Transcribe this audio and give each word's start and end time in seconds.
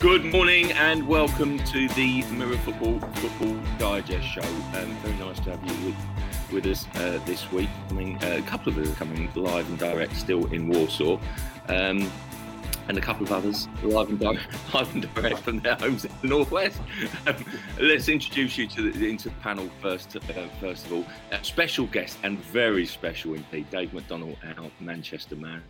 Good 0.00 0.24
morning 0.24 0.72
and 0.72 1.06
welcome 1.06 1.58
to 1.58 1.86
the 1.88 2.22
Mirror 2.30 2.56
Football 2.56 3.00
Football 3.00 3.60
Digest 3.78 4.26
Show. 4.26 4.40
Um, 4.40 4.96
very 5.02 5.14
nice 5.18 5.38
to 5.40 5.50
have 5.50 5.62
you 5.62 5.88
with, 5.88 5.96
with 6.50 6.66
us 6.72 6.86
uh, 6.94 7.20
this 7.26 7.52
week. 7.52 7.68
I 7.90 7.92
mean, 7.92 8.16
uh, 8.22 8.36
a 8.38 8.42
couple 8.42 8.72
of 8.72 8.78
us 8.78 8.90
are 8.90 8.94
coming 8.94 9.30
live 9.34 9.68
and 9.68 9.78
direct 9.78 10.16
still 10.16 10.50
in 10.54 10.70
Warsaw, 10.70 11.20
um, 11.68 12.10
and 12.88 12.96
a 12.96 13.00
couple 13.02 13.24
of 13.26 13.32
others 13.32 13.68
live 13.82 14.08
and, 14.08 14.18
di- 14.18 14.38
live 14.72 14.94
and 14.94 15.14
direct 15.14 15.40
from 15.40 15.60
their 15.60 15.74
homes 15.74 16.06
in 16.06 16.12
the 16.22 16.28
northwest. 16.28 16.80
Um, 17.26 17.36
let's 17.78 18.08
introduce 18.08 18.56
you 18.56 18.66
to 18.68 18.90
the, 18.90 19.06
into 19.06 19.28
the 19.28 19.34
panel 19.42 19.68
first. 19.82 20.16
Uh, 20.16 20.20
first 20.62 20.86
of 20.86 20.94
all, 20.94 21.04
a 21.30 21.44
special 21.44 21.84
guest 21.84 22.16
and 22.22 22.38
very 22.44 22.86
special 22.86 23.34
indeed, 23.34 23.68
Dave 23.68 23.92
McDonald, 23.92 24.38
our 24.56 24.70
Manchester 24.80 25.36
man. 25.36 25.62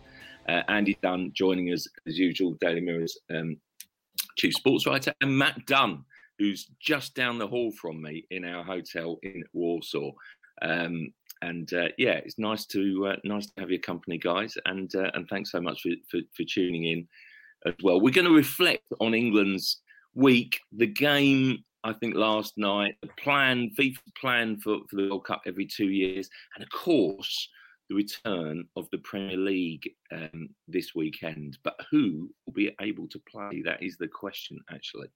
Uh, 0.47 0.61
Andy 0.69 0.97
Dunn 1.03 1.31
joining 1.33 1.67
us 1.73 1.85
as 2.07 2.17
usual, 2.17 2.53
Daily 2.61 2.79
Mirror's 2.79 3.19
um, 3.29 3.57
chief 4.37 4.53
sports 4.53 4.85
writer, 4.85 5.13
and 5.21 5.37
Matt 5.37 5.65
Dunn, 5.65 6.03
who's 6.39 6.69
just 6.79 7.15
down 7.15 7.37
the 7.37 7.47
hall 7.47 7.71
from 7.71 8.01
me 8.01 8.25
in 8.31 8.45
our 8.45 8.63
hotel 8.63 9.17
in 9.23 9.43
Warsaw. 9.53 10.11
Um, 10.61 11.13
and 11.41 11.73
uh, 11.73 11.87
yeah, 11.97 12.19
it's 12.23 12.37
nice 12.37 12.65
to 12.67 13.07
uh, 13.07 13.15
nice 13.23 13.47
to 13.47 13.53
have 13.61 13.71
your 13.71 13.79
company, 13.79 14.17
guys, 14.17 14.55
and 14.65 14.93
uh, 14.95 15.09
and 15.13 15.27
thanks 15.27 15.51
so 15.51 15.59
much 15.59 15.81
for, 15.81 15.91
for, 16.09 16.19
for 16.35 16.43
tuning 16.43 16.85
in 16.85 17.07
as 17.65 17.73
well. 17.83 17.99
We're 17.99 18.13
going 18.13 18.27
to 18.27 18.35
reflect 18.35 18.83
on 18.99 19.13
England's 19.13 19.81
week, 20.13 20.59
the 20.71 20.87
game. 20.87 21.63
I 21.83 21.93
think 21.93 22.13
last 22.13 22.59
night, 22.59 22.95
the 23.01 23.09
plan, 23.19 23.71
FIFA 23.77 23.97
plan 24.19 24.57
for, 24.59 24.81
for 24.87 24.97
the 24.97 25.09
World 25.09 25.25
Cup 25.25 25.41
every 25.47 25.65
two 25.65 25.89
years, 25.89 26.29
and 26.55 26.63
of 26.63 26.69
course, 26.69 27.49
the 27.91 27.95
return 27.95 28.63
of 28.77 28.89
the 28.91 28.97
Premier 28.99 29.37
League 29.37 29.91
um, 30.13 30.49
this 30.67 30.95
weekend. 30.95 31.57
But 31.63 31.75
who 31.89 32.29
will 32.45 32.53
be 32.53 32.73
able 32.79 33.07
to 33.09 33.19
play? 33.29 33.61
That 33.65 33.83
is 33.83 33.97
the 33.97 34.07
question, 34.07 34.59
actually. 34.71 35.07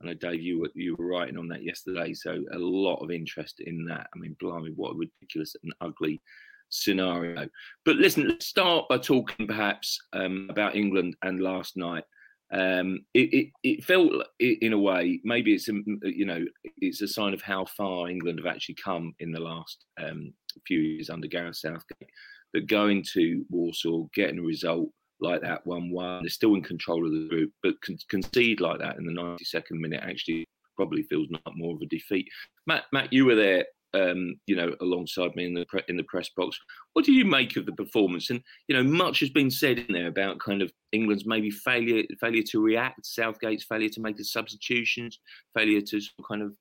I 0.00 0.06
know, 0.06 0.14
Dave, 0.14 0.40
you 0.40 0.60
were, 0.60 0.70
you 0.74 0.94
were 0.96 1.06
writing 1.06 1.36
on 1.36 1.48
that 1.48 1.64
yesterday, 1.64 2.14
so 2.14 2.42
a 2.52 2.58
lot 2.58 3.02
of 3.02 3.10
interest 3.10 3.60
in 3.60 3.84
that. 3.86 4.06
I 4.14 4.18
mean, 4.18 4.36
blimey, 4.38 4.72
what 4.76 4.92
a 4.92 4.98
ridiculous 4.98 5.56
and 5.62 5.74
ugly 5.80 6.20
scenario. 6.68 7.48
But 7.84 7.96
listen, 7.96 8.28
let's 8.28 8.46
start 8.46 8.88
by 8.88 8.98
talking 8.98 9.48
perhaps 9.48 9.98
um, 10.12 10.46
about 10.50 10.76
England 10.76 11.16
and 11.22 11.40
last 11.40 11.76
night. 11.76 12.04
Um, 12.52 13.04
it, 13.14 13.32
it, 13.32 13.48
it, 13.62 13.84
felt 13.84 14.10
in 14.40 14.72
a 14.72 14.78
way 14.78 15.20
maybe 15.22 15.54
it's 15.54 15.68
a 15.68 15.74
you 16.02 16.26
know 16.26 16.44
it's 16.78 17.00
a 17.00 17.06
sign 17.06 17.32
of 17.32 17.40
how 17.40 17.64
far 17.64 18.08
England 18.08 18.40
have 18.40 18.52
actually 18.52 18.74
come 18.74 19.14
in 19.20 19.30
the 19.30 19.38
last 19.38 19.84
um, 20.02 20.32
few 20.66 20.80
years 20.80 21.10
under 21.10 21.28
Gareth 21.28 21.58
Southgate 21.58 22.10
that 22.52 22.66
going 22.66 23.04
to 23.12 23.44
Warsaw, 23.50 24.06
getting 24.14 24.40
a 24.40 24.42
result 24.42 24.90
like 25.20 25.42
that, 25.42 25.66
one-one, 25.66 26.22
they're 26.22 26.30
still 26.30 26.54
in 26.54 26.62
control 26.62 27.06
of 27.06 27.12
the 27.12 27.28
group, 27.28 27.52
but 27.62 27.80
con- 27.82 27.98
concede 28.08 28.60
like 28.60 28.78
that 28.80 28.96
in 28.96 29.06
the 29.06 29.12
92nd 29.12 29.72
minute 29.72 30.00
actually 30.02 30.46
probably 30.76 31.02
feels 31.02 31.28
not 31.30 31.42
more 31.54 31.74
of 31.74 31.82
a 31.82 31.86
defeat. 31.86 32.26
Matt, 32.66 32.84
Matt, 32.92 33.12
you 33.12 33.26
were 33.26 33.34
there, 33.34 33.66
um, 33.94 34.36
you 34.46 34.56
know, 34.56 34.74
alongside 34.80 35.34
me 35.34 35.46
in 35.46 35.54
the 35.54 35.64
pre- 35.66 35.84
in 35.88 35.96
the 35.96 36.04
press 36.04 36.28
box. 36.36 36.58
What 36.92 37.04
do 37.04 37.12
you 37.12 37.24
make 37.24 37.56
of 37.56 37.66
the 37.66 37.72
performance? 37.72 38.30
And 38.30 38.40
you 38.68 38.76
know, 38.76 38.82
much 38.82 39.20
has 39.20 39.30
been 39.30 39.50
said 39.50 39.78
in 39.78 39.92
there 39.92 40.08
about 40.08 40.40
kind 40.40 40.62
of 40.62 40.72
England's 40.92 41.26
maybe 41.26 41.50
failure 41.50 42.04
failure 42.20 42.44
to 42.50 42.60
react, 42.60 43.06
Southgate's 43.06 43.64
failure 43.64 43.88
to 43.90 44.00
make 44.00 44.16
the 44.16 44.24
substitutions, 44.24 45.18
failure 45.56 45.80
to 45.80 46.00
kind 46.28 46.42
of 46.42 46.54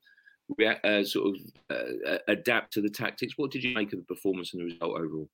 react, 0.58 0.86
uh, 0.86 1.03
sort 1.03 1.36
of 1.36 1.75
uh, 1.75 2.17
adapt 2.27 2.73
to 2.73 2.81
the 2.81 2.89
tactics. 2.89 3.33
What 3.38 3.52
did 3.52 3.64
you 3.64 3.73
make 3.75 3.93
of 3.93 3.99
the 3.99 4.05
performance 4.05 4.53
and 4.53 4.61
the 4.61 4.66
result 4.66 4.97
overall? 4.97 5.30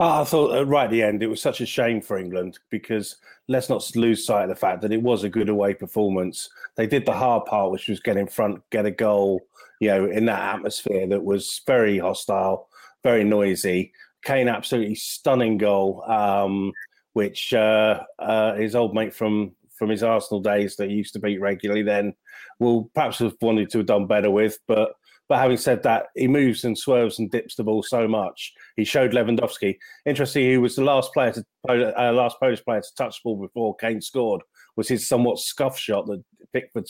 I 0.00 0.22
thought 0.24 0.56
uh, 0.56 0.64
right 0.64 0.84
at 0.84 0.90
the 0.90 1.02
end 1.02 1.22
it 1.22 1.28
was 1.28 1.42
such 1.42 1.60
a 1.60 1.66
shame 1.66 2.00
for 2.00 2.18
England 2.18 2.58
because 2.70 3.16
let's 3.48 3.68
not 3.68 3.96
lose 3.96 4.24
sight 4.24 4.44
of 4.44 4.48
the 4.48 4.54
fact 4.54 4.80
that 4.82 4.92
it 4.92 5.02
was 5.02 5.24
a 5.24 5.28
good 5.28 5.48
away 5.48 5.74
performance. 5.74 6.48
They 6.76 6.86
did 6.86 7.04
the 7.04 7.12
hard 7.12 7.46
part, 7.46 7.72
which 7.72 7.88
was 7.88 7.98
get 7.98 8.16
in 8.16 8.28
front, 8.28 8.62
get 8.70 8.86
a 8.86 8.92
goal, 8.92 9.40
you 9.80 9.88
know, 9.88 10.04
in 10.06 10.26
that 10.26 10.54
atmosphere 10.54 11.06
that 11.08 11.24
was 11.24 11.62
very 11.66 11.98
hostile, 11.98 12.68
very 13.02 13.24
noisy. 13.24 13.92
Kane 14.22 14.48
absolutely 14.48 14.94
stunning 14.94 15.58
goal, 15.58 16.04
um, 16.08 16.72
which 17.14 17.52
uh, 17.52 18.00
uh, 18.20 18.54
his 18.54 18.76
old 18.76 18.94
mate 18.94 19.14
from 19.14 19.52
from 19.74 19.90
his 19.90 20.02
Arsenal 20.02 20.40
days 20.40 20.74
that 20.76 20.90
he 20.90 20.96
used 20.96 21.12
to 21.12 21.20
beat 21.20 21.40
regularly 21.40 21.82
then 21.82 22.12
will 22.58 22.90
perhaps 22.94 23.20
have 23.20 23.36
wanted 23.40 23.70
to 23.70 23.78
have 23.78 23.86
done 23.86 24.06
better 24.06 24.30
with. 24.30 24.58
But 24.66 24.92
but 25.28 25.38
having 25.38 25.58
said 25.58 25.82
that, 25.82 26.06
he 26.14 26.26
moves 26.26 26.64
and 26.64 26.76
swerves 26.76 27.18
and 27.18 27.30
dips 27.30 27.54
the 27.54 27.64
ball 27.64 27.82
so 27.82 28.08
much. 28.08 28.54
He 28.78 28.84
showed 28.84 29.10
Lewandowski. 29.10 29.76
Interesting, 30.06 30.44
he 30.44 30.56
was 30.56 30.76
the 30.76 30.84
last 30.84 31.12
player 31.12 31.32
to 31.32 31.44
uh, 31.68 32.12
last 32.12 32.38
Polish 32.38 32.64
player 32.64 32.80
to 32.80 32.94
touch 32.96 33.16
the 33.16 33.20
ball 33.24 33.36
before 33.36 33.74
Kane 33.74 34.00
scored. 34.00 34.40
Was 34.76 34.86
his 34.86 35.08
somewhat 35.08 35.40
scuff 35.40 35.76
shot 35.76 36.06
that 36.06 36.22
Pickford 36.52 36.86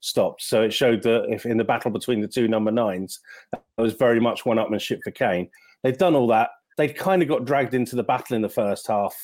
stopped. 0.00 0.42
So 0.42 0.62
it 0.62 0.72
showed 0.72 1.00
that 1.04 1.26
if 1.28 1.46
in 1.46 1.58
the 1.58 1.64
battle 1.64 1.92
between 1.92 2.22
the 2.22 2.26
two 2.26 2.48
number 2.48 2.72
nines, 2.72 3.20
that 3.52 3.62
was 3.78 3.92
very 3.92 4.18
much 4.18 4.44
one-upmanship 4.44 4.98
for 5.04 5.12
Kane. 5.12 5.48
They've 5.84 5.96
done 5.96 6.16
all 6.16 6.26
that. 6.26 6.50
They've 6.76 6.92
kind 6.92 7.22
of 7.22 7.28
got 7.28 7.44
dragged 7.44 7.74
into 7.74 7.94
the 7.94 8.02
battle 8.02 8.34
in 8.34 8.42
the 8.42 8.48
first 8.48 8.88
half, 8.88 9.14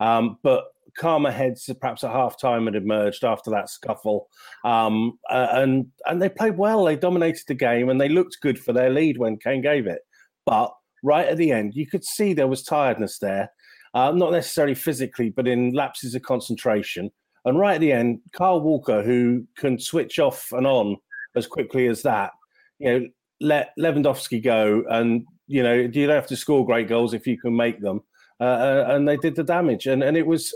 um, 0.00 0.38
but 0.42 0.64
calmer 0.98 1.30
heads 1.30 1.70
perhaps 1.80 2.02
at 2.02 2.10
half 2.10 2.36
time 2.36 2.64
had 2.64 2.74
emerged 2.74 3.22
after 3.22 3.52
that 3.52 3.70
scuffle. 3.70 4.28
Um, 4.64 5.20
uh, 5.30 5.50
and 5.52 5.86
and 6.06 6.20
they 6.20 6.30
played 6.30 6.58
well. 6.58 6.84
They 6.84 6.96
dominated 6.96 7.44
the 7.46 7.54
game 7.54 7.90
and 7.90 8.00
they 8.00 8.08
looked 8.08 8.40
good 8.40 8.58
for 8.58 8.72
their 8.72 8.90
lead 8.90 9.18
when 9.18 9.36
Kane 9.36 9.62
gave 9.62 9.86
it. 9.86 10.00
But 10.46 10.74
right 11.04 11.28
at 11.28 11.36
the 11.36 11.52
end, 11.52 11.74
you 11.74 11.86
could 11.86 12.04
see 12.04 12.32
there 12.32 12.48
was 12.48 12.64
tiredness 12.64 13.18
there, 13.18 13.50
uh, 13.92 14.10
not 14.10 14.32
necessarily 14.32 14.74
physically, 14.74 15.30
but 15.30 15.46
in 15.46 15.72
lapses 15.72 16.14
of 16.14 16.22
concentration. 16.22 17.10
And 17.44 17.58
right 17.58 17.74
at 17.74 17.80
the 17.80 17.92
end, 17.92 18.20
Kyle 18.32 18.60
Walker, 18.60 19.02
who 19.02 19.46
can 19.56 19.78
switch 19.78 20.18
off 20.18 20.50
and 20.52 20.66
on 20.66 20.96
as 21.36 21.46
quickly 21.46 21.86
as 21.86 22.02
that, 22.02 22.32
you 22.78 22.90
know, 22.90 23.06
let 23.40 23.72
Lewandowski 23.78 24.42
go. 24.42 24.82
And, 24.88 25.26
you 25.46 25.62
know, 25.62 25.74
you 25.74 26.06
don't 26.06 26.16
have 26.16 26.26
to 26.28 26.36
score 26.36 26.64
great 26.64 26.88
goals 26.88 27.12
if 27.12 27.26
you 27.26 27.38
can 27.38 27.54
make 27.54 27.80
them. 27.80 28.00
Uh, 28.40 28.44
uh 28.44 28.84
and 28.88 29.06
they 29.06 29.16
did 29.18 29.36
the 29.36 29.44
damage. 29.44 29.86
And, 29.86 30.02
and 30.02 30.16
it 30.16 30.26
was 30.26 30.54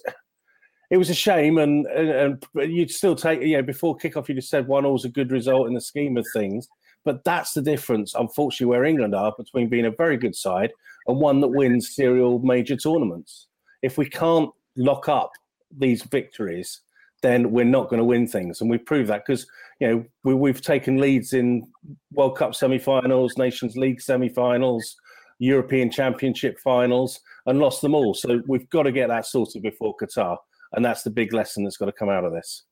it 0.90 0.96
was 0.96 1.10
a 1.10 1.14
shame, 1.14 1.58
and, 1.58 1.86
and, 1.86 2.42
and 2.54 2.72
you'd 2.72 2.90
still 2.90 3.14
take 3.14 3.42
you 3.42 3.56
know 3.56 3.62
before 3.62 3.98
kickoff. 3.98 4.28
You 4.28 4.34
just 4.34 4.48
said 4.48 4.66
one 4.66 4.86
all's 4.86 5.04
a 5.04 5.10
good 5.10 5.30
result 5.30 5.68
in 5.68 5.74
the 5.74 5.80
scheme 5.80 6.16
of 6.16 6.26
things, 6.32 6.66
but 7.04 7.24
that's 7.24 7.52
the 7.52 7.62
difference, 7.62 8.14
unfortunately, 8.14 8.66
where 8.66 8.84
England 8.84 9.14
are 9.14 9.34
between 9.36 9.68
being 9.68 9.86
a 9.86 9.90
very 9.90 10.16
good 10.16 10.34
side 10.34 10.70
and 11.06 11.20
one 11.20 11.40
that 11.40 11.48
wins 11.48 11.94
serial 11.94 12.38
major 12.40 12.76
tournaments. 12.76 13.46
If 13.82 13.98
we 13.98 14.08
can't 14.08 14.50
lock 14.76 15.08
up 15.08 15.30
these 15.76 16.02
victories, 16.02 16.80
then 17.22 17.50
we're 17.50 17.64
not 17.64 17.88
going 17.88 17.98
to 17.98 18.04
win 18.04 18.26
things, 18.26 18.60
and 18.60 18.70
we 18.70 18.78
prove 18.78 19.08
that 19.08 19.24
because 19.26 19.46
you 19.80 19.88
know 19.88 20.04
we, 20.24 20.34
we've 20.34 20.62
taken 20.62 20.98
leads 20.98 21.32
in 21.32 21.66
World 22.12 22.36
Cup 22.36 22.54
semi-finals, 22.54 23.36
Nations 23.38 23.76
League 23.76 24.00
semi-finals. 24.00 24.96
European 25.40 25.88
Championship 25.88 26.58
finals 26.58 27.20
and 27.46 27.60
lost 27.60 27.80
them 27.80 27.94
all. 27.94 28.12
So 28.12 28.42
we've 28.48 28.68
got 28.70 28.82
to 28.82 28.90
get 28.90 29.06
that 29.06 29.24
sorted 29.24 29.62
before 29.62 29.94
Qatar 29.96 30.36
and 30.72 30.84
that's 30.84 31.02
the 31.02 31.10
big 31.10 31.32
lesson 31.32 31.64
that's 31.64 31.76
got 31.76 31.86
to 31.86 31.92
come 31.92 32.08
out 32.08 32.24
of 32.24 32.32
this. 32.32 32.64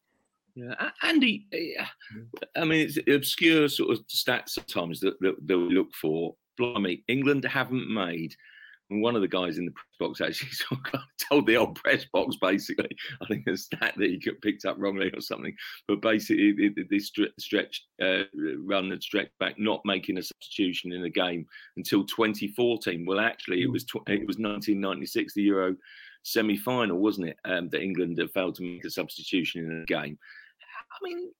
Yeah, 0.57 0.91
Andy. 1.03 1.47
Eh, 1.53 1.85
I 2.57 2.65
mean, 2.65 2.87
it's 2.87 2.99
obscure 3.09 3.69
sort 3.69 3.91
of 3.91 4.07
stats 4.07 4.51
sometimes 4.51 5.01
that, 5.01 5.21
that, 5.21 5.35
that 5.47 5.59
we 5.59 5.75
look 5.75 5.95
for. 5.95 6.35
Blimey, 6.57 7.05
England 7.09 7.45
haven't 7.45 7.93
made. 7.93 8.35
And 8.89 9.03
one 9.03 9.17
of 9.17 9.21
the 9.21 9.29
guys 9.29 9.59
in 9.59 9.67
the 9.67 9.73
press 9.73 9.85
box 9.99 10.21
actually 10.23 10.51
sort 10.53 10.81
of 10.95 11.01
told 11.29 11.47
the 11.47 11.57
old 11.57 11.75
press 11.75 12.07
box 12.11 12.37
basically. 12.41 12.89
I 13.21 13.27
think 13.27 13.47
a 13.47 13.57
stat 13.57 13.95
that 13.99 14.09
he 14.09 14.17
got 14.17 14.41
picked 14.41 14.65
up 14.65 14.77
wrongly 14.79 15.11
or 15.13 15.21
something. 15.21 15.55
But 15.89 16.01
basically, 16.01 16.73
this 16.89 17.13
stretch 17.39 17.85
uh, 18.01 18.23
run 18.59 18.93
and 18.93 19.03
stretch 19.03 19.29
back, 19.39 19.59
not 19.59 19.83
making 19.85 20.17
a 20.17 20.23
substitution 20.23 20.93
in 20.93 21.05
a 21.05 21.11
game 21.11 21.45
until 21.77 22.05
2014. 22.07 23.05
Well, 23.07 23.21
actually, 23.21 23.61
it 23.61 23.67
hmm. 23.67 23.73
was 23.73 23.85
tw- 23.85 24.09
it 24.09 24.27
was 24.27 24.39
1996, 24.39 25.35
the 25.35 25.43
Euro 25.43 25.77
semi 26.23 26.57
final, 26.57 26.99
wasn't 26.99 27.29
it? 27.29 27.37
Um, 27.45 27.69
that 27.71 27.83
England 27.83 28.19
had 28.19 28.31
failed 28.31 28.55
to 28.57 28.63
make 28.63 28.85
a 28.85 28.91
substitution 28.91 29.65
in 29.65 29.83
a 29.83 29.85
game. 29.85 30.19
I 30.97 30.99
mean, 31.03 31.31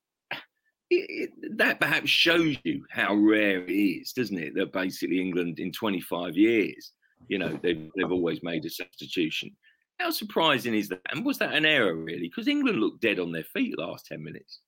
it, 0.89 1.31
it, 1.39 1.57
that 1.57 1.79
perhaps 1.79 2.09
shows 2.09 2.55
you 2.63 2.85
how 2.89 3.15
rare 3.15 3.63
it 3.63 3.71
is, 3.71 4.13
doesn't 4.13 4.37
it? 4.37 4.55
That 4.55 4.71
basically 4.71 5.19
England 5.19 5.59
in 5.59 5.71
25 5.71 6.37
years, 6.37 6.93
you 7.27 7.39
know, 7.39 7.59
they've, 7.61 7.89
they've 7.95 8.11
always 8.11 8.41
made 8.43 8.65
a 8.65 8.69
substitution. 8.69 9.51
How 9.99 10.11
surprising 10.11 10.75
is 10.75 10.89
that? 10.89 11.01
And 11.11 11.25
was 11.25 11.39
that 11.39 11.53
an 11.53 11.65
error, 11.65 11.95
really? 11.95 12.29
Because 12.29 12.47
England 12.47 12.79
looked 12.79 13.01
dead 13.01 13.19
on 13.19 13.31
their 13.31 13.43
feet 13.43 13.77
last 13.77 14.05
10 14.05 14.23
minutes. 14.23 14.61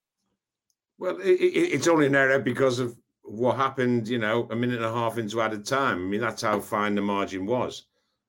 Well, 0.97 1.18
it, 1.21 1.39
it's 1.39 1.88
only 1.88 2.07
an 2.07 2.15
error 2.15 2.39
because 2.39 2.80
of 2.80 2.97
what 3.24 3.56
happened, 3.56 4.07
you 4.07 4.18
know, 4.18 4.47
a 4.50 4.56
minute 4.56 4.77
and 4.77 4.86
a 4.86 4.91
half 4.91 5.18
into 5.18 5.39
added 5.39 5.65
time. 5.65 5.97
I 5.97 6.09
mean, 6.09 6.19
that's 6.19 6.41
how 6.41 6.59
fine 6.59 6.95
the 6.95 7.01
margin 7.01 7.45
was. 7.45 7.86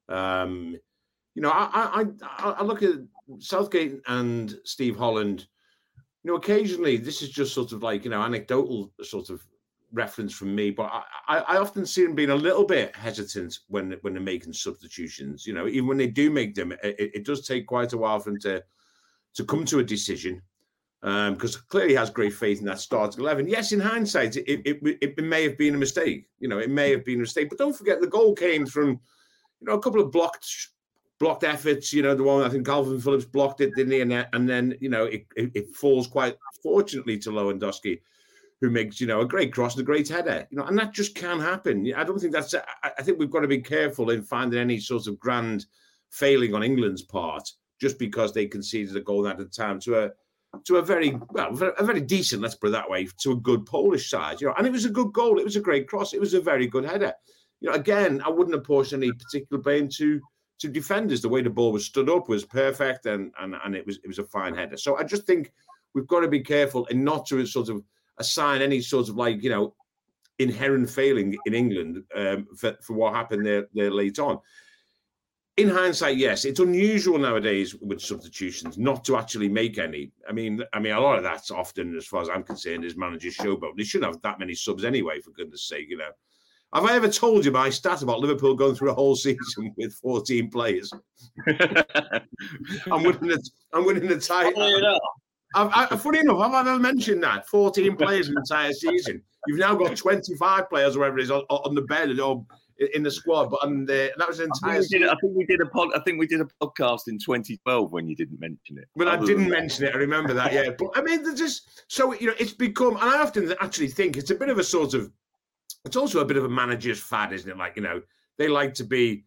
Um, 0.09 0.77
you 1.35 1.43
know, 1.43 1.51
I, 1.51 2.05
I 2.23 2.53
I 2.53 2.63
look 2.63 2.83
at 2.83 2.97
Southgate 3.39 4.01
and 4.09 4.59
Steve 4.65 4.97
Holland. 4.97 5.47
You 6.23 6.31
know, 6.31 6.37
occasionally 6.37 6.97
this 6.97 7.23
is 7.23 7.31
just 7.31 7.55
sort 7.55 7.73
of 7.73 7.83
like 7.83 8.05
you 8.05 8.11
know 8.11 8.23
anecdotal 8.23 8.93
sort 9.03 9.31
of 9.31 9.43
reference 9.93 10.33
from 10.33 10.55
me, 10.55 10.71
but 10.71 10.91
I, 11.29 11.39
I 11.39 11.57
often 11.57 11.85
see 11.85 12.05
them 12.05 12.15
being 12.15 12.31
a 12.31 12.35
little 12.35 12.65
bit 12.65 12.95
hesitant 12.95 13.59
when 13.69 13.97
when 14.03 14.15
they're 14.15 14.23
making 14.23 14.53
substitutions. 14.53 15.47
You 15.47 15.55
know, 15.55 15.67
even 15.67 15.87
when 15.87 15.99
they 15.99 16.07
do 16.07 16.31
make 16.31 16.55
them, 16.55 16.73
it, 16.73 16.97
it 16.99 17.25
does 17.25 17.47
take 17.47 17.67
quite 17.67 17.93
a 17.93 17.99
while 17.99 18.19
for 18.19 18.31
them 18.31 18.41
to 18.41 18.63
to 19.35 19.45
come 19.45 19.65
to 19.67 19.79
a 19.79 19.85
decision. 19.85 20.43
because 21.01 21.57
um, 21.57 21.63
clearly 21.69 21.91
he 21.91 21.97
has 21.97 22.11
great 22.11 22.35
faith 22.35 22.61
in 22.61 22.67
that 22.67 22.81
starting 22.81 23.21
eleven. 23.21 23.49
Yes, 23.49 23.73
in 23.73 23.81
hindsight, 23.81 24.37
it, 24.37 24.61
it, 24.65 24.99
it, 25.01 25.25
may 25.25 25.43
have 25.45 25.57
been 25.57 25.75
a 25.75 25.79
mistake. 25.79 26.29
You 26.39 26.49
know, 26.49 26.59
it 26.59 26.71
may 26.71 26.91
have 26.91 27.05
been 27.05 27.19
a 27.19 27.23
mistake. 27.23 27.49
But 27.49 27.59
don't 27.59 27.77
forget, 27.77 28.01
the 28.01 28.07
goal 28.07 28.35
came 28.35 28.67
from, 28.67 28.89
you 29.61 29.67
know, 29.67 29.75
a 29.75 29.81
couple 29.81 30.01
of 30.01 30.13
blocked 30.13 30.47
blocked 31.21 31.45
efforts. 31.45 31.93
You 31.93 32.03
know, 32.03 32.17
the 32.17 32.25
one 32.25 32.43
I 32.43 32.49
think 32.49 32.67
Kalvin 32.67 33.01
Phillips 33.01 33.27
blocked 33.27 33.61
it, 33.61 33.75
didn't 33.77 33.93
he? 33.93 34.01
And, 34.01 34.27
and 34.33 34.49
then 34.49 34.75
you 34.81 34.89
know 34.89 35.05
it, 35.05 35.27
it, 35.37 35.53
it 35.55 35.77
falls 35.77 36.09
quite 36.09 36.37
fortunately 36.63 37.19
to 37.19 37.31
Lewandowski, 37.31 38.01
who 38.61 38.71
makes 38.71 39.01
you 39.01 39.07
know 39.07 39.21
a 39.21 39.29
great 39.29 39.53
cross 39.53 39.75
and 39.77 39.83
a 39.83 39.87
great 39.87 40.09
header. 40.09 40.49
You 40.51 40.59
know, 40.59 40.65
and 40.65 40.77
that 40.79 40.93
just 40.93 41.15
can 41.15 41.39
happen. 41.39 41.93
I 41.95 42.03
don't 42.03 42.19
think 42.19 42.33
that's. 42.33 42.55
I, 42.55 42.91
I 42.99 43.03
think 43.03 43.21
we've 43.21 43.31
got 43.31 43.41
to 43.41 43.49
be 43.49 43.61
careful 43.61 44.11
in 44.11 44.23
finding 44.23 44.59
any 44.59 44.81
sort 44.81 45.07
of 45.07 45.21
grand 45.21 45.67
failing 46.11 46.55
on 46.55 46.65
England's 46.65 47.03
part 47.03 47.49
just 47.81 47.99
because 47.99 48.33
they 48.33 48.47
conceded 48.47 48.97
a 48.97 49.01
goal 49.01 49.29
at 49.29 49.41
a 49.41 49.45
time 49.45 49.79
to 49.81 50.05
a 50.05 50.11
to 50.65 50.77
a 50.77 50.83
very 50.83 51.17
well, 51.31 51.57
a 51.79 51.85
very 51.85 52.01
decent, 52.01 52.43
let's 52.43 52.57
put 52.57 52.69
it 52.69 52.73
that 52.73 52.91
way, 52.91 53.07
to 53.21 53.33
a 53.33 53.37
good 53.37 53.65
Polish 53.67 54.11
side. 54.11 54.41
You 54.41 54.49
know, 54.49 54.55
and 54.59 54.67
it 54.67 54.73
was 54.73 54.85
a 54.85 54.91
good 54.91 55.13
goal. 55.13 55.39
It 55.39 55.45
was 55.45 55.57
a 55.57 55.61
great 55.61 55.87
cross. 55.87 56.13
It 56.13 56.21
was 56.21 56.35
a 56.35 56.41
very 56.41 56.67
good 56.67 56.85
header. 56.85 57.13
You 57.61 57.69
know, 57.69 57.77
again, 57.77 58.23
I 58.25 58.31
wouldn't 58.31 58.57
apportion 58.57 59.03
any 59.03 59.13
particular 59.13 59.63
blame 59.63 59.89
to 59.97 60.21
to 60.61 60.69
defenders. 60.69 61.21
The 61.21 61.29
way 61.29 61.43
the 61.43 61.51
ball 61.51 61.73
was 61.73 61.87
stood 61.87 62.09
up 62.09 62.29
was 62.29 62.45
perfect, 62.45 63.07
and 63.07 63.33
and 63.41 63.57
and 63.65 63.75
it 63.75 63.87
was 63.87 63.99
it 63.99 64.07
was 64.07 64.19
a 64.19 64.25
fine 64.25 64.55
header. 64.55 64.77
So 64.77 64.97
I 64.97 65.05
just 65.05 65.27
think 65.27 65.53
we've 65.95 66.07
got 66.07 66.21
to 66.21 66.29
be 66.29 66.41
careful 66.41 66.87
and 66.91 67.05
not 67.05 67.27
to 67.27 67.45
sort 67.47 67.69
of 67.69 67.83
assign 68.19 68.63
any 68.63 68.81
sort 68.81 69.09
of 69.09 69.17
like 69.17 69.43
you 69.43 69.51
know 69.51 69.75
inherent 70.39 70.89
failing 70.89 71.37
in 71.45 71.55
England 71.55 72.03
um, 72.17 72.47
for, 72.57 72.77
for 72.83 72.95
what 72.95 73.15
happened 73.15 73.45
there 73.45 73.67
there 73.75 73.91
late 73.91 74.19
on 74.19 74.39
in 75.61 75.69
hindsight, 75.69 76.17
yes, 76.17 76.45
it's 76.45 76.61
unusual 76.61 77.19
nowadays 77.19 77.75
with 77.75 78.01
substitutions 78.01 78.79
not 78.79 79.05
to 79.05 79.17
actually 79.17 79.49
make 79.49 79.79
any. 79.79 80.11
I 80.29 80.33
mean, 80.33 80.63
I 80.73 80.81
mean, 80.81 80.93
a 80.93 81.01
lot 81.01 81.19
of 81.19 81.23
that's 81.23 81.51
often, 81.51 81.97
as 81.97 82.07
far 82.07 82.23
as 82.23 82.31
I'm 82.31 82.43
concerned, 82.43 82.85
is 82.85 82.97
managers 82.97 83.37
showboat. 83.37 83.77
They 83.77 83.85
shouldn't 83.85 84.13
have 84.13 84.23
that 84.23 84.39
many 84.39 84.55
subs 84.55 84.85
anyway, 84.85 85.21
for 85.21 85.33
goodness' 85.33 85.69
sake. 85.69 85.91
You 85.91 85.99
know, 85.99 86.11
have 86.75 86.85
I 86.85 86.95
ever 86.95 87.09
told 87.09 87.45
you 87.45 87.51
my 87.51 87.71
stat 87.71 88.03
about 88.03 88.21
Liverpool 88.21 88.55
going 88.55 88.75
through 88.75 88.91
a 88.91 88.95
whole 88.95 89.17
season 89.17 89.75
with 89.77 89.95
14 89.95 90.51
players? 90.51 90.93
I'm 92.91 93.03
winning 93.03 93.29
the 93.29 93.51
I'm 93.73 93.85
winning 93.85 94.09
the 94.09 94.21
title. 94.21 95.01
I've, 95.55 95.71
I, 95.75 95.97
funny 95.97 96.21
enough, 96.21 96.41
have 96.41 96.53
I 96.53 96.61
ever 96.61 96.79
mentioned 96.79 97.25
that 97.25 97.49
14 97.49 97.97
players 97.97 98.29
in 98.29 98.35
the 98.35 98.41
entire 98.41 98.73
season? 98.73 99.21
You've 99.47 99.59
now 99.59 99.75
got 99.75 99.97
25 99.97 100.69
players, 100.69 100.95
or 100.95 101.01
whatever 101.01 101.19
it 101.19 101.23
is, 101.23 101.31
on, 101.31 101.43
on 101.49 101.75
the 101.75 101.83
bed 101.83 102.19
or 102.21 102.47
in 102.95 103.03
the 103.03 103.11
squad, 103.11 103.51
but 103.51 103.63
and 103.65 103.87
that 103.89 104.27
was 104.27 104.41
entire. 104.41 104.73
I 104.73 104.79
think, 104.79 104.91
did, 104.91 105.03
I 105.05 105.15
think, 105.21 105.37
we 105.37 105.45
did 105.45 105.61
a 105.61 105.67
pod. 105.67 105.91
I 105.95 106.01
think 106.01 106.19
we 106.19 106.27
did 106.27 106.41
a 106.41 106.49
podcast 106.63 107.09
in 107.09 107.19
2012 107.19 107.93
when 107.93 108.09
you 108.09 108.17
didn't 108.17 108.41
mention 108.41 108.79
it. 108.79 108.89
But 108.97 109.09
I 109.09 109.17
didn't 109.17 109.51
mention 109.51 109.85
it. 109.87 109.95
I 109.95 109.99
remember 109.99 110.33
that. 110.35 110.53
Yeah, 110.53 110.71
but 110.79 110.91
I 110.95 111.03
mean, 111.03 111.23
there's 111.23 111.39
just 111.39 111.85
so 111.89 112.15
you 112.15 112.29
know, 112.29 112.35
it's 112.39 112.53
become. 112.53 112.97
And 112.97 113.11
I 113.11 113.23
often 113.23 113.53
actually 113.61 113.89
think 113.89 114.17
it's 114.17 114.31
a 114.31 114.35
bit 114.35 114.49
of 114.49 114.59
a 114.59 114.65
sort 114.65 114.95
of. 114.95 115.11
It's 115.85 115.97
also 115.97 116.21
a 116.21 116.25
bit 116.25 116.37
of 116.37 116.45
a 116.45 116.49
manager's 116.49 117.01
fad, 117.01 117.33
isn't 117.33 117.51
it? 117.51 117.57
Like 117.57 117.77
you 117.77 117.83
know, 117.83 118.03
they 118.39 118.49
like 118.49 118.75
to 118.75 118.85
be. 118.85 119.25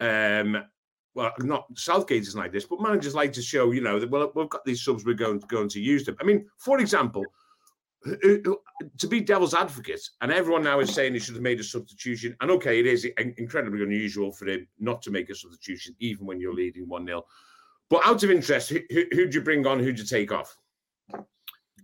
um 0.00 0.64
well, 1.14 1.32
not 1.40 1.66
Southgate 1.74 2.22
is 2.22 2.36
like 2.36 2.52
this, 2.52 2.64
but 2.64 2.80
managers 2.80 3.12
like 3.12 3.32
to 3.32 3.42
show, 3.42 3.72
you 3.72 3.80
know, 3.80 3.98
that 3.98 4.08
well, 4.08 4.30
we've 4.36 4.48
got 4.48 4.64
these 4.64 4.84
subs, 4.84 5.04
we're 5.04 5.14
going 5.14 5.40
going 5.48 5.68
to 5.70 5.80
use 5.80 6.04
them. 6.04 6.16
I 6.20 6.24
mean, 6.24 6.46
for 6.58 6.78
example, 6.78 7.24
to 8.04 9.06
be 9.08 9.20
devil's 9.20 9.54
advocate, 9.54 10.00
and 10.20 10.30
everyone 10.30 10.62
now 10.62 10.78
is 10.80 10.94
saying 10.94 11.12
he 11.12 11.18
should 11.18 11.34
have 11.34 11.42
made 11.42 11.58
a 11.58 11.64
substitution. 11.64 12.36
And 12.40 12.50
okay, 12.52 12.78
it 12.78 12.86
is 12.86 13.04
incredibly 13.36 13.82
unusual 13.82 14.30
for 14.30 14.46
him 14.46 14.68
not 14.78 15.02
to 15.02 15.10
make 15.10 15.28
a 15.30 15.34
substitution, 15.34 15.96
even 15.98 16.24
when 16.24 16.40
you're 16.40 16.54
leading 16.54 16.88
1 16.88 17.06
0. 17.06 17.24
But 17.90 18.06
out 18.06 18.22
of 18.22 18.30
interest, 18.30 18.70
who, 18.70 18.80
who'd 19.12 19.34
you 19.34 19.40
bring 19.40 19.66
on? 19.66 19.80
Who'd 19.80 19.98
you 19.98 20.04
take 20.04 20.30
off? 20.30 20.56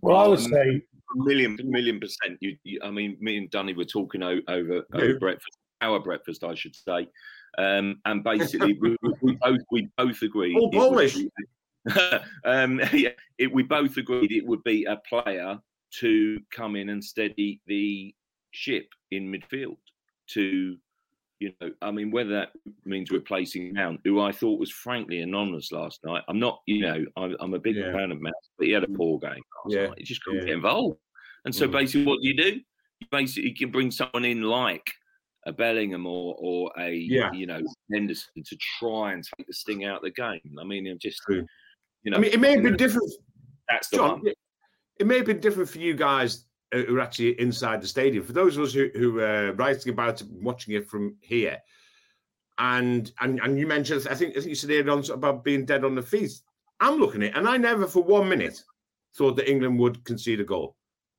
Well, 0.01 0.17
I 0.17 0.27
would 0.27 0.39
um, 0.39 0.45
say 0.45 0.81
million, 1.15 1.57
million 1.63 1.99
percent. 1.99 2.37
You, 2.41 2.57
you, 2.63 2.79
I 2.83 2.91
mean, 2.91 3.17
me 3.19 3.37
and 3.37 3.49
Dunny 3.49 3.73
were 3.73 3.85
talking 3.85 4.23
over, 4.23 4.41
over, 4.47 4.85
over 4.93 5.19
breakfast, 5.19 5.57
our 5.81 5.99
breakfast, 5.99 6.43
I 6.43 6.55
should 6.55 6.75
say. 6.75 7.07
Um, 7.57 8.01
and 8.05 8.23
basically, 8.23 8.77
we, 8.81 8.97
we, 9.21 9.37
both 9.41 9.61
we 9.71 9.87
both 9.97 10.21
agreed. 10.21 10.57
All 10.57 10.71
Polish. 10.71 11.17
um, 12.45 12.81
yeah, 12.93 13.09
it, 13.37 13.51
we 13.51 13.63
both 13.63 13.97
agreed 13.97 14.31
it 14.31 14.45
would 14.45 14.63
be 14.63 14.85
a 14.85 14.97
player 14.97 15.59
to 15.99 16.39
come 16.51 16.75
in 16.75 16.89
and 16.89 17.03
steady 17.03 17.61
the 17.67 18.13
ship 18.51 18.87
in 19.11 19.31
midfield 19.31 19.77
to 20.27 20.77
you 21.39 21.51
know, 21.59 21.69
I 21.81 21.91
mean, 21.91 22.11
whether 22.11 22.31
that 22.31 22.51
means 22.85 23.11
replacing 23.11 23.73
Mount, 23.73 23.99
who 24.03 24.21
I 24.21 24.31
thought 24.31 24.59
was 24.59 24.71
frankly 24.71 25.19
anonymous 25.19 25.71
last 25.71 25.99
night. 26.05 26.23
I'm 26.27 26.39
not, 26.39 26.61
you 26.65 26.81
know, 26.81 27.05
I'm, 27.17 27.35
I'm 27.39 27.53
a 27.53 27.59
big 27.59 27.75
yeah. 27.75 27.91
fan 27.91 28.11
of 28.11 28.21
Mount, 28.21 28.35
but 28.57 28.67
he 28.67 28.73
had 28.73 28.83
a 28.83 28.87
poor 28.87 29.19
game 29.19 29.41
last 29.65 29.75
yeah. 29.75 29.87
night. 29.87 29.97
He 29.97 30.03
just 30.05 30.23
couldn't 30.23 30.41
yeah. 30.41 30.47
get 30.47 30.55
involved. 30.55 30.97
And 31.45 31.53
so 31.53 31.67
mm. 31.67 31.71
basically, 31.71 32.05
what 32.05 32.21
do 32.21 32.27
you 32.27 32.35
do? 32.35 32.59
You 32.99 33.07
basically 33.11 33.53
can 33.53 33.71
bring 33.71 33.91
someone 33.91 34.25
in 34.25 34.41
like 34.41 34.85
a 35.45 35.53
Bellingham 35.53 36.05
or 36.05 36.35
or 36.39 36.71
a 36.79 36.91
yeah. 36.91 37.31
you 37.31 37.45
know 37.45 37.61
Henderson 37.91 38.43
to 38.43 38.57
try 38.79 39.13
and 39.13 39.23
take 39.23 39.47
the 39.47 39.53
sting 39.53 39.85
out 39.85 39.97
of 39.97 40.03
the 40.03 40.11
game. 40.11 40.57
I 40.59 40.63
mean, 40.63 40.97
just 40.99 41.21
True. 41.21 41.45
you 42.03 42.11
know, 42.11 42.17
I 42.17 42.19
mean, 42.19 42.31
it 42.31 42.39
may 42.39 42.51
have 42.51 42.63
been 42.63 42.77
different. 42.77 43.11
That's 43.69 43.89
the 43.89 43.97
John, 43.97 44.21
one 44.21 44.33
it 44.99 45.07
may 45.07 45.17
have 45.17 45.25
been 45.25 45.39
different 45.39 45.69
for 45.69 45.79
you 45.79 45.93
guys 45.93 46.45
uh, 46.73 46.79
who 46.79 46.97
are 46.97 47.01
actually 47.01 47.39
inside 47.39 47.81
the 47.81 47.87
stadium. 47.87 48.23
For 48.23 48.33
those 48.33 48.57
of 48.57 48.63
us 48.63 48.73
who, 48.73 48.89
who 48.95 49.19
are 49.19 49.53
writing 49.53 49.91
about 49.91 50.21
it, 50.21 50.27
watching 50.29 50.75
it 50.75 50.87
from 50.87 51.15
here, 51.21 51.59
and 52.57 53.11
and 53.19 53.39
and 53.41 53.59
you 53.59 53.67
mentioned, 53.67 54.07
I 54.09 54.15
think, 54.15 54.31
I 54.31 54.39
think 54.39 54.47
you 54.47 54.55
said 54.55 54.69
earlier 54.69 54.91
on 54.91 55.03
about 55.11 55.43
being 55.43 55.65
dead 55.65 55.83
on 55.83 55.95
the 55.95 56.01
feet. 56.01 56.31
I'm 56.79 56.99
looking 56.99 57.23
at 57.23 57.29
it, 57.29 57.37
and 57.37 57.47
I 57.47 57.57
never 57.57 57.87
for 57.87 58.03
one 58.03 58.29
minute 58.29 58.61
thought 59.15 59.35
that 59.35 59.49
England 59.49 59.79
would 59.79 60.03
concede 60.05 60.39
a 60.39 60.43
goal. 60.43 60.75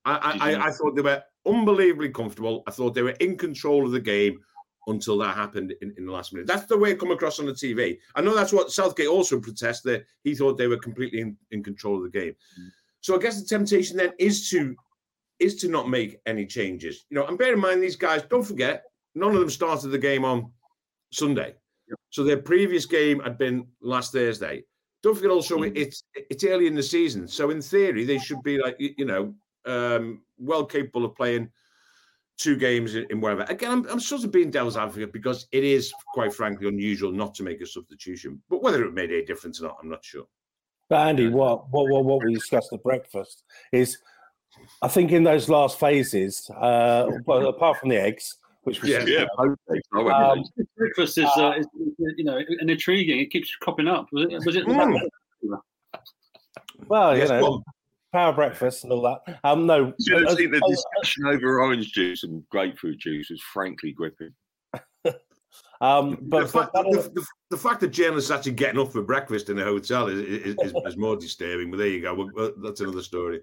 I, 0.07 0.39
I, 0.41 0.69
I 0.69 0.71
thought 0.71 0.95
they 0.95 1.03
were 1.03 1.23
unbelievably 1.47 2.11
comfortable. 2.11 2.63
I 2.67 2.71
thought 2.71 2.95
they 2.95 3.03
were 3.03 3.11
in 3.21 3.37
control 3.37 3.85
of 3.85 3.93
the 3.93 4.01
game 4.01 4.39
until 4.87 5.19
that 5.19 5.35
happened 5.35 5.75
in, 5.83 5.93
in 5.99 6.07
the 6.07 6.13
last 6.13 6.33
minute. 6.33 6.47
That's 6.47 6.67
the 6.67 6.79
way 6.79 6.93
it 6.93 7.01
come 7.01 7.11
across 7.11 7.41
on 7.41 7.47
the 7.47 7.53
TV. 7.53 7.99
I 8.15 8.21
know 8.21 8.35
that's 8.35 8.53
what 8.53 8.71
Southgate 8.71 9.09
also 9.09 9.41
protested. 9.41 9.93
That 9.93 10.07
he 10.23 10.35
thought 10.35 10.59
they 10.59 10.69
were 10.69 10.79
completely 10.79 11.21
in, 11.21 11.37
in 11.51 11.63
control 11.63 11.97
of 11.97 12.05
the 12.05 12.19
game. 12.19 12.35
Mm. 12.61 12.69
So 13.01 13.17
I 13.17 13.19
guess 13.19 13.41
the 13.41 13.47
temptation 13.47 13.97
then 13.97 14.13
is 14.19 14.49
to 14.51 14.77
is 15.39 15.57
to 15.57 15.69
not 15.69 15.89
make 15.89 16.21
any 16.27 16.47
changes. 16.47 17.05
You 17.11 17.17
know, 17.17 17.27
and 17.27 17.37
bear 17.37 17.53
in 17.53 17.61
mind 17.61 17.83
these 17.83 17.97
guys, 17.97 18.23
don't 18.23 18.47
forget, 18.47 18.85
none 19.15 19.35
of 19.35 19.41
them 19.41 19.51
started 19.51 19.89
the 19.89 19.99
game 19.99 20.25
on 20.25 20.51
Sunday. 21.13 21.55
Yep. 21.89 21.99
So 22.11 22.25
their 22.25 22.39
previous 22.39 22.87
game 22.87 23.21
had 23.21 23.39
been 23.39 23.67
last 23.81 24.13
Thursday. 24.13 24.65
Don't 25.03 25.15
forget 25.15 25.31
also 25.31 25.59
mm-hmm. 25.59 25.77
it's 25.77 26.05
it's 26.15 26.45
early 26.45 26.67
in 26.67 26.75
the 26.75 26.83
season. 26.83 27.29
So 27.29 27.51
in 27.51 27.61
theory, 27.61 28.05
they 28.05 28.19
should 28.19 28.43
be 28.43 28.59
like 28.59 28.77
you 28.79 29.05
know, 29.05 29.35
um, 29.67 30.23
well 30.39 30.65
capable 30.65 31.05
of 31.05 31.15
playing 31.15 31.51
two 32.37 32.57
games 32.57 32.95
in, 32.95 33.07
in 33.11 33.21
wherever. 33.21 33.43
Again, 33.43 33.71
I'm, 33.71 33.89
I'm 33.89 34.01
sort 34.01 34.25
of 34.25 34.31
being 34.31 34.51
devil's 34.51 34.77
advocate 34.77 35.13
because 35.13 35.47
it 35.53 35.65
is 35.65 35.93
quite 36.13 36.33
frankly 36.33 36.69
unusual 36.69 37.13
not 37.13 37.35
to 37.37 37.43
make 37.43 37.61
a 37.61 37.67
substitution. 37.67 38.43
But 38.49 38.63
whether 38.63 38.85
it 38.85 38.95
made 38.95 39.11
any 39.11 39.25
difference 39.25 39.61
or 39.61 39.65
not, 39.65 39.79
I'm 39.83 39.89
not 39.89 40.05
sure. 40.05 40.27
But 40.89 41.09
Andy, 41.09 41.29
what 41.29 41.69
what 41.71 41.89
what, 41.89 42.05
what 42.05 42.25
we 42.25 42.35
discussed 42.35 42.73
at 42.73 42.83
breakfast 42.83 43.43
is, 43.73 43.99
I 44.83 44.89
think 44.89 45.11
in 45.11 45.25
those 45.25 45.49
last 45.49 45.81
phases, 45.81 46.49
uh, 46.51 47.11
well, 47.25 47.49
apart 47.49 47.79
from 47.79 47.89
the 47.89 48.01
eggs, 48.01 48.39
which 48.63 48.83
was 48.83 48.91
yeah, 48.91 49.05
yeah. 49.05 49.25
Um, 49.97 50.45
breakfast 50.77 51.19
is, 51.19 51.29
uh, 51.37 51.55
is, 51.59 51.67
you 52.17 52.25
know 52.25 52.39
an 52.61 52.71
intriguing. 52.71 53.19
It 53.19 53.31
keeps 53.31 53.55
cropping 53.57 53.89
up. 53.89 54.07
Was 54.13 54.27
it? 54.31 54.45
Was 54.45 54.57
it 54.57 54.67
mm. 54.67 55.01
Well, 56.87 57.19
you 57.19 57.27
know, 57.27 57.63
power 58.17 58.33
breakfast 58.33 58.83
and 58.83 58.93
all 58.95 59.03
that. 59.03 59.39
Um, 59.45 59.67
no, 59.67 59.93
you 59.99 60.21
know, 60.21 60.35
the 60.35 60.63
discussion 60.67 61.27
over 61.27 61.61
orange 61.61 61.93
juice 61.93 62.25
and 62.25 62.43
grapefruit 62.49 62.99
juice 62.99 63.29
was 63.31 63.41
frankly 63.43 63.93
gripping. 63.93 64.33
Um, 65.83 66.17
but 66.23 66.41
the 66.41 66.49
fact, 66.49 66.73
the, 66.73 67.11
the, 67.15 67.27
the 67.51 67.57
fact, 67.59 67.81
that 67.81 67.89
journalists 67.89 68.31
actually 68.31 68.53
getting 68.53 68.81
up 68.81 68.93
for 68.93 69.03
breakfast 69.03 69.51
in 69.51 69.59
a 69.59 69.65
hotel 69.65 70.07
is, 70.07 70.21
is, 70.21 70.57
is, 70.63 70.75
is 70.87 70.97
more 70.97 71.17
disturbing. 71.17 71.71
But 71.71 71.77
there 71.77 71.89
you 71.89 72.01
go. 72.01 72.31
Well, 72.35 72.53
that's 72.63 72.81
another 72.81 73.03
story. 73.03 73.43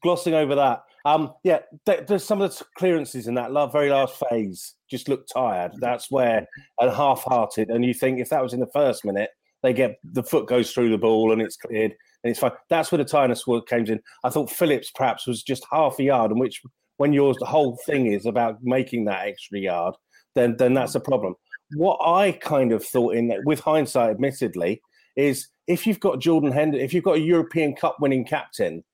Glossing 0.00 0.34
over 0.34 0.54
that, 0.54 0.84
um, 1.04 1.32
yeah, 1.42 1.60
there's 1.86 2.22
some 2.22 2.40
of 2.40 2.56
the 2.56 2.64
clearances 2.76 3.26
in 3.26 3.34
that 3.34 3.50
very 3.72 3.90
last 3.90 4.22
phase 4.30 4.76
just 4.88 5.08
look 5.08 5.26
tired. 5.26 5.72
That's 5.80 6.08
where 6.08 6.46
and 6.80 6.92
half-hearted, 6.92 7.68
and 7.68 7.84
you 7.84 7.94
think 7.94 8.20
if 8.20 8.28
that 8.28 8.44
was 8.44 8.52
in 8.52 8.60
the 8.60 8.70
first 8.72 9.04
minute, 9.04 9.30
they 9.64 9.72
get 9.72 9.98
the 10.04 10.22
foot 10.22 10.46
goes 10.46 10.70
through 10.70 10.90
the 10.90 10.98
ball 10.98 11.32
and 11.32 11.42
it's 11.42 11.56
cleared 11.56 11.94
and 12.22 12.30
it's 12.30 12.40
fine. 12.40 12.52
That's 12.68 12.92
where 12.92 12.98
the 12.98 13.04
tiredness 13.04 13.44
came 13.68 13.86
in. 13.86 14.00
I 14.24 14.30
thought 14.30 14.50
Phillips 14.50 14.90
perhaps 14.94 15.26
was 15.26 15.42
just 15.42 15.66
half 15.70 15.98
a 15.98 16.02
yard, 16.02 16.30
and 16.30 16.40
which 16.40 16.62
when 16.96 17.12
yours 17.12 17.36
the 17.38 17.46
whole 17.46 17.78
thing 17.86 18.12
is 18.12 18.26
about 18.26 18.58
making 18.62 19.06
that 19.06 19.26
extra 19.26 19.58
yard, 19.58 19.94
then 20.34 20.56
then 20.58 20.74
that's 20.74 20.94
a 20.94 21.00
problem. 21.00 21.34
What 21.76 21.98
I 22.04 22.32
kind 22.32 22.72
of 22.72 22.84
thought 22.84 23.14
in 23.14 23.28
that, 23.28 23.44
with 23.44 23.60
hindsight, 23.60 24.10
admittedly, 24.10 24.82
is 25.16 25.48
if 25.66 25.86
you've 25.86 26.00
got 26.00 26.20
Jordan 26.20 26.52
Henderson, 26.52 26.84
if 26.84 26.92
you've 26.92 27.04
got 27.04 27.16
a 27.16 27.20
European 27.20 27.74
Cup 27.74 27.96
winning 28.00 28.24
captain 28.24 28.84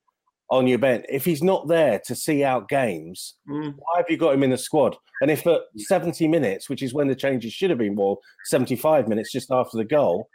on 0.50 0.66
your 0.66 0.78
bench, 0.78 1.04
if 1.08 1.24
he's 1.24 1.42
not 1.42 1.66
there 1.68 2.00
to 2.06 2.14
see 2.14 2.44
out 2.44 2.68
games, 2.68 3.34
mm. 3.48 3.74
why 3.76 3.96
have 3.96 4.06
you 4.08 4.16
got 4.16 4.34
him 4.34 4.42
in 4.42 4.50
the 4.50 4.58
squad? 4.58 4.96
And 5.22 5.30
if 5.30 5.46
at 5.46 5.62
70 5.76 6.28
minutes, 6.28 6.68
which 6.68 6.82
is 6.82 6.92
when 6.92 7.08
the 7.08 7.14
changes 7.14 7.52
should 7.52 7.70
have 7.70 7.78
been, 7.78 7.96
well, 7.96 8.20
75 8.44 9.08
minutes 9.08 9.32
just 9.32 9.50
after 9.50 9.78
the 9.78 9.84
goal, 9.84 10.28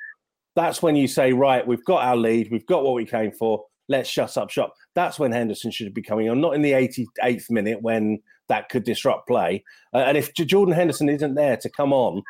that's 0.56 0.82
when 0.82 0.96
you 0.96 1.08
say, 1.08 1.34
right, 1.34 1.66
we've 1.66 1.86
got 1.86 2.04
our 2.04 2.18
lead, 2.18 2.50
we've 2.52 2.66
got 2.66 2.84
what 2.84 2.94
we 2.94 3.06
came 3.06 3.32
for, 3.32 3.66
let's 3.88 4.10
shut 4.10 4.38
up 4.38 4.50
shop. 4.50 4.74
That's 4.96 5.20
when 5.20 5.32
Henderson 5.32 5.72
should 5.72 5.94
be 5.94 6.02
coming 6.02 6.30
on, 6.30 6.42
not 6.42 6.56
in 6.56 6.62
the 6.62 6.72
88th 6.72 7.50
minute 7.50 7.82
when 7.82 8.20
that 8.48 8.70
could 8.70 8.84
disrupt 8.84 9.28
play. 9.28 9.64
Uh, 9.94 10.00
and 10.00 10.18
if 10.18 10.34
Jordan 10.34 10.76
Henderson 10.76 11.10
isn't 11.10 11.36
there 11.36 11.58
to 11.58 11.70
come 11.70 11.94
on, 11.94 12.24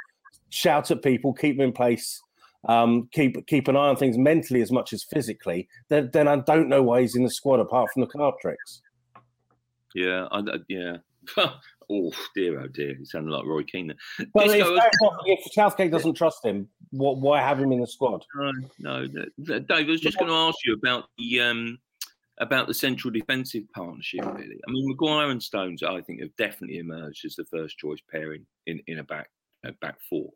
shout 0.49 0.91
at 0.91 1.01
people, 1.01 1.33
keep 1.33 1.57
them 1.57 1.67
in 1.67 1.71
place, 1.71 2.21
um, 2.67 3.09
keep 3.11 3.47
keep 3.47 3.67
an 3.67 3.75
eye 3.75 3.87
on 3.87 3.95
things 3.95 4.17
mentally 4.17 4.61
as 4.61 4.71
much 4.71 4.93
as 4.93 5.03
physically, 5.03 5.67
then, 5.89 6.09
then 6.13 6.27
I 6.27 6.37
don't 6.37 6.69
know 6.69 6.83
why 6.83 7.01
he's 7.01 7.15
in 7.15 7.23
the 7.23 7.31
squad 7.31 7.59
apart 7.59 7.89
from 7.91 8.01
the 8.01 8.07
card 8.07 8.35
tricks. 8.39 8.81
Yeah, 9.95 10.27
I, 10.31 10.41
yeah. 10.69 10.97
oh 11.91 12.12
dear, 12.36 12.60
oh 12.60 12.67
dear, 12.67 12.95
he 12.95 13.05
sounded 13.05 13.31
like 13.31 13.45
Roy 13.45 13.63
Keane. 13.63 13.93
But 14.33 14.48
if, 14.48 14.65
if, 15.25 15.53
Southgate 15.53 15.91
doesn't 15.91 16.15
trust 16.15 16.45
him, 16.45 16.67
what, 16.91 17.17
why 17.17 17.41
have 17.41 17.60
him 17.60 17.71
in 17.71 17.81
the 17.81 17.88
squad? 17.88 18.25
No, 18.36 18.51
no, 18.79 19.07
Dave. 19.07 19.65
I 19.69 19.83
was 19.83 20.01
just 20.01 20.17
going 20.17 20.29
to 20.29 20.38
ask 20.38 20.57
you 20.65 20.74
about 20.74 21.05
the 21.17 21.41
um, 21.41 21.79
about 22.39 22.67
the 22.67 22.74
central 22.74 23.12
defensive 23.12 23.63
partnership. 23.74 24.25
Really, 24.25 24.60
I 24.67 24.71
mean, 24.71 24.88
Maguire 24.88 25.29
and 25.29 25.43
Stones, 25.43 25.83
I 25.83 26.01
think, 26.01 26.21
have 26.21 26.36
definitely 26.38 26.77
emerged 26.77 27.25
as 27.25 27.36
the 27.36 27.45
first 27.45 27.77
choice 27.77 28.00
pairing 28.12 28.45
in 28.67 28.81
in 28.88 29.00
a 29.00 29.03
back 29.03 29.29
a 29.65 29.74
back 29.74 29.98
four. 30.10 30.29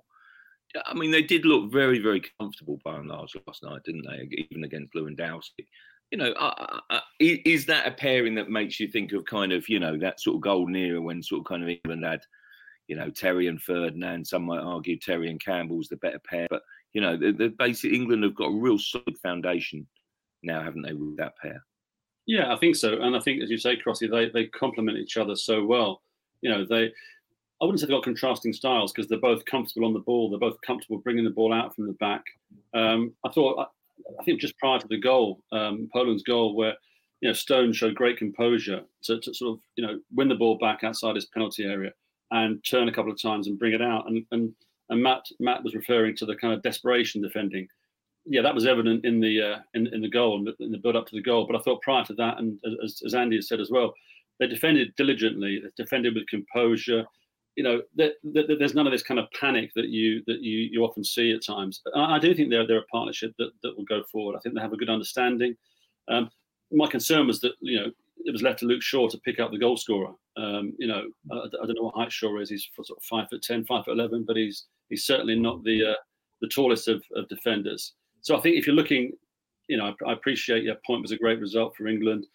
I 0.85 0.93
mean, 0.93 1.11
they 1.11 1.21
did 1.21 1.45
look 1.45 1.71
very, 1.71 1.99
very 1.99 2.21
comfortable 2.39 2.81
by 2.83 2.97
and 2.97 3.07
large 3.07 3.35
last 3.47 3.63
night, 3.63 3.83
didn't 3.85 4.05
they? 4.07 4.45
Even 4.51 4.65
against 4.65 4.93
Lewandowski 4.93 5.65
you 6.11 6.17
know, 6.17 6.31
uh, 6.33 6.79
uh, 6.89 6.99
is 7.19 7.65
that 7.65 7.87
a 7.87 7.91
pairing 7.91 8.35
that 8.35 8.49
makes 8.49 8.79
you 8.79 8.87
think 8.87 9.11
of 9.11 9.25
kind 9.25 9.51
of, 9.51 9.67
you 9.67 9.79
know, 9.79 9.97
that 9.97 10.19
sort 10.19 10.35
of 10.35 10.41
golden 10.41 10.75
era 10.75 11.01
when 11.01 11.21
sort 11.21 11.39
of 11.39 11.45
kind 11.45 11.63
of 11.63 11.69
England 11.69 12.05
had, 12.05 12.21
you 12.87 12.95
know, 12.95 13.09
Terry 13.09 13.47
and 13.47 13.61
Ferdinand. 13.61 14.25
Some 14.25 14.43
might 14.43 14.61
argue 14.61 14.97
Terry 14.97 15.29
and 15.29 15.43
Campbell's 15.43 15.87
the 15.87 15.97
better 15.97 16.19
pair, 16.19 16.47
but 16.49 16.61
you 16.93 17.01
know, 17.01 17.17
the, 17.17 17.31
the 17.31 17.49
basic 17.49 17.91
England 17.91 18.23
have 18.23 18.35
got 18.35 18.47
a 18.47 18.57
real 18.57 18.79
solid 18.79 19.17
foundation 19.21 19.85
now, 20.43 20.61
haven't 20.61 20.83
they, 20.83 20.93
with 20.93 21.17
that 21.17 21.37
pair? 21.37 21.63
Yeah, 22.27 22.53
I 22.53 22.57
think 22.57 22.75
so, 22.75 23.01
and 23.01 23.15
I 23.15 23.19
think, 23.19 23.43
as 23.43 23.49
you 23.49 23.57
say, 23.57 23.75
Crossy, 23.75 24.09
they 24.09 24.29
they 24.29 24.47
complement 24.47 24.97
each 24.97 25.17
other 25.17 25.35
so 25.35 25.65
well. 25.65 26.01
You 26.41 26.51
know, 26.51 26.65
they. 26.65 26.91
I 27.61 27.63
wouldn't 27.63 27.79
say 27.79 27.85
they've 27.85 27.95
got 27.95 28.03
contrasting 28.03 28.51
styles 28.51 28.91
because 28.91 29.07
they're 29.07 29.17
both 29.17 29.45
comfortable 29.45 29.87
on 29.87 29.93
the 29.93 29.99
ball. 29.99 30.29
They're 30.29 30.39
both 30.39 30.59
comfortable 30.59 30.97
bringing 30.97 31.23
the 31.23 31.29
ball 31.29 31.53
out 31.53 31.73
from 31.73 31.87
the 31.87 31.93
back. 31.93 32.23
Um, 32.73 33.13
I 33.23 33.29
thought 33.29 33.69
I 34.19 34.23
think 34.23 34.41
just 34.41 34.57
prior 34.57 34.79
to 34.79 34.87
the 34.87 34.99
goal, 34.99 35.41
um, 35.51 35.89
Poland's 35.93 36.23
goal, 36.23 36.55
where 36.55 36.73
you 37.21 37.29
know 37.29 37.33
Stone 37.33 37.73
showed 37.73 37.95
great 37.95 38.17
composure 38.17 38.81
to, 39.03 39.19
to, 39.19 39.33
sort 39.33 39.53
of 39.53 39.59
you 39.75 39.85
know 39.85 39.99
win 40.13 40.27
the 40.27 40.35
ball 40.35 40.57
back 40.57 40.83
outside 40.83 41.15
his 41.15 41.27
penalty 41.27 41.63
area 41.63 41.91
and 42.31 42.63
turn 42.63 42.89
a 42.89 42.93
couple 42.93 43.11
of 43.11 43.21
times 43.21 43.47
and 43.47 43.59
bring 43.59 43.73
it 43.73 43.81
out. 43.81 44.07
And 44.07 44.25
and 44.31 44.53
and 44.89 45.01
Matt 45.01 45.23
Matt 45.39 45.63
was 45.63 45.75
referring 45.75 46.15
to 46.17 46.25
the 46.25 46.35
kind 46.35 46.53
of 46.53 46.61
desperation 46.61 47.21
defending. 47.21 47.67
Yeah, 48.27 48.41
that 48.41 48.55
was 48.55 48.65
evident 48.65 49.05
in 49.05 49.19
the 49.19 49.41
uh, 49.41 49.59
in, 49.73 49.87
in 49.93 50.01
the 50.01 50.09
goal 50.09 50.37
and 50.37 50.49
in 50.59 50.71
the 50.71 50.77
build 50.77 50.95
up 50.95 51.07
to 51.07 51.15
the 51.15 51.21
goal. 51.21 51.45
But 51.47 51.59
I 51.59 51.63
thought 51.63 51.81
prior 51.81 52.03
to 52.05 52.13
that, 52.15 52.39
and 52.39 52.59
as, 52.83 53.01
as 53.05 53.13
Andy 53.13 53.37
has 53.37 53.47
said 53.47 53.59
as 53.59 53.69
well, 53.71 53.93
they 54.39 54.47
defended 54.47 54.95
diligently. 54.97 55.61
They 55.63 55.83
defended 55.83 56.15
with 56.15 56.27
composure 56.27 57.05
you 57.55 57.63
know, 57.63 57.81
there's 57.95 58.75
none 58.75 58.85
of 58.85 58.91
this 58.91 59.03
kind 59.03 59.19
of 59.19 59.27
panic 59.39 59.71
that 59.75 59.87
you 59.87 60.21
that 60.27 60.41
you 60.41 60.69
you 60.71 60.83
often 60.83 61.03
see 61.03 61.31
at 61.31 61.45
times. 61.45 61.81
I, 61.95 62.15
I, 62.15 62.19
do 62.19 62.33
think 62.33 62.49
they're 62.49 62.67
they're 62.67 62.79
a 62.79 62.91
partnership 62.91 63.33
that, 63.37 63.51
that 63.63 63.77
will 63.77 63.85
go 63.85 64.03
forward. 64.11 64.35
I 64.35 64.39
think 64.39 64.55
they 64.55 64.61
have 64.61 64.73
a 64.73 64.77
good 64.77 64.89
understanding. 64.89 65.55
Um, 66.09 66.29
my 66.71 66.87
concern 66.87 67.27
was 67.27 67.39
that 67.41 67.53
you 67.61 67.79
know 67.79 67.91
it 68.25 68.31
was 68.31 68.41
left 68.41 68.59
to 68.59 68.65
Luke 68.65 68.81
Shaw 68.81 69.07
to 69.07 69.17
pick 69.19 69.39
up 69.39 69.51
the 69.51 69.57
goal 69.57 69.77
scorer. 69.77 70.13
Um, 70.35 70.73
you 70.77 70.87
know, 70.87 71.03
I, 71.31 71.35
I, 71.35 71.65
don't 71.65 71.75
know 71.75 71.83
what 71.83 71.95
height 71.95 72.11
Shaw 72.11 72.39
is. 72.39 72.49
He's 72.49 72.69
sort 72.75 72.89
of 72.89 73.03
five 73.03 73.29
foot 73.29 73.41
ten, 73.41 73.63
five 73.65 73.85
foot 73.85 73.97
eleven, 73.97 74.25
but 74.27 74.35
he's 74.35 74.65
he's 74.89 75.05
certainly 75.05 75.39
not 75.39 75.63
the 75.63 75.91
uh, 75.91 75.95
the 76.41 76.49
tallest 76.49 76.89
of, 76.89 77.03
of 77.15 77.29
defenders. 77.29 77.93
So 78.21 78.35
I 78.35 78.41
think 78.41 78.57
if 78.57 78.67
you're 78.67 78.75
looking, 78.75 79.13
you 79.69 79.77
know, 79.77 79.93
I, 80.05 80.09
I 80.09 80.13
appreciate 80.13 80.63
your 80.63 80.75
point 80.85 81.03
was 81.03 81.11
a 81.11 81.17
great 81.17 81.39
result 81.39 81.75
for 81.75 81.87
England. 81.87 82.25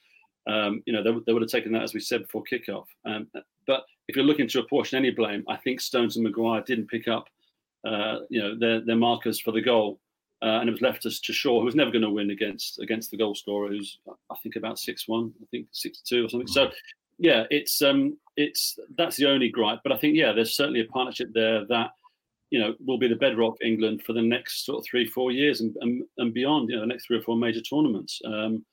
Um, 0.47 0.83
you 0.87 0.93
know, 0.93 1.03
they, 1.03 1.11
they, 1.27 1.33
would 1.33 1.43
have 1.43 1.51
taken 1.51 1.73
that 1.73 1.83
as 1.83 1.95
we 1.95 2.01
said 2.01 2.23
before 2.23 2.43
kickoff. 2.51 2.87
Um, 3.05 3.29
but 3.67 3.85
if 4.09 4.17
you're 4.17 4.25
looking 4.25 4.49
to 4.49 4.61
apportion 4.61 4.99
any 4.99 5.11
blame, 5.11 5.45
I 5.49 5.57
think 5.57 5.81
Stones 5.81 6.17
and 6.17 6.25
Maguire 6.25 6.63
didn't 6.63 6.89
pick 6.89 7.09
up, 7.09 7.29
uh, 7.87 8.21
you 8.31 8.41
know, 8.41 8.59
their, 8.59 8.81
their 8.81 8.97
markers 8.97 9.39
for 9.39 9.53
the 9.53 9.61
goal, 9.61 10.01
uh, 10.43 10.59
and 10.61 10.69
it 10.69 10.73
was 10.73 10.81
left 10.81 11.05
us 11.05 11.21
to 11.21 11.33
Shaw, 11.33 11.61
who 11.61 11.67
was 11.67 11.75
never 11.75 11.91
going 11.91 12.03
to 12.03 12.11
win 12.11 12.31
against 12.31 12.81
against 12.81 13.11
the 13.11 13.17
goal 13.19 13.35
scorer, 13.35 13.69
who's 13.69 13.99
I 14.31 14.37
think 14.43 14.57
about 14.57 14.79
six 14.79 15.07
one, 15.07 15.33
I 15.43 15.47
think 15.51 15.67
six 15.73 16.01
two 16.01 16.25
or 16.25 16.29
something. 16.29 16.47
So, 16.47 16.71
yeah, 17.19 17.45
it's 17.51 17.83
um, 17.83 18.17
it's 18.37 18.79
that's 18.97 19.17
the 19.17 19.27
only 19.27 19.51
gripe. 19.51 19.81
But 19.83 19.93
I 19.93 19.99
think 19.99 20.17
yeah, 20.17 20.33
there's 20.33 20.57
certainly 20.57 20.81
a 20.81 20.87
partnership 20.87 21.29
there 21.35 21.67
that 21.67 21.91
you 22.51 22.59
know 22.59 22.75
will 22.85 22.99
be 22.99 23.09
the 23.09 23.17
bedrock 23.17 23.57
England 23.63 24.03
for 24.03 24.15
the 24.15 24.23
next 24.23 24.65
sort 24.65 24.79
of 24.79 24.87
three 24.87 25.07
four 25.07 25.31
years 25.31 25.61
and 25.61 25.77
and, 25.83 26.03
and 26.17 26.33
beyond. 26.33 26.71
You 26.71 26.77
know, 26.77 26.83
the 26.83 26.87
next 26.87 27.07
three 27.07 27.19
or 27.19 27.23
four 27.23 27.37
major 27.37 27.61
tournaments. 27.61 28.21
Um, 28.25 28.65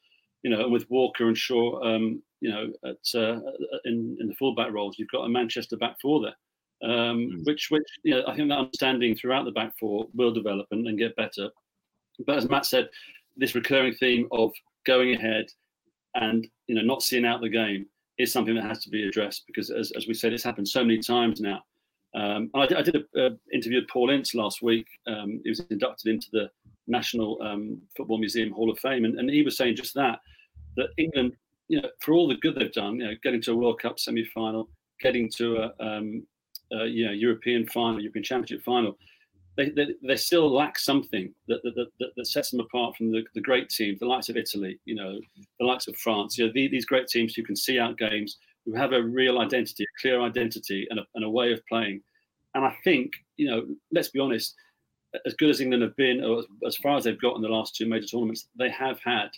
you 0.43 0.49
know, 0.49 0.63
and 0.63 0.71
with 0.71 0.89
Walker 0.89 1.27
and 1.27 1.37
Shaw, 1.37 1.81
um, 1.83 2.21
you 2.41 2.49
know, 2.49 2.71
at 2.85 3.19
uh, 3.19 3.39
in 3.85 4.17
in 4.19 4.27
the 4.27 4.35
fullback 4.37 4.71
roles, 4.71 4.97
you've 4.97 5.11
got 5.11 5.25
a 5.25 5.29
Manchester 5.29 5.77
back 5.77 5.97
four 6.01 6.21
there, 6.21 6.89
um, 6.89 7.17
mm. 7.17 7.45
which 7.45 7.67
which 7.69 7.83
you 8.03 8.13
know, 8.13 8.23
I 8.27 8.35
think 8.35 8.49
that 8.49 8.57
understanding 8.57 9.15
throughout 9.15 9.45
the 9.45 9.51
back 9.51 9.73
four 9.79 10.07
will 10.13 10.33
develop 10.33 10.67
and, 10.71 10.87
and 10.87 10.97
get 10.97 11.15
better. 11.15 11.49
But 12.25 12.37
as 12.37 12.49
Matt 12.49 12.65
said, 12.65 12.89
this 13.35 13.55
recurring 13.55 13.93
theme 13.93 14.27
of 14.31 14.51
going 14.85 15.13
ahead 15.13 15.47
and 16.15 16.47
you 16.67 16.75
know 16.75 16.81
not 16.81 17.03
seeing 17.03 17.25
out 17.25 17.41
the 17.41 17.49
game 17.49 17.87
is 18.17 18.31
something 18.31 18.55
that 18.55 18.63
has 18.63 18.83
to 18.83 18.89
be 18.89 19.07
addressed 19.07 19.43
because, 19.47 19.69
as, 19.69 19.91
as 19.95 20.07
we 20.07 20.13
said, 20.13 20.33
it's 20.33 20.43
happened 20.43 20.67
so 20.67 20.83
many 20.83 20.99
times 20.99 21.39
now. 21.39 21.63
Um, 22.17 22.49
I, 22.55 22.63
I 22.63 22.81
did 22.81 22.97
an 23.13 23.39
interview 23.53 23.79
with 23.79 23.89
Paul 23.89 24.09
Ince 24.09 24.33
last 24.33 24.61
week. 24.61 24.87
Um, 25.05 25.39
he 25.43 25.49
was 25.49 25.59
inducted 25.69 26.11
into 26.13 26.27
the 26.31 26.49
National 26.87 27.39
um, 27.41 27.81
Football 27.95 28.17
Museum 28.17 28.51
Hall 28.51 28.71
of 28.71 28.79
Fame, 28.79 29.05
and, 29.05 29.19
and 29.19 29.29
he 29.29 29.43
was 29.43 29.55
saying 29.57 29.75
just 29.75 29.93
that 29.93 30.19
that 30.77 30.89
England 30.97 31.33
you 31.67 31.81
know, 31.81 31.89
for 31.99 32.13
all 32.13 32.27
the 32.27 32.35
good 32.35 32.55
they've 32.55 32.71
done, 32.71 32.99
you 32.99 33.05
know, 33.05 33.13
getting 33.23 33.41
to 33.41 33.51
a 33.51 33.55
World 33.55 33.81
Cup 33.81 33.99
semi-final, 33.99 34.69
getting 35.01 35.29
to 35.35 35.57
a, 35.57 35.85
um, 35.85 36.25
a 36.71 36.85
you 36.85 37.05
know 37.05 37.11
European 37.11 37.67
final, 37.67 38.01
European 38.01 38.23
Championship 38.23 38.63
final, 38.63 38.97
they, 39.57 39.69
they, 39.71 39.87
they 40.03 40.15
still 40.15 40.53
lack 40.53 40.77
something 40.77 41.33
that, 41.47 41.61
that, 41.63 41.87
that, 41.99 42.09
that, 42.15 42.27
sets 42.27 42.51
them 42.51 42.59
apart 42.59 42.95
from 42.95 43.11
the, 43.11 43.23
the 43.33 43.41
great 43.41 43.69
teams, 43.69 43.99
the 43.99 44.05
likes 44.05 44.29
of 44.29 44.37
Italy, 44.37 44.79
you 44.85 44.95
know, 44.95 45.19
the 45.59 45.65
likes 45.65 45.87
of 45.87 45.97
France. 45.97 46.37
You 46.37 46.45
know, 46.45 46.51
the, 46.53 46.67
these 46.67 46.85
great 46.85 47.07
teams 47.07 47.33
who 47.33 47.43
can 47.43 47.55
see 47.55 47.79
out 47.79 47.97
games, 47.97 48.37
who 48.65 48.73
have 48.73 48.93
a 48.93 49.01
real 49.01 49.39
identity, 49.39 49.83
a 49.83 50.01
clear 50.01 50.21
identity, 50.21 50.87
and 50.89 50.99
a, 50.99 51.03
and 51.15 51.25
a 51.25 51.29
way 51.29 51.51
of 51.51 51.65
playing. 51.67 52.01
And 52.57 52.65
I 52.65 52.75
think, 52.83 53.13
you 53.37 53.47
know, 53.47 53.67
let's 53.91 54.09
be 54.09 54.19
honest, 54.19 54.55
as 55.27 55.35
good 55.35 55.51
as 55.51 55.61
England 55.61 55.83
have 55.83 55.95
been, 55.95 56.23
or 56.23 56.43
as, 56.65 56.75
far 56.77 56.97
as 56.97 57.03
they've 57.03 57.21
got 57.21 57.35
in 57.35 57.43
the 57.43 57.47
last 57.47 57.75
two 57.75 57.85
major 57.85 58.07
tournaments, 58.07 58.47
they 58.57 58.71
have 58.71 58.99
had 59.05 59.29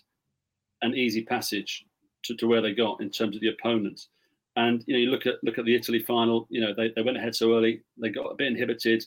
an 0.83 0.95
easy 0.95 1.25
passage 1.25 1.83
to, 2.23 2.35
to 2.37 2.47
where 2.47 2.61
they 2.61 2.73
got 2.73 3.01
in 3.01 3.09
terms 3.09 3.35
of 3.35 3.41
the 3.41 3.49
opponents. 3.49 4.07
And 4.55 4.85
you 4.87 4.93
know, 4.93 4.99
you 5.01 5.11
look 5.11 5.25
at 5.25 5.43
look 5.43 5.57
at 5.57 5.65
the 5.65 5.75
Italy 5.75 5.99
final. 5.99 6.47
You 6.49 6.61
know, 6.61 6.73
they, 6.73 6.93
they 6.95 7.01
went 7.01 7.17
ahead 7.17 7.35
so 7.35 7.53
early, 7.57 7.81
they 8.01 8.07
got 8.07 8.31
a 8.31 8.35
bit 8.35 8.47
inhibited, 8.47 9.05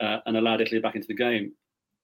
uh, 0.00 0.18
and 0.26 0.36
allowed 0.36 0.60
Italy 0.60 0.80
back 0.80 0.94
into 0.94 1.08
the 1.08 1.14
game. 1.14 1.52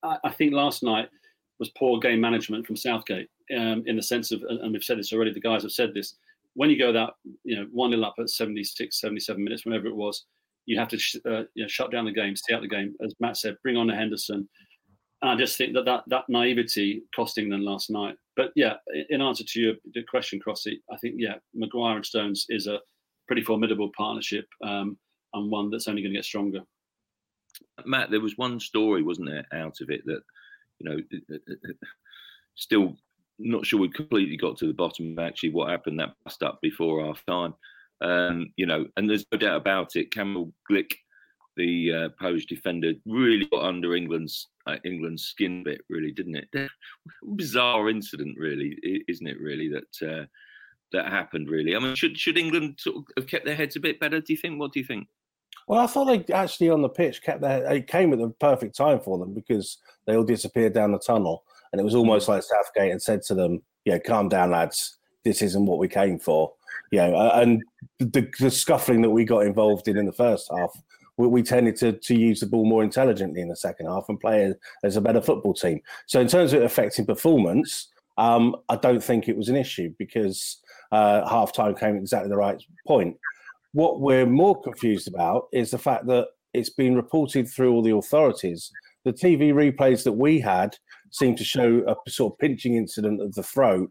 I, 0.03 0.17
I, 0.25 0.31
think 0.31 0.55
last 0.55 0.83
night 0.83 1.11
was 1.59 1.69
poor 1.77 2.01
game 2.01 2.21
management 2.21 2.67
from 2.67 2.77
Southgate 2.77 3.29
um, 3.55 3.85
in 3.87 3.97
the 3.97 4.03
sense 4.03 4.33
of, 4.33 4.43
and 4.49 4.73
we've 4.73 4.83
said 4.83 4.99
this 4.99 5.13
already. 5.13 5.35
The 5.35 5.41
guys 5.41 5.63
have 5.65 5.73
said 5.73 5.93
this. 5.93 6.15
When 6.55 6.71
you 6.71 6.79
go 6.79 6.93
that, 6.93 7.11
you 7.45 7.57
know, 7.57 7.67
one 7.73 7.91
nil 7.91 8.07
up 8.07 8.15
at 8.19 8.31
76, 8.31 8.99
77 8.99 9.43
minutes, 9.43 9.67
whenever 9.67 9.87
it 9.87 9.97
was, 9.97 10.25
you 10.67 10.79
have 10.79 10.89
to 10.89 10.99
sh- 10.99 11.17
uh, 11.27 11.43
you 11.55 11.65
know, 11.65 11.69
shut 11.69 11.91
down 11.91 12.05
the 12.05 12.13
game, 12.13 12.37
stay 12.37 12.55
out 12.55 12.63
the 12.63 12.69
game. 12.69 12.95
As 13.05 13.15
Matt 13.21 13.37
said, 13.37 13.57
bring 13.63 13.77
on 13.77 13.87
the 13.87 13.95
Henderson. 13.95 14.49
And 15.23 15.31
I 15.31 15.37
just 15.37 15.57
think 15.57 15.75
that 15.75 15.85
that, 15.85 16.05
that 16.09 16.25
naivety 16.29 17.03
costing 17.15 17.49
them 17.49 17.63
last 17.63 17.91
night 17.91 18.17
but 18.37 18.51
yeah, 18.55 18.75
in 19.11 19.21
answer 19.21 19.45
to 19.45 19.61
your 19.61 19.75
the 19.95 20.03
question, 20.03 20.41
Crossy, 20.41 20.81
I 20.91 20.97
think 20.97 21.17
yeah, 21.19 21.35
Maguire 21.55 21.97
and 21.97 22.07
Stones 22.07 22.47
is 22.49 22.67
a 22.67 22.79
pretty 23.27 23.43
formidable 23.43 23.91
partnership 23.97 24.47
um, 24.65 24.97
and 25.35 25.51
one 25.51 25.71
that's 25.71 25.89
only 25.89 26.03
going 26.03 26.13
to 26.13 26.19
get 26.19 26.25
stronger. 26.25 26.61
Matt, 27.85 28.11
there 28.11 28.21
was 28.21 28.39
one 28.39 28.59
story, 28.59 29.03
wasn't 29.03 29.29
there, 29.29 29.45
out 29.53 29.81
of 29.81 29.91
it 29.91 30.05
that 30.07 30.23
you 30.79 30.89
know, 30.89 30.97
still 32.55 32.97
not 33.39 33.67
sure 33.67 33.81
we 33.81 33.89
completely 33.89 34.37
got 34.37 34.57
to 34.59 34.67
the 34.67 34.73
bottom 34.73 35.13
of 35.13 35.19
actually 35.19 35.51
what 35.51 35.71
happened 35.71 35.99
that 35.99 36.15
bust 36.25 36.43
up 36.43 36.61
before 36.63 37.05
half 37.05 37.25
time. 37.27 37.55
Um, 38.03 38.49
you 38.57 38.67
know, 38.67 38.87
and 38.97 39.09
there's 39.09 39.25
no 39.33 39.39
doubt 39.39 39.57
about 39.57 39.97
it. 39.97 40.11
Kamil 40.11 40.53
Glik, 40.69 40.93
the 41.57 41.93
uh, 41.93 42.09
Polish 42.19 42.47
defender 42.47 42.93
really 43.07 43.47
got 43.47 43.65
under 43.65 43.95
England's 43.95 44.49
uh, 44.67 44.77
England's 44.85 45.25
skin 45.25 45.61
a 45.61 45.71
bit, 45.71 45.81
really, 45.89 46.13
didn't 46.13 46.37
it? 46.37 46.71
Bizarre 47.37 47.89
incident, 47.89 48.37
really, 48.39 48.77
isn't 49.09 49.27
it? 49.27 49.41
Really, 49.41 49.69
that 49.69 50.09
uh, 50.09 50.27
that 50.93 51.13
happened. 51.13 51.49
Really, 51.49 51.77
I 51.77 51.79
mean, 51.79 51.95
should 51.95 52.19
should 52.19 52.39
England 52.39 52.77
sort 52.79 52.97
of 52.97 53.05
have 53.17 53.27
kept 53.29 53.45
their 53.45 53.55
heads 53.55 53.77
a 53.77 53.81
bit 53.81 54.01
better? 54.01 54.21
Do 54.21 54.33
you 54.33 54.37
think? 54.37 54.59
What 54.59 54.73
do 54.73 54.81
you 54.81 54.87
think? 54.87 55.07
Well, 55.69 55.81
I 55.81 55.87
thought 55.87 56.07
they 56.07 56.35
actually 56.35 56.71
on 56.71 56.83
the 56.83 56.89
pitch 56.89 57.23
kept 57.23 57.41
their. 57.41 57.71
It 57.71 57.87
came 57.87 58.13
at 58.13 58.19
the 58.19 58.31
perfect 58.31 58.77
time 58.77 59.01
for 59.01 59.19
them 59.19 59.33
because 59.33 59.79
they 60.07 60.17
all 60.17 60.25
disappeared 60.25 60.73
down 60.73 60.93
the 60.93 60.99
tunnel, 60.99 61.45
and 61.73 61.81
it 61.81 61.85
was 61.85 61.95
almost 61.95 62.27
mm. 62.27 62.31
like 62.31 62.43
Southgate 62.43 62.91
had 62.91 63.03
said 63.03 63.23
to 63.23 63.35
them, 63.35 63.63
"Yeah, 63.85 63.99
calm 63.99 64.29
down, 64.29 64.51
lads. 64.51 64.99
This 65.25 65.43
isn't 65.43 65.67
what 65.67 65.79
we 65.79 65.89
came 65.89 66.19
for." 66.19 66.53
You 66.91 66.99
know, 66.99 67.31
and 67.31 67.63
the, 67.99 68.29
the 68.39 68.51
scuffling 68.51 69.03
that 69.03 69.11
we 69.11 69.25
got 69.25 69.47
involved 69.47 69.89
in 69.89 69.97
in 69.97 70.07
the 70.07 70.13
first 70.13 70.51
half 70.55 70.71
we, 71.17 71.27
we 71.27 71.43
tended 71.43 71.77
to, 71.77 71.93
to 71.93 72.15
use 72.15 72.41
the 72.41 72.47
ball 72.47 72.65
more 72.65 72.83
intelligently 72.83 73.41
in 73.41 73.49
the 73.49 73.57
second 73.57 73.87
half 73.87 74.09
and 74.09 74.21
play 74.21 74.53
as 74.83 74.97
a 74.97 75.01
better 75.01 75.21
football 75.21 75.55
team. 75.55 75.81
So 76.07 76.21
in 76.21 76.29
terms 76.29 76.53
of 76.53 76.63
affecting 76.63 77.07
performance, 77.07 77.89
um, 78.19 78.57
I 78.69 78.77
don't 78.77 79.03
think 79.03 79.29
it 79.29 79.37
was 79.37 79.49
an 79.49 79.57
issue 79.57 79.95
because 79.99 80.61
uh, 80.91 81.29
half 81.29 81.53
time 81.53 81.75
came 81.75 81.97
at 81.97 82.03
exactly 82.03 82.29
the 82.29 82.37
right 82.37 82.63
point. 82.87 83.17
What 83.73 84.01
we're 84.01 84.27
more 84.27 84.61
confused 84.61 85.09
about 85.09 85.49
is 85.53 85.71
the 85.71 85.79
fact 85.79 86.07
that 86.07 86.29
it's 86.53 86.71
been 86.71 86.95
reported 86.95 87.49
through 87.49 87.73
all 87.73 87.83
the 87.83 87.95
authorities. 87.95 88.71
The 89.05 89.13
TV 89.13 89.53
replays 89.53 90.05
that 90.05 90.13
we 90.13 90.39
had 90.39 90.77
seem 91.11 91.35
to 91.37 91.45
show 91.45 91.83
a 91.87 92.11
sort 92.11 92.35
of 92.35 92.39
pinching 92.39 92.77
incident 92.77 93.23
of 93.23 93.33
the 93.35 93.43
throat, 93.43 93.91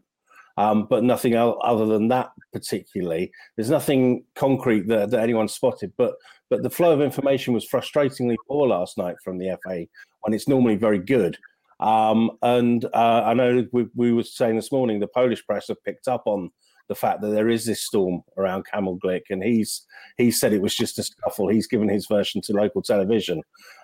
um, 0.56 0.86
but 0.88 1.04
nothing 1.04 1.34
other 1.34 1.86
than 1.86 2.08
that 2.08 2.30
particularly. 2.52 3.32
There's 3.56 3.70
nothing 3.70 4.24
concrete 4.34 4.88
that, 4.88 5.10
that 5.10 5.20
anyone 5.20 5.48
spotted, 5.48 5.92
but 5.96 6.14
but 6.50 6.62
the 6.62 6.70
flow 6.70 6.92
of 6.92 7.00
information 7.00 7.54
was 7.54 7.66
frustratingly 7.66 8.36
poor 8.46 8.68
last 8.68 8.98
night 8.98 9.16
from 9.24 9.38
the 9.38 9.58
FA 9.64 9.86
when 10.20 10.34
it's 10.34 10.48
normally 10.48 10.76
very 10.76 10.98
good. 10.98 11.38
Um, 11.80 12.32
and 12.42 12.84
uh, 12.92 13.22
I 13.24 13.34
know 13.34 13.66
we, 13.72 13.86
we 13.94 14.12
were 14.12 14.22
saying 14.22 14.56
this 14.56 14.70
morning 14.70 15.00
the 15.00 15.08
Polish 15.08 15.44
press 15.46 15.68
have 15.68 15.82
picked 15.82 16.08
up 16.08 16.22
on 16.26 16.50
the 16.88 16.94
fact 16.94 17.22
that 17.22 17.30
there 17.30 17.48
is 17.48 17.64
this 17.64 17.82
storm 17.82 18.22
around 18.36 18.66
Kamil 18.70 18.98
Glik, 18.98 19.22
and 19.30 19.42
he's 19.42 19.86
he 20.18 20.30
said 20.30 20.52
it 20.52 20.60
was 20.60 20.74
just 20.74 20.98
a 20.98 21.02
scuffle. 21.02 21.48
He's 21.48 21.66
given 21.66 21.88
his 21.88 22.06
version 22.06 22.40
to 22.42 22.52
local 22.52 22.82
television, 22.82 23.42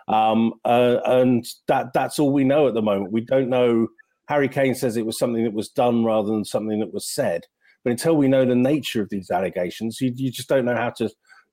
um, 0.09 0.53
uh, 0.65 0.99
and 1.07 1.47
that 1.69 1.93
that's 1.95 2.19
all 2.19 2.33
we 2.33 2.45
know 2.45 2.69
at 2.69 2.75
the 2.75 2.83
moment. 2.83 3.13
We 3.13 3.23
don't 3.23 3.49
know. 3.49 3.89
Harry 4.29 4.49
Kane 4.49 4.75
says 4.75 4.97
it 4.97 5.07
was 5.07 5.19
something 5.19 5.45
that 5.45 5.55
was 5.55 5.71
done 5.71 6.05
rather 6.05 6.29
than 6.29 6.45
something 6.45 6.81
that 6.81 6.93
was 6.93 7.09
said. 7.09 7.43
But 7.83 7.91
until 7.91 8.17
we 8.17 8.29
know 8.29 8.45
the 8.45 8.55
nature 8.55 9.01
of 9.03 9.09
these 9.09 9.31
allegations, 9.31 10.01
you, 10.01 10.13
you 10.15 10.31
just 10.31 10.49
don't 10.49 10.65
know 10.65 10.77
how 10.77 10.91
to 10.91 11.11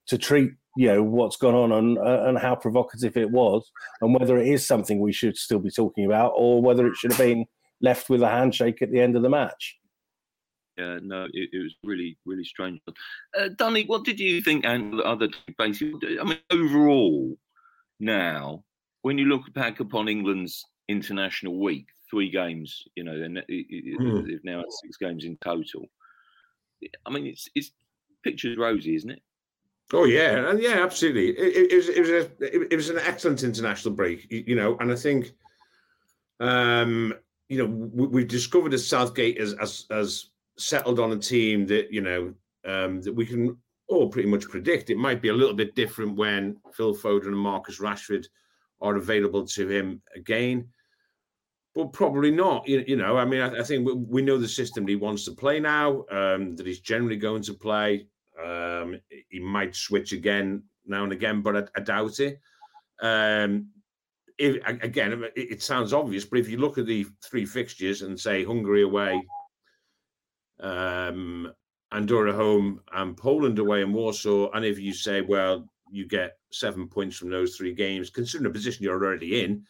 to 0.07 0.19
treat 0.19 0.51
you 0.77 0.87
know 0.87 1.01
what's 1.01 1.37
gone 1.37 1.55
on 1.55 1.71
and 1.71 1.97
uh, 1.97 2.23
and 2.25 2.37
how 2.37 2.55
provocative 2.55 3.15
it 3.15 3.31
was, 3.31 3.71
and 4.01 4.13
whether 4.13 4.37
it 4.37 4.47
is 4.47 4.67
something 4.67 4.99
we 4.99 5.13
should 5.13 5.37
still 5.37 5.59
be 5.59 5.71
talking 5.71 6.05
about, 6.05 6.33
or 6.35 6.61
whether 6.61 6.85
it 6.85 6.95
should 6.95 7.11
have 7.11 7.19
been 7.19 7.45
left 7.81 8.09
with 8.09 8.21
a 8.21 8.29
handshake 8.29 8.81
at 8.81 8.91
the 8.91 8.99
end 8.99 9.15
of 9.15 9.21
the 9.21 9.29
match. 9.29 9.77
Yeah, 10.77 10.99
no, 11.01 11.27
it, 11.31 11.49
it 11.53 11.63
was 11.63 11.73
really, 11.85 12.17
really 12.25 12.43
strange. 12.43 12.81
Uh, 13.37 13.47
what 13.87 14.03
did 14.03 14.19
you 14.19 14.41
think? 14.41 14.65
And 14.65 14.99
other 15.01 15.29
basically, 15.57 16.19
I 16.19 16.23
mean, 16.25 16.39
overall, 16.51 17.37
now 18.01 18.65
when 19.03 19.17
you 19.17 19.25
look 19.25 19.53
back 19.53 19.79
upon 19.79 20.09
England's 20.09 20.65
international 20.89 21.61
week, 21.61 21.87
three 22.15 22.29
games, 22.29 22.85
you 22.95 23.03
know, 23.03 23.11
and 23.11 23.43
mm. 23.49 24.25
they've 24.25 24.43
now 24.45 24.59
had 24.59 24.71
six 24.81 24.95
games 24.95 25.25
in 25.25 25.37
total. 25.43 25.85
I 27.05 27.09
mean, 27.09 27.25
it's 27.25 27.49
it's 27.55 27.71
pictures 28.23 28.57
rosy, 28.57 28.95
isn't 28.95 29.11
it? 29.11 29.21
Oh 29.91 30.05
yeah, 30.05 30.49
and 30.49 30.61
yeah, 30.61 30.81
absolutely. 30.81 31.31
It, 31.31 31.71
it, 31.71 31.75
was 31.75 31.89
it 31.89 31.99
was 31.99 32.09
a 32.09 32.71
it 32.71 32.75
was 32.75 32.89
an 32.89 32.99
excellent 32.99 33.43
international 33.43 33.93
break, 33.93 34.31
you 34.31 34.55
know, 34.55 34.77
and 34.79 34.93
I 34.93 34.95
think, 34.95 35.33
um, 36.39 37.13
you 37.49 37.57
know, 37.57 37.65
we, 37.65 38.21
have 38.21 38.29
discovered 38.29 38.71
that 38.71 38.79
Southgate 38.79 39.37
as 39.37 39.53
as 39.55 39.85
as 39.91 40.29
settled 40.57 41.01
on 41.01 41.11
a 41.11 41.17
team 41.17 41.65
that 41.67 41.91
you 41.91 42.01
know 42.01 42.33
um, 42.65 43.01
that 43.01 43.13
we 43.13 43.25
can 43.25 43.57
all 43.89 44.07
pretty 44.07 44.29
much 44.29 44.47
predict. 44.47 44.89
It 44.89 44.97
might 44.97 45.21
be 45.21 45.29
a 45.29 45.33
little 45.33 45.53
bit 45.53 45.75
different 45.75 46.15
when 46.15 46.55
Phil 46.73 46.95
Foden 46.95 47.27
and 47.27 47.37
Marcus 47.37 47.81
Rashford 47.81 48.25
are 48.79 48.95
available 48.95 49.45
to 49.45 49.67
him 49.67 50.01
again, 50.15 50.69
but 51.75 51.91
probably 51.91 52.31
not. 52.31 52.67
You, 52.67 52.83
you 52.87 52.95
know, 52.95 53.17
I 53.17 53.25
mean, 53.25 53.41
I, 53.41 53.59
I 53.59 53.63
think 53.63 53.85
we, 53.85 53.93
we, 53.93 54.21
know 54.21 54.37
the 54.37 54.47
system 54.47 54.87
he 54.87 54.95
wants 54.95 55.25
to 55.25 55.33
play 55.33 55.59
now. 55.59 56.05
Um, 56.09 56.55
that 56.55 56.65
he's 56.65 56.79
generally 56.79 57.17
going 57.17 57.43
to 57.43 57.53
play. 57.53 58.07
Um, 58.43 58.99
he 59.29 59.39
might 59.39 59.75
switch 59.75 60.13
again 60.13 60.63
now 60.85 61.03
and 61.03 61.11
again, 61.11 61.41
but 61.41 61.57
I, 61.57 61.63
I 61.75 61.81
doubt 61.81 62.19
it. 62.21 62.39
Um, 63.01 63.67
if, 64.37 64.65
again, 64.65 65.23
it, 65.35 65.51
it, 65.51 65.61
sounds 65.61 65.93
obvious, 65.93 66.25
but 66.25 66.39
if 66.39 66.49
you 66.49 66.57
look 66.57 66.77
at 66.77 66.85
the 66.85 67.05
three 67.23 67.45
fixtures 67.45 68.01
and 68.01 68.19
say 68.19 68.43
Hungary 68.43 68.83
away, 68.83 69.21
um, 70.61 71.51
Andorra 71.91 72.33
home, 72.33 72.81
and 72.93 73.15
Poland 73.17 73.59
away 73.59 73.81
in 73.81 73.93
Warsaw, 73.93 74.51
and 74.51 74.65
if 74.65 74.79
you 74.79 74.93
say, 74.93 75.21
well, 75.21 75.69
you 75.89 76.07
get 76.07 76.37
seven 76.51 76.87
points 76.87 77.17
from 77.17 77.29
those 77.29 77.55
three 77.55 77.73
games, 77.73 78.09
considering 78.09 78.51
the 78.51 78.57
position 78.57 78.83
you're 78.83 78.95
already 78.95 79.43
in, 79.43 79.63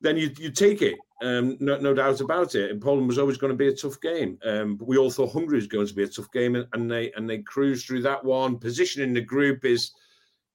then 0.00 0.16
you 0.16 0.30
you 0.38 0.50
take 0.50 0.82
it. 0.82 0.96
Um, 1.22 1.56
no, 1.60 1.78
no 1.78 1.94
doubt 1.94 2.20
about 2.20 2.54
it. 2.54 2.70
And 2.70 2.80
Poland 2.80 3.08
was 3.08 3.18
always 3.18 3.38
going 3.38 3.52
to 3.52 3.56
be 3.56 3.68
a 3.68 3.74
tough 3.74 4.00
game. 4.00 4.38
Um, 4.44 4.76
but 4.76 4.86
we 4.86 4.98
all 4.98 5.10
thought 5.10 5.32
Hungary 5.32 5.56
was 5.56 5.66
going 5.66 5.86
to 5.86 5.94
be 5.94 6.02
a 6.02 6.08
tough 6.08 6.30
game, 6.30 6.56
and, 6.56 6.66
and 6.74 6.90
they 6.90 7.12
and 7.12 7.28
they 7.28 7.38
cruised 7.38 7.86
through 7.86 8.02
that 8.02 8.22
one. 8.22 8.58
Position 8.58 9.02
in 9.02 9.14
the 9.14 9.20
group 9.22 9.64
is, 9.64 9.92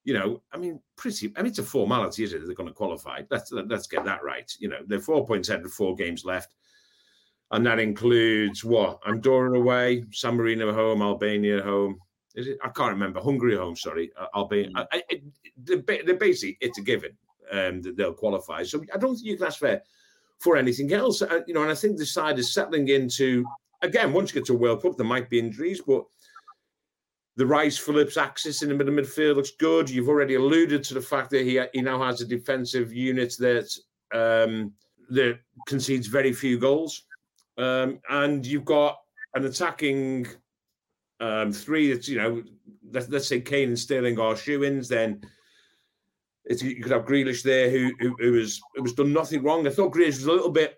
you 0.04 0.14
know, 0.14 0.42
I 0.54 0.58
mean, 0.58 0.80
pretty. 0.98 1.34
I 1.36 1.42
mean, 1.42 1.50
it's 1.50 1.60
a 1.60 1.64
formality, 1.64 2.24
is 2.24 2.34
it? 2.34 2.46
They're 2.46 2.56
going 2.56 2.70
to 2.70 2.76
qualify. 2.76 3.24
Let's 3.32 3.52
let's 3.52 3.88
get 3.88 4.06
that 4.06 4.24
right. 4.24 4.52
You 4.60 4.70
know, 4.70 4.80
they're 4.86 5.00
four 5.00 5.26
points 5.26 5.50
ahead 5.50 5.64
with 5.64 5.74
four 5.74 5.96
games 5.96 6.26
left, 6.26 6.54
and 7.50 7.66
that 7.66 7.80
includes 7.80 8.64
what 8.64 9.00
Andorra 9.08 9.58
away, 9.58 10.04
San 10.12 10.36
Marino 10.36 10.72
home, 10.72 11.02
Albania 11.02 11.64
home. 11.64 11.98
Is 12.36 12.48
it? 12.48 12.60
I 12.64 12.70
can't 12.70 12.94
remember. 12.94 13.20
Hungary 13.20 13.58
home. 13.58 13.76
Sorry, 13.76 14.12
uh, 14.16 14.28
Albania. 14.36 14.70
Mm. 14.70 14.86
I, 14.92 15.04
I, 15.12 15.22
they're, 15.58 16.04
they're 16.06 16.16
basically 16.18 16.60
it's 16.62 16.78
a 16.78 16.82
given 16.84 17.18
um, 17.52 17.82
that 17.82 17.98
they'll 17.98 18.14
qualify. 18.14 18.62
So 18.62 18.84
I 18.94 18.98
don't 18.98 19.16
think 19.16 19.26
you 19.26 19.38
can 19.38 19.48
ask 19.48 19.58
for 19.58 19.82
for 20.42 20.58
anything 20.58 20.92
else. 20.92 21.22
Uh, 21.22 21.42
you 21.48 21.54
know, 21.54 21.62
and 21.62 21.72
I 21.72 21.76
think 21.76 21.98
the 21.98 22.06
side 22.06 22.40
is 22.40 22.54
settling 22.54 22.90
into 22.90 23.46
again. 23.82 24.12
Once 24.12 24.34
you 24.34 24.42
get 24.42 24.48
to 24.48 24.54
World 24.54 24.82
Cup, 24.82 24.98
there 24.98 25.06
might 25.06 25.30
be 25.30 25.40
injuries, 25.40 25.82
but 25.86 26.04
the 27.38 27.46
Rice 27.46 27.78
Phillips 27.78 28.18
axis 28.18 28.62
in 28.62 28.70
the 28.70 28.76
middle 28.76 28.94
midfield 28.94 29.36
looks 29.36 29.52
good. 29.52 29.90
You've 29.90 30.10
already 30.10 30.36
alluded 30.36 30.84
to 30.86 30.94
the 30.94 31.02
fact 31.02 31.30
that 31.32 31.44
he 31.44 31.62
he 31.74 31.82
now 31.82 32.02
has 32.04 32.22
a 32.22 32.26
defensive 32.26 32.92
unit 32.94 33.36
that 33.40 33.72
um, 34.14 34.74
that 35.10 35.40
concedes 35.68 36.08
very 36.08 36.34
few 36.34 36.60
goals, 36.60 37.04
um, 37.58 38.00
and 38.10 38.46
you've 38.46 38.66
got 38.66 38.98
an 39.36 39.46
attacking 39.46 40.28
um, 41.20 41.52
three 41.54 41.94
that's 41.94 42.10
you 42.10 42.18
know 42.18 42.44
let's, 42.92 43.10
let's 43.10 43.28
say 43.28 43.40
Kane 43.40 43.70
and 43.70 43.80
Sterling 43.80 44.20
are 44.20 44.36
shoo-ins, 44.36 44.88
then 44.88 45.22
it's, 46.46 46.62
you 46.62 46.82
could 46.82 46.92
have 46.92 47.06
Grealish 47.06 47.44
there, 47.44 47.70
who, 47.70 47.92
who 48.00 48.16
who 48.20 48.32
was 48.34 48.62
who 48.76 48.84
was 48.84 48.94
done 48.94 49.14
nothing 49.14 49.44
wrong. 49.44 49.68
I 49.68 49.70
thought 49.70 49.94
Grealish 49.94 50.18
was 50.18 50.26
a 50.26 50.32
little 50.32 50.52
bit 50.52 50.78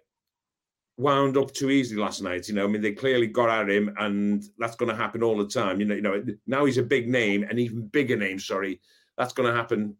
wound 0.97 1.37
up 1.37 1.51
too 1.53 1.69
easily 1.69 2.01
last 2.01 2.21
night. 2.21 2.47
You 2.47 2.55
know, 2.55 2.65
I 2.65 2.67
mean, 2.67 2.81
they 2.81 2.91
clearly 2.91 3.27
got 3.27 3.49
at 3.49 3.69
him, 3.69 3.93
and 3.97 4.43
that's 4.57 4.75
going 4.75 4.89
to 4.89 4.95
happen 4.95 5.23
all 5.23 5.37
the 5.37 5.47
time. 5.47 5.79
You 5.79 5.85
know, 5.85 5.95
you 5.95 6.01
know, 6.01 6.23
now 6.47 6.65
he's 6.65 6.77
a 6.77 6.83
big 6.83 7.07
name, 7.07 7.43
an 7.43 7.59
even 7.59 7.87
bigger 7.87 8.15
name. 8.17 8.39
Sorry, 8.39 8.79
that's 9.17 9.33
going 9.33 9.49
to 9.49 9.55
happen 9.55 9.95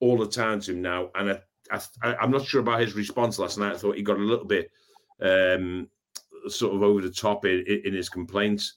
all 0.00 0.16
the 0.16 0.28
time 0.28 0.60
to 0.60 0.72
him 0.72 0.82
now. 0.82 1.10
And 1.14 1.40
I, 1.70 1.80
I, 2.02 2.14
I'm 2.16 2.30
not 2.30 2.46
sure 2.46 2.60
about 2.60 2.80
his 2.80 2.94
response 2.94 3.38
last 3.38 3.58
night. 3.58 3.74
I 3.74 3.78
thought 3.78 3.96
he 3.96 4.02
got 4.02 4.16
a 4.16 4.20
little 4.20 4.46
bit 4.46 4.70
um, 5.20 5.88
sort 6.48 6.74
of 6.74 6.82
over 6.82 7.00
the 7.00 7.10
top 7.10 7.44
in, 7.44 7.64
in 7.84 7.94
his 7.94 8.08
complaints. 8.08 8.76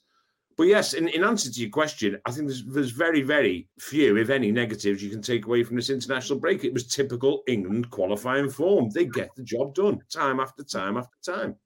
But 0.56 0.64
yes, 0.64 0.92
in, 0.92 1.08
in 1.08 1.24
answer 1.24 1.50
to 1.50 1.60
your 1.60 1.70
question, 1.70 2.18
I 2.26 2.30
think 2.30 2.46
there's, 2.46 2.64
there's 2.64 2.90
very, 2.90 3.22
very 3.22 3.68
few, 3.78 4.16
if 4.16 4.30
any, 4.30 4.52
negatives 4.52 5.02
you 5.02 5.10
can 5.10 5.22
take 5.22 5.46
away 5.46 5.64
from 5.64 5.76
this 5.76 5.90
international 5.90 6.38
break. 6.38 6.64
It 6.64 6.74
was 6.74 6.86
typical 6.86 7.42
England 7.46 7.90
qualifying 7.90 8.50
form. 8.50 8.90
They 8.90 9.06
get 9.06 9.30
the 9.36 9.42
job 9.42 9.74
done 9.74 10.00
time 10.12 10.40
after 10.40 10.62
time 10.62 10.96
after 10.96 11.16
time. 11.24 11.56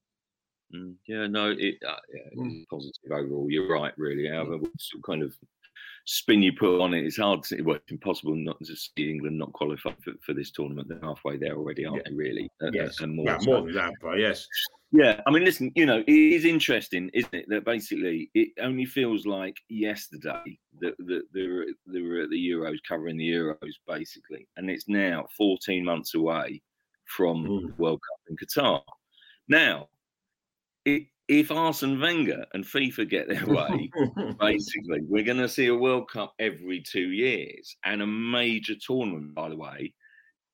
Mm, 0.75 0.94
yeah, 1.07 1.27
no, 1.27 1.51
it, 1.51 1.77
uh, 1.87 1.94
yeah, 2.12 2.42
mm. 2.42 2.64
positive 2.68 3.12
overall. 3.12 3.46
You're 3.49 3.72
right, 3.72 3.92
really. 3.96 4.29
However, 4.29 4.59
some 4.79 5.03
kind 5.03 5.22
of 5.22 5.37
spin 6.07 6.42
you 6.42 6.53
put 6.53 6.81
on 6.81 6.94
it, 6.94 7.05
it's 7.05 7.18
hard 7.18 7.42
to, 7.44 7.61
well, 7.62 7.77
it's 7.77 7.90
impossible 7.90 8.35
not 8.35 8.59
to 8.64 8.77
see 8.77 9.11
England 9.11 9.38
not 9.38 9.53
qualify 9.53 9.92
for, 10.03 10.12
for 10.22 10.33
this 10.35 10.51
tournament. 10.51 10.88
They're 10.88 11.01
halfway 11.03 11.37
there 11.37 11.57
already, 11.57 11.85
aren't 11.85 12.03
yeah. 12.05 12.11
they, 12.11 12.16
really? 12.16 12.51
Uh, 12.62 12.66
uh 12.66 12.70
yes. 12.72 13.01
and 13.01 13.14
more, 13.14 13.27
yeah, 13.27 13.38
more 13.42 13.62
than 13.62 13.75
that, 13.75 13.92
but 14.01 14.18
yes. 14.18 14.46
Yeah, 14.96 15.20
I 15.26 15.30
mean, 15.30 15.44
listen, 15.44 15.72
you 15.74 15.85
know, 15.85 15.98
it 15.98 16.09
is 16.09 16.46
interesting, 16.46 17.11
isn't 17.12 17.35
it, 17.35 17.44
that 17.50 17.66
basically 17.66 18.30
it 18.32 18.48
only 18.62 18.87
feels 18.87 19.26
like 19.26 19.59
yesterday 19.68 20.59
that, 20.80 20.96
that 20.96 21.22
they, 21.35 21.46
were, 21.46 21.66
they 21.87 22.00
were 22.00 22.22
at 22.22 22.30
the 22.30 22.50
Euros, 22.50 22.78
covering 22.88 23.18
the 23.18 23.28
Euros, 23.28 23.74
basically, 23.87 24.48
and 24.56 24.70
it's 24.70 24.88
now 24.88 25.26
14 25.37 25.85
months 25.85 26.14
away 26.14 26.62
from 27.04 27.44
mm. 27.44 27.78
World 27.78 28.00
Cup 28.00 28.20
in 28.30 28.37
Qatar. 28.38 28.80
Now, 29.48 29.88
it, 30.87 31.02
if 31.28 31.50
Arsene 31.50 32.00
Wenger 32.00 32.46
and 32.54 32.64
FIFA 32.64 33.11
get 33.11 33.28
their 33.28 33.46
way, 33.54 33.90
basically, 34.40 35.00
we're 35.02 35.24
going 35.24 35.37
to 35.37 35.48
see 35.48 35.66
a 35.66 35.74
World 35.74 36.09
Cup 36.09 36.32
every 36.38 36.80
two 36.80 37.11
years 37.11 37.76
and 37.85 38.00
a 38.00 38.06
major 38.06 38.74
tournament, 38.80 39.35
by 39.35 39.50
the 39.50 39.56
way, 39.56 39.92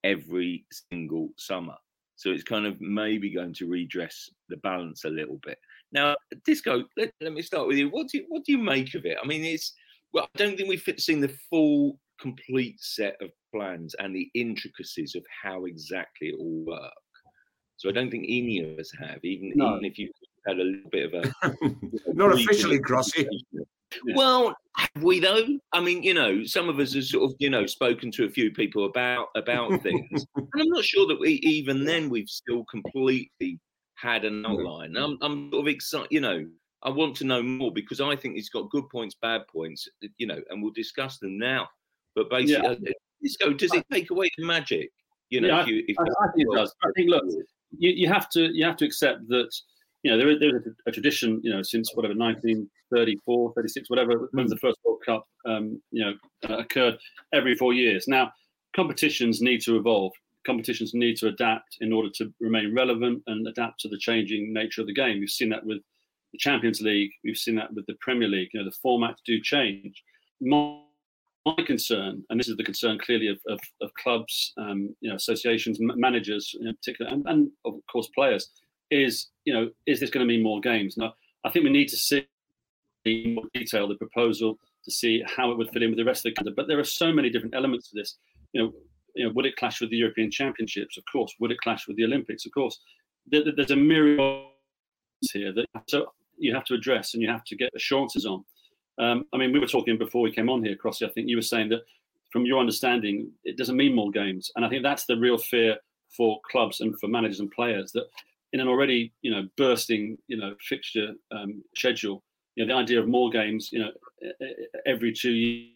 every 0.03 0.65
single 0.91 1.29
summer. 1.37 1.77
So 2.23 2.31
it's 2.31 2.45
kind 2.45 2.67
of 2.67 2.81
maybe 2.81 3.35
going 3.35 3.53
to 3.55 3.67
redress 3.67 4.31
the 4.49 4.57
balance 4.59 5.03
a 5.05 5.09
little 5.09 5.41
bit. 5.45 5.59
Now, 5.91 6.15
Disco, 6.45 6.85
let, 6.97 7.11
let 7.21 7.33
me 7.33 7.43
start 7.43 7.67
with 7.67 7.79
you. 7.79 7.89
What 7.89 8.07
do 8.07 8.19
you, 8.19 8.27
what 8.29 8.45
do 8.45 8.53
you 8.53 8.59
make 8.59 8.95
of 8.95 9.05
it? 9.05 9.19
I 9.21 9.27
mean, 9.27 9.45
it's 9.45 9.75
well, 10.13 10.29
I 10.33 10.39
don't 10.39 10.57
think 10.57 10.69
we've 10.69 10.85
seen 10.99 11.21
the 11.21 11.37
full, 11.51 11.99
complete 12.21 12.81
set 12.81 13.17
of 13.21 13.31
plans 13.53 13.97
and 13.99 14.15
the 14.15 14.31
intricacies 14.35 15.17
of 15.17 15.25
how 15.43 15.65
exactly 15.65 16.29
it 16.29 16.39
will 16.39 16.65
work. 16.65 16.93
So 17.77 17.89
I 17.89 17.93
don't 17.93 18.09
think 18.09 18.27
any 18.29 18.61
of 18.61 18.79
us 18.79 18.93
have, 19.01 19.19
even 19.25 19.55
no. 19.57 19.73
even 19.73 19.85
if 19.85 19.99
you 19.99 20.09
had 20.47 20.61
a 20.61 20.63
little 20.63 20.91
bit 20.93 21.13
of 21.13 21.25
a 21.25 21.55
not 22.15 22.35
officially 22.35 22.79
crossy. 22.79 23.27
Well, 24.15 24.57
have 24.77 25.03
we 25.03 25.21
though? 25.21 25.47
I 25.73 25.81
mean, 25.81 26.03
you 26.03 26.15
know, 26.15 26.45
some 26.45 26.69
of 26.69 26.79
us 26.79 26.95
have 26.95 27.05
sort 27.05 27.31
of, 27.31 27.37
you 27.39 27.51
know, 27.51 27.67
spoken 27.67 28.11
to 28.13 28.25
a 28.25 28.31
few 28.31 28.51
people 28.51 28.87
about 28.87 29.29
about 29.37 29.71
things, 29.83 30.27
and 30.37 30.49
I'm 30.59 30.69
not 30.69 30.85
sure 30.85 31.07
that 31.09 31.21
we 31.21 31.33
even 31.43 31.85
then 31.85 32.09
we've 32.09 32.29
still 32.29 32.65
completely 32.65 33.59
had 33.95 34.25
an 34.25 34.45
outline. 34.47 34.97
I'm, 34.97 35.19
I'm 35.21 35.51
sort 35.51 35.67
of 35.67 35.69
excited, 35.69 36.09
you 36.11 36.21
know. 36.21 36.47
I 36.85 36.91
want 36.91 37.15
to 37.17 37.25
know 37.25 37.45
more 37.45 37.71
because 37.73 38.01
I 38.01 38.17
think 38.17 38.37
it's 38.37 38.49
got 38.49 38.69
good 38.71 38.89
points, 38.89 39.15
bad 39.23 39.43
points, 39.47 39.89
you 40.19 40.27
know, 40.27 40.41
and 40.51 40.61
we'll 40.61 40.73
discuss 40.73 41.19
them 41.19 41.39
now. 41.39 41.69
But 42.17 42.29
basically, 42.29 42.77
yeah. 43.21 43.47
Uh, 43.47 43.51
does 43.51 43.73
it 43.73 43.87
take 43.93 44.11
away 44.11 44.29
the 44.37 44.45
magic? 44.45 44.91
You 45.31 45.41
know, 45.41 45.49
yeah, 45.49 45.63
if 45.63 45.67
you, 45.69 45.85
if 45.87 45.97
I, 45.99 46.03
I, 46.03 46.33
think 46.33 46.49
it 46.49 46.57
does. 46.57 46.75
I 46.83 46.89
think 46.97 47.09
look, 47.09 47.25
you, 47.79 47.91
you 47.91 48.09
have 48.09 48.29
to 48.31 48.55
you 48.55 48.65
have 48.65 48.77
to 48.79 48.85
accept 48.85 49.29
that 49.29 49.55
you 50.03 50.11
know 50.11 50.19
there 50.19 50.31
is, 50.31 50.41
there 50.41 50.57
is 50.57 50.67
a, 50.67 50.91
a, 50.91 50.93
tradition 50.93 51.41
you 51.43 51.53
know 51.53 51.63
since 51.63 51.95
whatever 51.95 52.15
1934, 52.15 53.53
36, 53.55 53.91
whatever 53.91 54.29
when 54.33 54.47
the 54.47 54.57
first 54.57 54.79
World 54.85 55.01
Cup 55.05 55.27
um, 55.47 55.81
you 55.91 56.05
know 56.05 56.15
uh, 56.49 56.59
occurred 56.59 56.99
every 57.33 57.55
four 57.55 57.73
years. 57.73 58.09
Now 58.09 58.33
competitions 58.75 59.41
need 59.41 59.61
to 59.63 59.77
evolve. 59.77 60.13
Competitions 60.45 60.93
need 60.95 61.17
to 61.19 61.29
adapt 61.29 61.77
in 61.81 61.93
order 61.93 62.09
to 62.17 62.33
remain 62.41 62.75
relevant 62.75 63.23
and 63.29 63.47
adapt 63.47 63.81
to 63.81 63.89
the 63.89 63.99
changing 63.99 64.53
nature 64.53 64.81
of 64.81 64.89
the 64.89 64.95
game. 64.95 65.21
We've 65.21 65.31
seen 65.31 65.51
that 65.51 65.65
with 65.65 65.79
the 66.33 66.39
Champions 66.39 66.81
League. 66.81 67.13
We've 67.23 67.37
seen 67.37 67.55
that 67.57 67.73
with 67.73 67.87
the 67.87 67.95
Premier 68.01 68.29
League. 68.29 68.51
You 68.53 68.63
know 68.63 68.71
the 68.71 68.89
formats 68.89 69.19
do 69.25 69.41
change. 69.41 70.03
My 70.41 70.79
my 71.45 71.63
concern, 71.65 72.23
and 72.31 72.39
this 72.39 72.49
is 72.49 72.57
the 72.57 72.65
concern 72.65 72.99
clearly 72.99 73.29
of, 73.29 73.41
of, 73.49 73.59
of 73.81 73.93
clubs, 73.95 74.53
um, 74.59 74.95
you 75.01 75.11
know, 75.11 75.17
associations, 75.17 75.79
managers 75.81 76.55
in 76.61 76.73
particular, 76.75 77.11
and, 77.11 77.27
and, 77.27 77.51
of 77.65 77.75
course 77.91 78.09
players, 78.15 78.49
is 78.93 79.29
you 79.45 79.53
know, 79.53 79.71
is 79.87 80.01
this 80.01 80.11
going 80.11 80.27
to 80.27 80.33
mean 80.33 80.43
more 80.43 80.61
games? 80.61 80.97
Now, 80.97 81.15
I 81.45 81.51
think 81.51 81.65
we 81.65 81.71
need 81.71 81.89
to 81.89 81.97
see 81.97 82.27
in 83.05 83.35
more 83.35 83.45
detail 83.55 83.89
the 83.89 83.97
proposal 83.97 84.59
to 84.85 84.91
see 84.91 85.23
how 85.27 85.51
it 85.51 85.59
would 85.59 85.71
fit 85.71 85.83
in 85.83 85.91
with 85.91 85.99
the 85.99 86.05
rest 86.05 86.25
of 86.25 86.31
the 86.31 86.35
calendar. 86.35 86.55
But 86.57 86.69
there 86.69 86.79
are 86.79 86.85
so 86.85 87.13
many 87.13 87.31
different 87.31 87.55
elements 87.55 87.91
to 87.91 87.97
this. 87.97 88.17
You 88.53 88.63
know, 88.63 88.73
you 89.15 89.27
know, 89.27 89.33
would 89.35 89.47
it 89.47 89.57
clash 89.57 89.81
with 89.81 89.91
the 89.91 89.97
European 89.97 90.31
Championships? 90.31 90.97
Of 90.97 91.05
course. 91.11 91.35
Would 91.41 91.51
it 91.51 91.59
clash 91.59 91.87
with 91.89 91.97
the 91.97 92.05
Olympics? 92.05 92.47
Of 92.47 92.53
course. 92.53 92.79
There, 93.27 93.43
there's 93.57 93.71
a 93.71 93.77
myriad 93.77 94.47
here 95.33 95.53
that 95.53 95.67
so 95.89 96.13
you 96.39 96.55
have 96.55 96.65
to 96.65 96.75
address 96.75 97.15
and 97.15 97.23
you 97.23 97.29
have 97.29 97.45
to 97.45 97.57
get 97.57 97.71
assurances 97.77 98.27
on. 98.27 98.45
Um, 98.99 99.25
I 99.33 99.39
mean, 99.39 99.53
we 99.53 99.59
were 99.59 99.67
talking 99.67 99.97
before 99.99 100.23
we 100.23 100.33
came 100.33 100.49
on 100.49 100.65
here, 100.65 100.77
Crossy. 100.77 101.07
I 101.07 101.13
think 101.13 101.29
you 101.29 101.37
were 101.37 101.43
saying 101.43 101.69
that 101.71 101.83
from 102.33 102.47
your 102.47 102.59
understanding, 102.59 103.31
it 103.45 103.57
doesn't 103.57 103.77
mean 103.77 103.95
more 103.95 104.11
games. 104.11 104.51
And 104.57 104.65
I 104.65 104.69
think 104.69 104.83
that's 104.83 105.07
the 105.07 105.17
real 105.17 105.39
fear 105.39 105.77
for 106.17 106.41
clubs 106.51 106.81
and 106.81 106.99
for 106.99 107.09
managers 107.09 107.41
and 107.41 107.51
players 107.51 107.93
that 107.93 108.07
in 108.53 108.61
an 108.61 108.69
already, 108.69 109.13
you 109.23 109.31
know, 109.31 109.49
bursting, 109.57 110.19
you 110.29 110.37
know, 110.37 110.55
fixture 110.61 111.13
um, 111.31 111.63
schedule, 111.77 112.23
you 112.55 112.65
know, 112.65 112.75
the 112.75 112.81
idea 112.81 113.01
of 113.01 113.09
more 113.09 113.31
games, 113.31 113.71
you 113.73 113.79
know, 113.79 113.91
every 114.87 115.13
two 115.13 115.67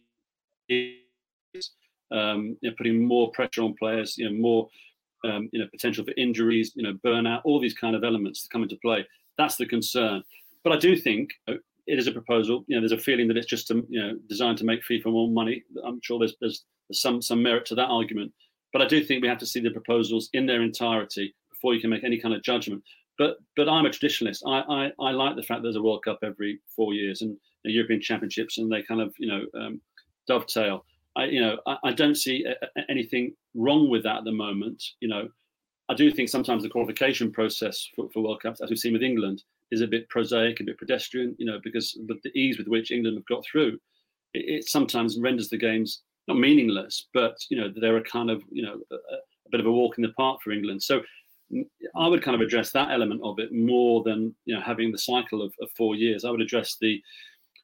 years, 0.69 1.71
um, 2.11 2.57
you 2.61 2.69
know, 2.69 2.75
putting 2.77 3.03
more 3.03 3.31
pressure 3.31 3.63
on 3.63 3.73
players, 3.79 4.17
you 4.17 4.29
know, 4.29 4.37
more, 4.37 4.67
um, 5.25 5.49
you 5.51 5.59
know, 5.59 5.67
potential 5.71 6.05
for 6.05 6.13
injuries, 6.17 6.73
you 6.75 6.83
know, 6.83 6.93
burnout, 7.05 7.41
all 7.45 7.59
these 7.59 7.73
kind 7.73 7.95
of 7.95 8.03
elements 8.03 8.47
come 8.51 8.63
into 8.63 8.77
play. 8.77 9.05
That's 9.37 9.55
the 9.55 9.65
concern. 9.65 10.23
But 10.63 10.73
I 10.73 10.77
do 10.77 10.95
think 10.95 11.31
it 11.47 11.99
is 11.99 12.07
a 12.07 12.11
proposal. 12.11 12.63
You 12.67 12.75
know, 12.75 12.81
there's 12.81 12.99
a 12.99 13.03
feeling 13.03 13.27
that 13.29 13.37
it's 13.37 13.47
just 13.47 13.67
to, 13.69 13.85
you 13.89 14.01
know 14.01 14.15
designed 14.27 14.57
to 14.59 14.65
make 14.65 14.81
FIFA 14.83 15.05
more 15.05 15.29
money. 15.29 15.63
I'm 15.83 15.99
sure 16.03 16.19
there's, 16.19 16.35
there's 16.41 16.65
there's 16.89 17.01
some 17.01 17.21
some 17.21 17.41
merit 17.41 17.65
to 17.67 17.75
that 17.75 17.87
argument, 17.87 18.31
but 18.73 18.81
I 18.81 18.85
do 18.87 19.03
think 19.03 19.21
we 19.21 19.27
have 19.29 19.37
to 19.39 19.45
see 19.45 19.59
the 19.59 19.71
proposals 19.71 20.29
in 20.33 20.45
their 20.45 20.61
entirety 20.61 21.33
before 21.57 21.73
you 21.73 21.81
can 21.81 21.89
make 21.89 22.03
any 22.03 22.19
kind 22.19 22.33
of 22.33 22.43
judgment. 22.43 22.83
But 23.17 23.37
but 23.55 23.67
I'm 23.67 23.85
a 23.85 23.89
traditionalist. 23.89 24.43
I 24.47 24.91
I, 25.01 25.07
I 25.07 25.11
like 25.11 25.35
the 25.35 25.43
fact 25.43 25.63
there's 25.63 25.75
a 25.75 25.81
World 25.81 26.03
Cup 26.03 26.19
every 26.23 26.59
four 26.75 26.93
years 26.93 27.21
and 27.21 27.37
European 27.63 28.01
Championships, 28.01 28.57
and 28.57 28.71
they 28.71 28.83
kind 28.83 29.01
of 29.01 29.13
you 29.17 29.27
know 29.27 29.45
um, 29.59 29.81
dovetail. 30.27 30.85
I 31.15 31.25
you 31.25 31.41
know 31.41 31.57
I, 31.65 31.77
I 31.85 31.91
don't 31.91 32.15
see 32.15 32.45
a, 32.45 32.51
a, 32.51 32.83
anything 32.89 33.33
wrong 33.55 33.89
with 33.89 34.03
that 34.03 34.17
at 34.17 34.23
the 34.23 34.31
moment. 34.31 34.83
You 34.99 35.09
know, 35.09 35.29
I 35.89 35.95
do 35.95 36.11
think 36.11 36.29
sometimes 36.29 36.63
the 36.63 36.69
qualification 36.69 37.31
process 37.31 37.89
for, 37.95 38.09
for 38.13 38.23
World 38.23 38.41
Cups, 38.41 38.61
as 38.61 38.69
we've 38.69 38.79
seen 38.79 38.93
with 38.93 39.03
England, 39.03 39.43
is 39.71 39.81
a 39.81 39.87
bit 39.87 40.09
prosaic, 40.09 40.59
a 40.59 40.63
bit 40.63 40.77
pedestrian, 40.77 41.35
you 41.39 41.45
know, 41.45 41.59
because 41.63 41.97
with 42.07 42.21
the 42.23 42.37
ease 42.37 42.57
with 42.57 42.67
which 42.67 42.91
England 42.91 43.17
have 43.17 43.25
got 43.25 43.43
through, 43.45 43.79
it, 44.33 44.45
it 44.47 44.69
sometimes 44.69 45.19
renders 45.19 45.49
the 45.49 45.57
games 45.57 46.03
not 46.27 46.37
meaningless, 46.37 47.07
but 47.13 47.37
you 47.49 47.57
know 47.57 47.71
they're 47.75 47.97
a 47.97 48.03
kind 48.03 48.29
of 48.29 48.43
you 48.51 48.63
know 48.63 48.79
a, 48.91 48.95
a, 48.95 49.49
bit 49.49 49.61
of 49.61 49.65
a 49.65 49.71
walk 49.71 49.97
in 49.97 50.01
the 50.01 50.11
park 50.13 50.41
for 50.43 50.51
England. 50.51 50.83
So 50.83 51.01
I 51.95 52.07
would 52.07 52.23
kind 52.23 52.35
of 52.35 52.41
address 52.41 52.71
that 52.71 52.91
element 52.91 53.21
of 53.23 53.39
it 53.39 53.53
more 53.53 54.03
than 54.03 54.35
you 54.45 54.55
know 54.55 54.61
having 54.61 54.91
the 54.91 54.97
cycle 54.97 55.41
of, 55.41 55.53
of 55.61 55.69
four 55.77 55.95
years. 55.95 56.25
I 56.25 56.31
would 56.31 56.41
address 56.41 56.77
the 56.79 57.01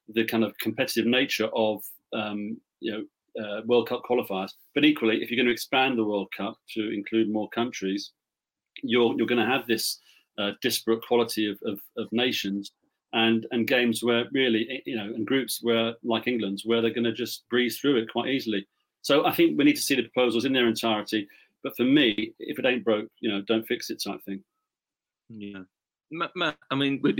the 0.09 0.25
kind 0.25 0.43
of 0.43 0.57
competitive 0.59 1.05
nature 1.05 1.49
of 1.53 1.81
um, 2.13 2.57
you 2.79 2.91
know 2.91 3.03
uh, 3.43 3.61
World 3.65 3.89
Cup 3.89 4.03
qualifiers. 4.09 4.51
But 4.73 4.85
equally, 4.85 5.21
if 5.21 5.29
you're 5.29 5.37
going 5.37 5.47
to 5.47 5.53
expand 5.53 5.97
the 5.97 6.05
World 6.05 6.29
Cup 6.35 6.57
to 6.75 6.93
include 6.93 7.31
more 7.31 7.49
countries, 7.49 8.11
you're 8.83 9.15
you're 9.17 9.27
going 9.27 9.45
to 9.45 9.51
have 9.51 9.67
this 9.67 9.99
uh, 10.37 10.51
disparate 10.61 11.05
quality 11.05 11.49
of, 11.49 11.59
of, 11.65 11.79
of, 11.97 12.07
nations 12.11 12.71
and 13.13 13.45
and 13.51 13.67
games 13.67 14.03
where 14.03 14.25
really 14.31 14.81
you 14.85 14.95
know 14.95 15.05
and 15.05 15.27
groups 15.27 15.59
where 15.61 15.93
like 16.03 16.27
England's 16.27 16.65
where 16.65 16.81
they're 16.81 16.93
going 16.93 17.03
to 17.03 17.13
just 17.13 17.43
breeze 17.49 17.77
through 17.79 17.97
it 17.97 18.11
quite 18.11 18.29
easily. 18.29 18.65
So 19.01 19.25
I 19.25 19.33
think 19.33 19.57
we 19.57 19.65
need 19.65 19.75
to 19.75 19.81
see 19.81 19.95
the 19.95 20.07
proposals 20.07 20.45
in 20.45 20.53
their 20.53 20.67
entirety. 20.67 21.27
But 21.63 21.75
for 21.75 21.83
me, 21.83 22.33
if 22.39 22.59
it 22.59 22.65
ain't 22.65 22.83
broke, 22.83 23.09
you 23.19 23.31
know, 23.31 23.41
don't 23.41 23.65
fix 23.65 23.89
it 23.89 24.01
type 24.03 24.23
thing. 24.25 24.43
Yeah, 25.29 25.63
Matt. 26.11 26.57
I 26.69 26.75
mean, 26.75 26.99
we, 27.01 27.15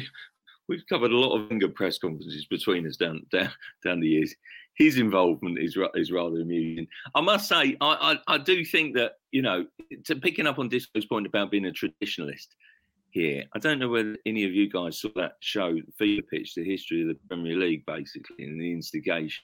we've 0.68 0.86
covered 0.88 1.12
a 1.12 1.18
lot 1.18 1.36
of 1.36 1.50
Wenger 1.50 1.70
press 1.70 1.98
conferences 1.98 2.46
between 2.46 2.88
us 2.88 2.98
down 2.98 3.26
down 3.32 3.52
down 3.84 4.00
the 4.00 4.08
years. 4.08 4.36
His 4.76 4.98
involvement 4.98 5.60
is 5.60 5.78
is 5.96 6.12
rather 6.12 6.42
amusing. 6.42 6.88
I 7.16 7.22
must 7.22 7.48
say, 7.48 7.78
I 7.80 8.18
I, 8.28 8.36
I 8.36 8.38
do 8.38 8.66
think 8.66 8.96
that 8.96 9.14
you 9.32 9.42
know, 9.42 9.66
to 10.06 10.16
picking 10.16 10.48
up 10.48 10.60
on 10.60 10.70
Disco's 10.70 11.06
point 11.06 11.26
about 11.26 11.52
being 11.52 11.68
a 11.68 11.72
traditionalist, 11.72 12.48
here. 13.14 13.44
I 13.54 13.60
don't 13.60 13.80
know 13.80 13.90
whether 13.90 14.18
any 14.26 14.44
of 14.44 14.54
you 14.54 14.70
guys 14.70 15.00
saw 15.00 15.10
that 15.16 15.34
show, 15.40 15.78
Fever 15.98 16.24
Pitch, 16.30 16.56
the 16.56 16.64
history 16.64 17.04
of 17.04 17.10
the 17.10 17.18
Premier 17.30 17.56
League, 17.56 17.86
basically, 17.86 18.44
and 18.44 18.60
the 18.60 18.72
instigation, 18.72 19.44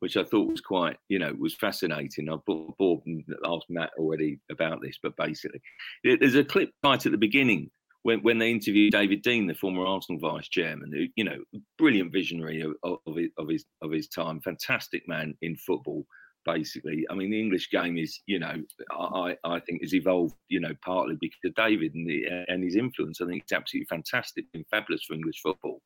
which 0.00 0.16
I 0.16 0.24
thought 0.24 0.50
was 0.50 0.60
quite, 0.60 0.96
you 1.08 1.18
know, 1.18 1.34
was 1.38 1.54
fascinating. 1.54 2.28
I 2.28 2.36
bought 2.46 2.76
board 2.76 3.00
and 3.06 3.24
asked 3.46 3.66
Matt 3.68 3.90
already 3.98 4.40
about 4.50 4.80
this, 4.82 4.98
but 5.02 5.16
basically, 5.16 5.60
there's 6.04 6.34
a 6.34 6.44
clip 6.44 6.70
right 6.82 7.04
at 7.04 7.12
the 7.12 7.18
beginning 7.18 7.70
when, 8.02 8.20
when 8.20 8.38
they 8.38 8.50
interviewed 8.50 8.92
David 8.92 9.22
Dein, 9.22 9.46
the 9.46 9.54
former 9.54 9.86
Arsenal 9.86 10.20
vice 10.20 10.48
chairman, 10.48 10.90
who, 10.92 11.06
you 11.16 11.24
know, 11.24 11.38
brilliant 11.78 12.12
visionary 12.12 12.62
of, 12.62 12.72
of, 12.82 12.96
of, 13.06 13.16
his, 13.16 13.30
of 13.38 13.48
his 13.48 13.64
of 13.82 13.92
his 13.92 14.08
time, 14.08 14.40
fantastic 14.40 15.06
man 15.06 15.34
in 15.42 15.56
football 15.56 16.06
basically. 16.44 17.04
I 17.10 17.14
mean, 17.14 17.30
the 17.30 17.40
English 17.40 17.70
game 17.70 17.98
is, 17.98 18.20
you 18.26 18.38
know, 18.38 18.54
I, 18.90 19.36
I 19.44 19.60
think 19.60 19.82
has 19.82 19.94
evolved, 19.94 20.34
you 20.48 20.60
know, 20.60 20.74
partly 20.84 21.16
because 21.20 21.40
of 21.44 21.54
David 21.54 21.94
and, 21.94 22.08
the, 22.08 22.24
and 22.48 22.64
his 22.64 22.76
influence. 22.76 23.20
I 23.20 23.26
think 23.26 23.42
it's 23.42 23.52
absolutely 23.52 23.86
fantastic 23.86 24.46
and 24.54 24.64
fabulous 24.70 25.04
for 25.04 25.14
English 25.14 25.40
football. 25.42 25.82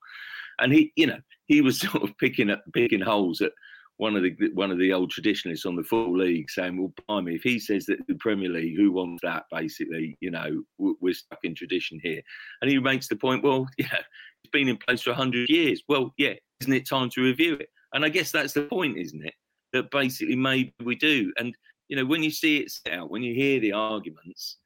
And 0.61 0.73
he, 0.73 0.93
you 0.97 1.07
know, 1.07 1.19
he 1.47 1.61
was 1.61 1.81
sort 1.81 2.03
of 2.03 2.17
picking 2.19 2.51
up, 2.51 2.63
picking 2.73 3.01
holes 3.01 3.41
at 3.41 3.53
one 3.99 4.17
of 4.17 4.23
the 4.23 4.35
one 4.55 4.71
of 4.71 4.79
the 4.79 4.93
old 4.93 5.11
traditionalists 5.11 5.67
on 5.67 5.77
the 5.77 5.85
full 5.85 6.17
league, 6.17 6.51
saying, 6.51 6.77
"Well, 6.77 6.93
by 7.09 7.21
me, 7.21 7.37
if 7.37 7.43
he 7.43 7.59
says 7.59 7.87
that 7.87 8.07
the 8.09 8.17
Premier 8.17 8.49
League, 8.49 8.77
who 8.77 8.93
wants 8.93 9.23
that? 9.23 9.45
Basically, 9.51 10.17
you 10.21 10.31
know, 10.31 10.63
we're 10.79 11.15
stuck 11.15 11.41
in 11.45 11.55
tradition 11.55 12.01
here." 12.03 12.23
And 12.61 12.71
he 12.71 12.79
makes 12.79 13.09
the 13.09 13.17
point, 13.17 13.45
"Well, 13.45 13.69
yeah, 13.79 13.87
it's 13.93 14.51
been 14.53 14.69
in 14.69 14.77
place 14.77 15.03
for 15.03 15.13
hundred 15.13 15.49
years. 15.49 15.83
Well, 15.89 16.13
yeah, 16.19 16.35
isn't 16.61 16.73
it 16.73 16.89
time 16.89 17.11
to 17.11 17.23
review 17.23 17.55
it?" 17.55 17.69
And 17.93 18.05
I 18.05 18.09
guess 18.09 18.33
that's 18.33 18.53
the 18.53 18.63
point, 18.63 18.99
isn't 18.99 19.25
it? 19.25 19.35
that 19.75 19.91
basically 19.91 20.37
maybe 20.37 20.73
we 20.83 20.95
do. 20.95 21.31
And 21.37 21.55
you 21.89 21.97
know, 21.97 22.07
when 22.07 22.23
you 22.23 22.31
see 22.31 22.59
it 22.59 22.71
set 22.71 22.95
out, 22.95 23.11
when 23.11 23.23
you 23.23 23.35
hear 23.35 23.61
the 23.61 23.73
arguments, 23.73 24.57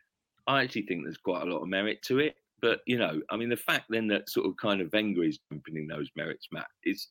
I 0.47 0.62
actually 0.62 0.83
think 0.83 1.03
there's 1.03 1.17
quite 1.17 1.43
a 1.43 1.51
lot 1.51 1.62
of 1.62 1.69
merit 1.69 2.01
to 2.05 2.21
it. 2.21 2.37
But 2.61 2.81
you 2.87 2.99
know, 2.99 3.21
I 3.31 3.37
mean, 3.37 3.49
the 3.49 3.57
fact 3.57 3.87
then 3.88 4.07
that 4.09 4.31
sort 4.31 4.47
of 4.47 4.57
kind 4.57 4.81
of 4.81 4.93
Wenger 4.93 5.25
is 5.25 5.41
championing 5.51 5.88
those 5.88 6.09
merits, 6.14 6.47
Matt, 6.53 6.69
is 6.85 7.09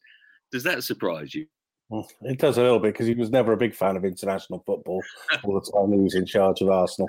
does 0.51 0.63
that 0.63 0.83
surprise 0.85 1.35
you? 1.35 1.45
Well, 1.89 2.05
it 2.23 2.37
does 2.37 2.57
a 2.57 2.61
little 2.61 2.79
bit 2.79 2.93
because 2.93 3.07
he 3.07 3.13
was 3.13 3.29
never 3.29 3.53
a 3.53 3.57
big 3.57 3.73
fan 3.73 3.95
of 3.95 4.03
international 4.03 4.61
football 4.65 5.01
all 5.43 5.53
the 5.53 5.71
time 5.71 5.93
he 5.93 5.99
was 5.99 6.15
in 6.15 6.25
charge 6.25 6.61
of 6.61 6.69
Arsenal. 6.69 7.07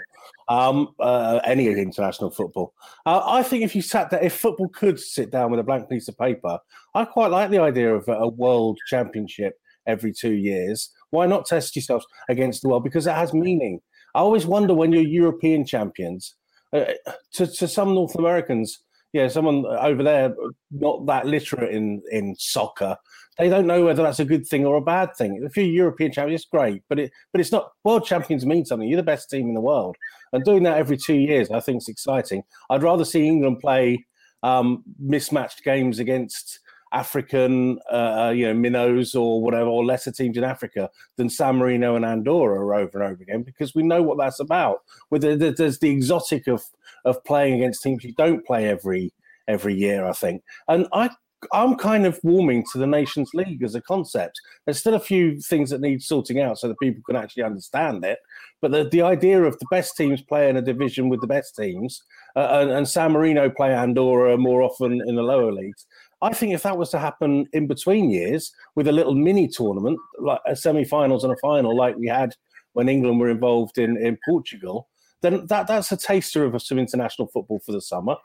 Um, 0.49 0.95
uh, 1.01 1.41
any 1.45 1.67
international 1.67 2.31
football. 2.31 2.75
Uh, 3.05 3.23
I 3.25 3.43
think 3.43 3.65
if 3.65 3.75
you 3.75 3.83
sat 3.83 4.11
there, 4.11 4.23
if 4.23 4.35
football 4.35 4.69
could 4.69 5.01
sit 5.01 5.33
down 5.33 5.51
with 5.51 5.59
a 5.59 5.65
blank 5.65 5.89
piece 5.89 6.07
of 6.07 6.17
paper, 6.17 6.59
I 6.95 7.05
quite 7.05 7.33
like 7.33 7.51
the 7.51 7.59
idea 7.59 7.93
of 7.93 8.07
a 8.09 8.29
world 8.29 8.79
championship 8.87 9.59
every 9.87 10.13
two 10.13 10.35
years. 10.35 10.91
Why 11.11 11.27
not 11.27 11.47
test 11.47 11.75
yourselves 11.75 12.07
against 12.29 12.63
the 12.63 12.69
world? 12.69 12.85
Because 12.85 13.07
it 13.09 13.15
has 13.15 13.35
meaning. 13.35 13.81
I 14.15 14.21
always 14.21 14.47
wonder 14.47 14.75
when 14.75 14.93
you're 14.93 15.03
European 15.03 15.67
champions, 15.67 16.35
uh, 16.73 16.85
to, 17.33 17.47
to 17.47 17.67
some 17.67 17.95
North 17.95 18.15
Americans, 18.15 18.79
yeah, 19.13 19.29
someone 19.29 19.65
over 19.67 20.03
there 20.03 20.35
not 20.71 21.07
that 21.07 21.27
literate 21.27 21.75
in, 21.75 22.03
in 22.11 22.35
soccer, 22.39 22.97
they 23.39 23.49
don't 23.49 23.67
know 23.67 23.85
whether 23.85 24.03
that's 24.03 24.21
a 24.21 24.25
good 24.25 24.47
thing 24.47 24.67
or 24.67 24.77
a 24.77 24.83
bad 24.83 25.15
thing. 25.17 25.41
If 25.43 25.57
you're 25.57 25.67
European 25.67 26.13
champions, 26.13 26.45
great, 26.45 26.83
but 26.89 26.99
it 26.99 27.13
but 27.33 27.41
it's 27.41 27.53
not. 27.53 27.71
World 27.85 28.05
champions 28.05 28.45
mean 28.45 28.65
something. 28.65 28.89
You're 28.89 28.97
the 28.97 29.03
best 29.05 29.31
team 29.31 29.49
in 29.49 29.55
the 29.55 29.61
world, 29.61 29.97
and 30.33 30.45
doing 30.45 30.65
that 30.65 30.77
every 30.77 30.97
two 30.97 31.15
years, 31.15 31.51
I 31.51 31.61
think, 31.61 31.83
is 31.83 31.89
exciting. 31.89 32.43
I'd 32.69 32.83
rather 32.83 33.05
see 33.05 33.27
England 33.27 33.61
play 33.61 34.05
um, 34.43 34.83
mismatched 34.99 35.65
games 35.65 36.01
against 36.01 36.61
African, 36.93 37.79
uh, 37.91 38.33
you 38.35 38.47
know, 38.47 38.55
minnows 38.55 39.15
or 39.15 39.43
whatever, 39.43 39.69
or 39.69 39.85
lesser 39.85 40.13
teams 40.13 40.37
in 40.37 40.45
Africa 40.45 40.91
than 41.17 41.29
San 41.29 41.57
Marino 41.57 41.97
and 41.97 42.05
Andorra 42.05 42.79
over 42.79 43.03
and 43.03 43.13
over 43.13 43.23
again 43.23 43.43
because 43.43 43.75
we 43.75 43.83
know 43.83 44.03
what 44.03 44.19
that's 44.19 44.41
about. 44.41 44.83
With 45.11 45.23
the, 45.23 45.55
there's 45.57 45.79
the 45.79 45.91
exotic 45.91 46.47
of 46.47 46.63
of 47.05 47.23
playing 47.25 47.55
against 47.55 47.83
teams 47.83 48.05
you 48.05 48.13
don't 48.15 48.45
play 48.45 48.69
every 48.69 49.13
every 49.47 49.75
year, 49.75 50.07
I 50.07 50.13
think, 50.13 50.43
and 50.69 50.87
I. 50.93 51.11
I'm 51.53 51.77
kind 51.77 52.05
of 52.05 52.19
warming 52.25 52.65
to 52.73 52.79
the 52.79 52.87
Nations 52.89 53.31
League 53.33 53.63
as 53.63 53.77
a 53.77 53.81
concept. 53.81 54.41
There's 54.65 54.81
still 54.81 54.95
a 54.95 54.99
few 54.99 55.39
things 55.41 55.71
that 55.71 55.81
need 55.81 56.03
sorting 56.03 56.41
out 56.41 56.59
so 56.59 56.67
that 56.67 56.81
people 56.81 57.01
can 57.07 57.15
actually 57.15 57.45
understand 57.45 58.05
it. 58.05 58.19
But 58.61 58.73
the, 58.73 58.89
the 58.89 59.03
idea 59.03 59.45
of 59.45 59.57
the 59.61 59.67
best 59.71 59.97
teams 59.97 60.21
play 60.21 60.51
in 60.51 60.57
a 60.57 60.63
division 60.63 61.09
with 61.09 61.21
the 61.21 61.29
best 61.29 61.55
teams 61.55 62.03
uh, 62.35 62.61
and, 62.61 62.71
and 62.71 62.89
San 62.89 63.13
Marino 63.13 63.51
play 63.51 63.75
Andorra 63.75 64.37
more 64.37 64.63
often 64.63 65.01
in 65.07 65.17
the 65.17 65.23
lower 65.23 65.53
leagues, 65.53 65.87
I 66.21 66.33
think 66.33 66.53
if 66.53 66.63
that 66.65 66.77
was 66.77 66.91
to 66.91 66.99
happen 66.99 67.47
in 67.53 67.67
between 67.67 68.11
years 68.11 68.53
with 68.75 68.89
a 68.89 68.93
little 68.93 69.15
mini 69.15 69.49
tournament, 69.49 69.99
like 70.19 70.41
a 70.47 70.57
semi-finals 70.57 71.25
and 71.25 71.33
a 71.33 71.37
final, 71.41 71.77
like 71.77 71.97
we 71.97 72.09
had 72.09 72.35
when 72.73 72.89
England 72.89 73.21
were 73.21 73.31
involved 73.31 73.79
in, 73.79 73.97
in 73.97 74.19
Portugal, 74.25 74.89
then 75.23 75.47
that, 75.47 75.67
that's 75.67 75.93
a 75.93 75.97
taster 75.97 76.45
of 76.45 76.61
some 76.63 76.79
international 76.79 77.29
football 77.29 77.61
for 77.65 77.73
the 77.73 77.81
summer. 77.81 78.17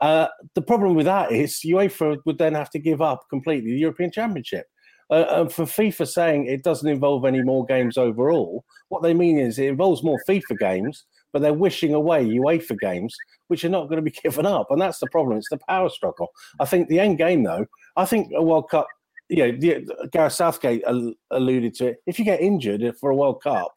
Uh, 0.00 0.28
the 0.54 0.62
problem 0.62 0.94
with 0.94 1.06
that 1.06 1.30
is 1.30 1.60
UEFA 1.64 2.18
would 2.24 2.38
then 2.38 2.54
have 2.54 2.70
to 2.70 2.78
give 2.78 3.02
up 3.02 3.26
completely 3.28 3.72
the 3.72 3.78
European 3.78 4.10
Championship. 4.10 4.66
Uh, 5.10 5.26
and 5.30 5.52
for 5.52 5.64
FIFA 5.64 6.06
saying 6.06 6.46
it 6.46 6.62
doesn't 6.62 6.88
involve 6.88 7.24
any 7.24 7.42
more 7.42 7.66
games 7.66 7.98
overall, 7.98 8.64
what 8.88 9.02
they 9.02 9.12
mean 9.12 9.38
is 9.38 9.58
it 9.58 9.66
involves 9.66 10.04
more 10.04 10.18
FIFA 10.28 10.58
games, 10.58 11.04
but 11.32 11.42
they're 11.42 11.54
wishing 11.54 11.94
away 11.94 12.24
UEFA 12.24 12.78
games, 12.78 13.16
which 13.48 13.64
are 13.64 13.68
not 13.68 13.88
going 13.88 13.96
to 13.96 14.02
be 14.02 14.10
given 14.22 14.46
up. 14.46 14.70
And 14.70 14.80
that's 14.80 14.98
the 14.98 15.06
problem. 15.08 15.38
It's 15.38 15.50
the 15.50 15.58
power 15.68 15.88
struggle. 15.88 16.28
I 16.58 16.64
think 16.64 16.88
the 16.88 17.00
end 17.00 17.18
game, 17.18 17.42
though, 17.42 17.66
I 17.96 18.04
think 18.04 18.32
a 18.34 18.42
World 18.42 18.68
Cup, 18.70 18.86
you 19.28 19.38
know, 19.38 19.52
the, 19.52 20.08
Gareth 20.12 20.32
Southgate 20.32 20.82
alluded 21.30 21.74
to 21.74 21.88
it. 21.88 21.96
If 22.06 22.18
you 22.18 22.24
get 22.24 22.40
injured 22.40 22.82
for 22.98 23.10
a 23.10 23.16
World 23.16 23.42
Cup, 23.42 23.72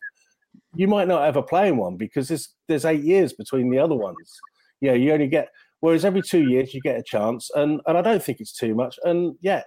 you 0.75 0.87
might 0.87 1.07
not 1.07 1.25
ever 1.25 1.41
play 1.41 1.67
in 1.67 1.77
one 1.77 1.97
because 1.97 2.27
there's, 2.27 2.49
there's 2.67 2.85
eight 2.85 3.03
years 3.03 3.33
between 3.33 3.69
the 3.69 3.77
other 3.77 3.95
ones. 3.95 4.39
Yeah, 4.81 4.93
you 4.93 5.13
only 5.13 5.27
get, 5.27 5.49
whereas 5.81 6.03
every 6.03 6.23
two 6.23 6.49
years 6.49 6.73
you 6.73 6.81
get 6.81 6.99
a 6.99 7.03
chance. 7.03 7.51
And, 7.53 7.79
and 7.85 7.97
I 7.97 8.01
don't 8.01 8.23
think 8.23 8.39
it's 8.39 8.57
too 8.57 8.73
much. 8.73 8.97
And 9.03 9.35
yeah, 9.41 9.61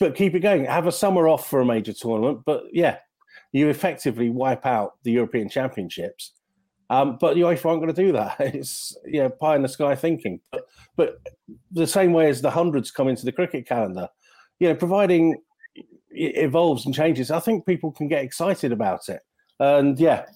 but 0.00 0.14
keep 0.14 0.34
it 0.34 0.40
going. 0.40 0.64
Have 0.64 0.86
a 0.86 0.92
summer 0.92 1.28
off 1.28 1.48
for 1.48 1.60
a 1.60 1.64
major 1.64 1.92
tournament. 1.92 2.42
But 2.44 2.64
yeah, 2.72 2.98
you 3.52 3.68
effectively 3.68 4.30
wipe 4.30 4.66
out 4.66 4.94
the 5.04 5.12
European 5.12 5.48
Championships 5.48 6.32
um, 6.90 7.18
but 7.20 7.36
UEFA 7.36 7.66
aren't 7.66 7.82
going 7.82 7.94
to 7.94 8.02
do 8.02 8.12
that. 8.12 8.36
It's 8.54 8.96
you 9.04 9.22
know, 9.22 9.28
pie 9.28 9.56
in 9.56 9.62
the 9.62 9.68
sky 9.68 9.94
thinking. 9.94 10.40
But, 10.50 10.66
but 10.96 11.20
the 11.70 11.86
same 11.86 12.12
way 12.12 12.28
as 12.28 12.40
the 12.40 12.50
hundreds 12.50 12.90
come 12.90 13.08
into 13.08 13.24
the 13.24 13.32
cricket 13.32 13.66
calendar, 13.66 14.08
you 14.58 14.68
know, 14.68 14.74
providing 14.74 15.36
it 15.74 16.36
evolves 16.36 16.86
and 16.86 16.94
changes, 16.94 17.30
I 17.30 17.40
think 17.40 17.66
people 17.66 17.92
can 17.92 18.08
get 18.08 18.24
excited 18.24 18.72
about 18.72 19.08
it. 19.08 19.20
And 19.60 19.98
yeah, 19.98 20.26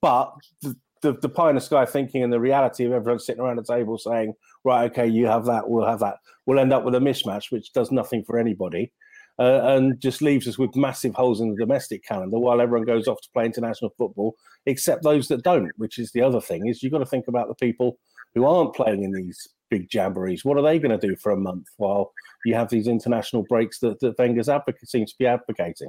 but 0.00 0.34
the, 0.60 0.76
the, 1.00 1.12
the 1.14 1.28
pie 1.28 1.50
in 1.50 1.54
the 1.54 1.60
sky 1.60 1.86
thinking 1.86 2.22
and 2.22 2.32
the 2.32 2.40
reality 2.40 2.84
of 2.84 2.92
everyone 2.92 3.18
sitting 3.18 3.40
around 3.40 3.56
the 3.56 3.64
table 3.64 3.96
saying, 3.96 4.34
right, 4.64 4.90
okay, 4.90 5.06
you 5.06 5.26
have 5.26 5.46
that, 5.46 5.68
we'll 5.68 5.86
have 5.86 6.00
that, 6.00 6.16
we'll 6.44 6.58
end 6.58 6.72
up 6.72 6.84
with 6.84 6.94
a 6.94 6.98
mismatch, 6.98 7.50
which 7.50 7.72
does 7.72 7.90
nothing 7.90 8.24
for 8.24 8.38
anybody 8.38 8.92
uh, 9.38 9.60
and 9.64 10.00
just 10.00 10.22
leaves 10.22 10.48
us 10.48 10.58
with 10.58 10.74
massive 10.76 11.14
holes 11.14 11.40
in 11.40 11.50
the 11.50 11.56
domestic 11.56 12.04
calendar 12.04 12.38
while 12.38 12.60
everyone 12.60 12.86
goes 12.86 13.06
off 13.06 13.20
to 13.20 13.30
play 13.32 13.44
international 13.44 13.92
football, 13.98 14.36
except 14.66 15.02
those 15.02 15.28
that 15.28 15.42
don't. 15.42 15.72
Which 15.76 15.98
is 15.98 16.12
the 16.12 16.22
other 16.22 16.40
thing 16.40 16.66
is 16.66 16.82
you've 16.82 16.92
got 16.92 16.98
to 16.98 17.06
think 17.06 17.28
about 17.28 17.48
the 17.48 17.54
people 17.54 17.98
who 18.34 18.44
aren't 18.44 18.74
playing 18.74 19.02
in 19.02 19.12
these 19.12 19.48
big 19.70 19.88
jamborees. 19.88 20.44
What 20.44 20.58
are 20.58 20.62
they 20.62 20.78
going 20.78 20.98
to 20.98 21.06
do 21.06 21.16
for 21.16 21.32
a 21.32 21.36
month 21.36 21.66
while 21.76 22.12
you 22.44 22.54
have 22.54 22.68
these 22.68 22.86
international 22.86 23.44
breaks 23.48 23.78
that, 23.80 24.00
that 24.00 24.18
Wenger's 24.18 24.48
advocate 24.48 24.88
seems 24.88 25.12
to 25.12 25.18
be 25.18 25.26
advocating? 25.26 25.88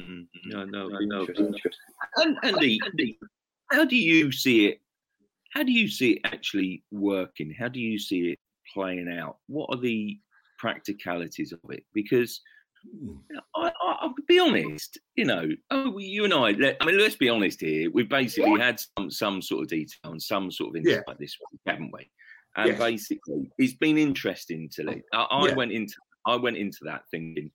Mm-hmm. 0.00 0.50
No, 0.50 0.64
no, 0.64 0.88
no. 0.88 1.26
And 2.16 2.38
Andy, 2.42 2.80
Andy, 2.84 3.18
how 3.70 3.84
do 3.84 3.96
you 3.96 4.32
see 4.32 4.66
it? 4.66 4.80
How 5.50 5.62
do 5.62 5.72
you 5.72 5.88
see 5.88 6.12
it 6.12 6.20
actually 6.24 6.82
working? 6.90 7.54
How 7.58 7.68
do 7.68 7.78
you 7.78 7.98
see 7.98 8.32
it 8.32 8.38
playing 8.72 9.14
out? 9.20 9.36
What 9.48 9.68
are 9.70 9.80
the 9.80 10.18
practicalities 10.62 11.52
of 11.52 11.58
it 11.70 11.84
because 11.92 12.40
hmm. 12.88 13.16
I, 13.56 13.72
will 14.02 14.14
be 14.28 14.38
honest, 14.38 14.96
you 15.16 15.24
know, 15.24 15.48
oh, 15.72 15.98
you 15.98 16.24
and 16.24 16.32
I, 16.32 16.52
let, 16.52 16.76
I 16.80 16.86
mean, 16.86 16.98
let's 16.98 17.16
be 17.16 17.28
honest 17.28 17.60
here. 17.60 17.90
We've 17.92 18.08
basically 18.08 18.60
had 18.60 18.78
some, 18.96 19.10
some 19.10 19.42
sort 19.42 19.62
of 19.62 19.68
detail 19.68 20.12
and 20.12 20.22
some 20.22 20.52
sort 20.52 20.70
of 20.70 20.76
insight 20.76 21.02
yeah. 21.06 21.14
this 21.18 21.36
week, 21.50 21.60
haven't 21.66 21.92
we? 21.92 22.08
And 22.56 22.68
yes. 22.68 22.78
basically, 22.78 23.50
it's 23.58 23.74
been 23.74 23.98
interesting 23.98 24.68
to 24.74 24.84
me. 24.84 25.02
I, 25.12 25.22
I 25.22 25.48
yeah. 25.48 25.54
went 25.54 25.72
into 25.72 25.94
I 26.26 26.36
went 26.36 26.56
into 26.56 26.78
that 26.84 27.02
thinking, 27.10 27.50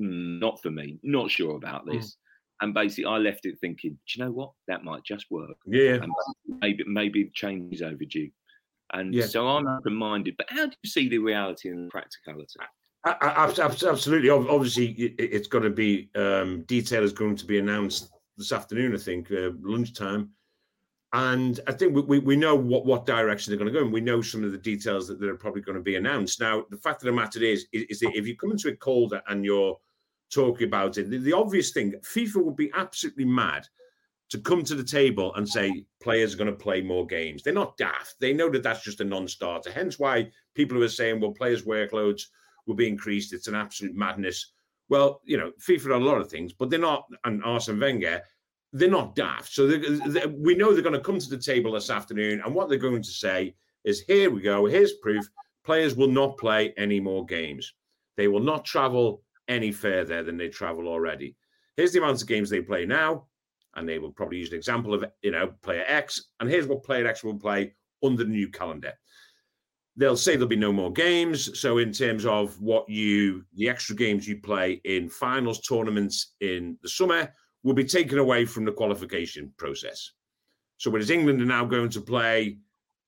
mm, 0.00 0.38
not 0.38 0.62
for 0.62 0.70
me, 0.70 1.00
not 1.02 1.30
sure 1.30 1.56
about 1.56 1.82
hmm. 1.82 1.96
this. 1.96 2.06
Mm. 2.06 2.16
And 2.60 2.74
basically, 2.74 3.06
I 3.06 3.16
left 3.16 3.44
it 3.44 3.58
thinking, 3.60 3.92
do 3.92 3.98
you 4.14 4.24
know 4.24 4.30
what? 4.30 4.52
That 4.68 4.84
might 4.84 5.02
just 5.02 5.26
work. 5.30 5.56
Yeah. 5.66 5.94
And 5.94 6.12
maybe 6.60 6.84
maybe 6.86 7.30
change 7.34 7.74
is 7.74 7.82
overdue. 7.82 8.30
And 8.92 9.14
yeah. 9.14 9.26
so 9.26 9.48
I'm 9.48 9.66
open 9.66 9.94
minded. 9.94 10.36
But 10.36 10.46
how 10.50 10.66
do 10.66 10.76
you 10.82 10.90
see 10.90 11.08
the 11.08 11.18
reality 11.18 11.70
and 11.70 11.86
the 11.86 11.90
practicality? 11.90 12.58
I, 13.04 13.10
I, 13.20 13.44
absolutely. 13.46 14.30
Obviously, 14.30 14.92
it's 15.18 15.48
going 15.48 15.64
to 15.64 15.70
be 15.70 16.10
um, 16.14 16.62
detail 16.62 17.02
is 17.02 17.12
going 17.12 17.36
to 17.36 17.46
be 17.46 17.58
announced 17.58 18.10
this 18.36 18.52
afternoon. 18.52 18.94
I 18.94 18.98
think 18.98 19.30
uh, 19.32 19.50
lunchtime, 19.60 20.30
and 21.12 21.58
I 21.66 21.72
think 21.72 22.06
we, 22.06 22.20
we 22.20 22.36
know 22.36 22.54
what 22.54 22.86
what 22.86 23.06
direction 23.06 23.50
they're 23.50 23.58
going 23.58 23.72
to 23.72 23.78
go, 23.78 23.84
and 23.84 23.92
we 23.92 24.00
know 24.00 24.22
some 24.22 24.44
of 24.44 24.52
the 24.52 24.58
details 24.58 25.08
that, 25.08 25.18
that 25.18 25.28
are 25.28 25.36
probably 25.36 25.62
going 25.62 25.78
to 25.78 25.82
be 25.82 25.96
announced. 25.96 26.40
Now, 26.40 26.64
the 26.70 26.76
fact 26.76 27.02
of 27.02 27.06
the 27.06 27.12
matter 27.12 27.42
is, 27.42 27.66
is, 27.72 27.84
is 27.90 28.00
that 28.00 28.16
if 28.16 28.26
you 28.26 28.36
come 28.36 28.52
into 28.52 28.68
it 28.68 28.78
colder 28.78 29.20
and 29.26 29.44
you're 29.44 29.76
talking 30.32 30.68
about 30.68 30.96
it, 30.96 31.10
the, 31.10 31.18
the 31.18 31.32
obvious 31.32 31.72
thing, 31.72 31.94
FIFA 32.02 32.44
would 32.44 32.56
be 32.56 32.70
absolutely 32.74 33.24
mad 33.24 33.66
to 34.32 34.40
come 34.40 34.64
to 34.64 34.74
the 34.74 34.82
table 34.82 35.34
and 35.34 35.46
say 35.46 35.84
players 36.02 36.32
are 36.32 36.38
going 36.38 36.50
to 36.50 36.56
play 36.56 36.80
more 36.80 37.06
games. 37.06 37.42
They're 37.42 37.52
not 37.52 37.76
daft. 37.76 38.14
They 38.18 38.32
know 38.32 38.48
that 38.48 38.62
that's 38.62 38.82
just 38.82 39.02
a 39.02 39.04
non-starter. 39.04 39.70
Hence 39.70 39.98
why 39.98 40.30
people 40.54 40.78
who 40.78 40.82
are 40.82 40.88
saying, 40.88 41.20
well, 41.20 41.32
players' 41.32 41.66
workloads 41.66 42.22
will 42.66 42.74
be 42.74 42.88
increased. 42.88 43.34
It's 43.34 43.46
an 43.46 43.54
absolute 43.54 43.94
madness. 43.94 44.52
Well, 44.88 45.20
you 45.24 45.36
know, 45.36 45.52
FIFA 45.60 45.86
are 45.88 45.92
a 45.92 45.98
lot 45.98 46.18
of 46.18 46.30
things, 46.30 46.54
but 46.54 46.70
they're 46.70 46.78
not, 46.78 47.04
and 47.24 47.44
Arsene 47.44 47.78
Wenger, 47.78 48.22
they're 48.72 48.88
not 48.88 49.14
daft. 49.14 49.52
So 49.52 49.66
they're, 49.66 49.98
they're, 50.08 50.28
we 50.28 50.54
know 50.54 50.72
they're 50.72 50.82
going 50.82 50.94
to 50.94 51.00
come 51.00 51.18
to 51.18 51.28
the 51.28 51.36
table 51.36 51.72
this 51.72 51.90
afternoon, 51.90 52.40
and 52.42 52.54
what 52.54 52.70
they're 52.70 52.78
going 52.78 53.02
to 53.02 53.10
say 53.10 53.54
is, 53.84 54.00
here 54.00 54.30
we 54.30 54.40
go, 54.40 54.64
here's 54.64 54.94
proof. 54.94 55.26
Players 55.62 55.94
will 55.94 56.08
not 56.08 56.38
play 56.38 56.72
any 56.78 57.00
more 57.00 57.26
games. 57.26 57.74
They 58.16 58.28
will 58.28 58.40
not 58.40 58.64
travel 58.64 59.24
any 59.46 59.72
further 59.72 60.22
than 60.22 60.38
they 60.38 60.48
travel 60.48 60.88
already. 60.88 61.36
Here's 61.76 61.92
the 61.92 61.98
amount 61.98 62.22
of 62.22 62.28
games 62.28 62.48
they 62.48 62.62
play 62.62 62.86
now 62.86 63.26
and 63.74 63.88
they 63.88 63.98
will 63.98 64.12
probably 64.12 64.38
use 64.38 64.50
an 64.50 64.56
example 64.56 64.94
of 64.94 65.04
you 65.22 65.30
know 65.30 65.52
player 65.62 65.84
X, 65.86 66.30
and 66.40 66.48
here's 66.48 66.66
what 66.66 66.84
player 66.84 67.06
X 67.06 67.24
will 67.24 67.38
play 67.38 67.74
under 68.02 68.24
the 68.24 68.30
new 68.30 68.48
calendar. 68.48 68.92
They'll 69.96 70.16
say 70.16 70.32
there'll 70.32 70.48
be 70.48 70.56
no 70.56 70.72
more 70.72 70.92
games. 70.92 71.60
So 71.60 71.78
in 71.78 71.92
terms 71.92 72.24
of 72.24 72.58
what 72.60 72.88
you 72.88 73.44
the 73.54 73.68
extra 73.68 73.94
games 73.94 74.26
you 74.26 74.40
play 74.40 74.80
in 74.84 75.08
finals 75.08 75.60
tournaments 75.60 76.34
in 76.40 76.78
the 76.82 76.88
summer 76.88 77.32
will 77.62 77.74
be 77.74 77.84
taken 77.84 78.18
away 78.18 78.44
from 78.44 78.64
the 78.64 78.72
qualification 78.72 79.52
process. 79.56 80.12
So 80.78 80.90
whereas 80.90 81.10
England 81.10 81.40
are 81.40 81.46
now 81.46 81.64
going 81.64 81.90
to 81.90 82.00
play 82.00 82.58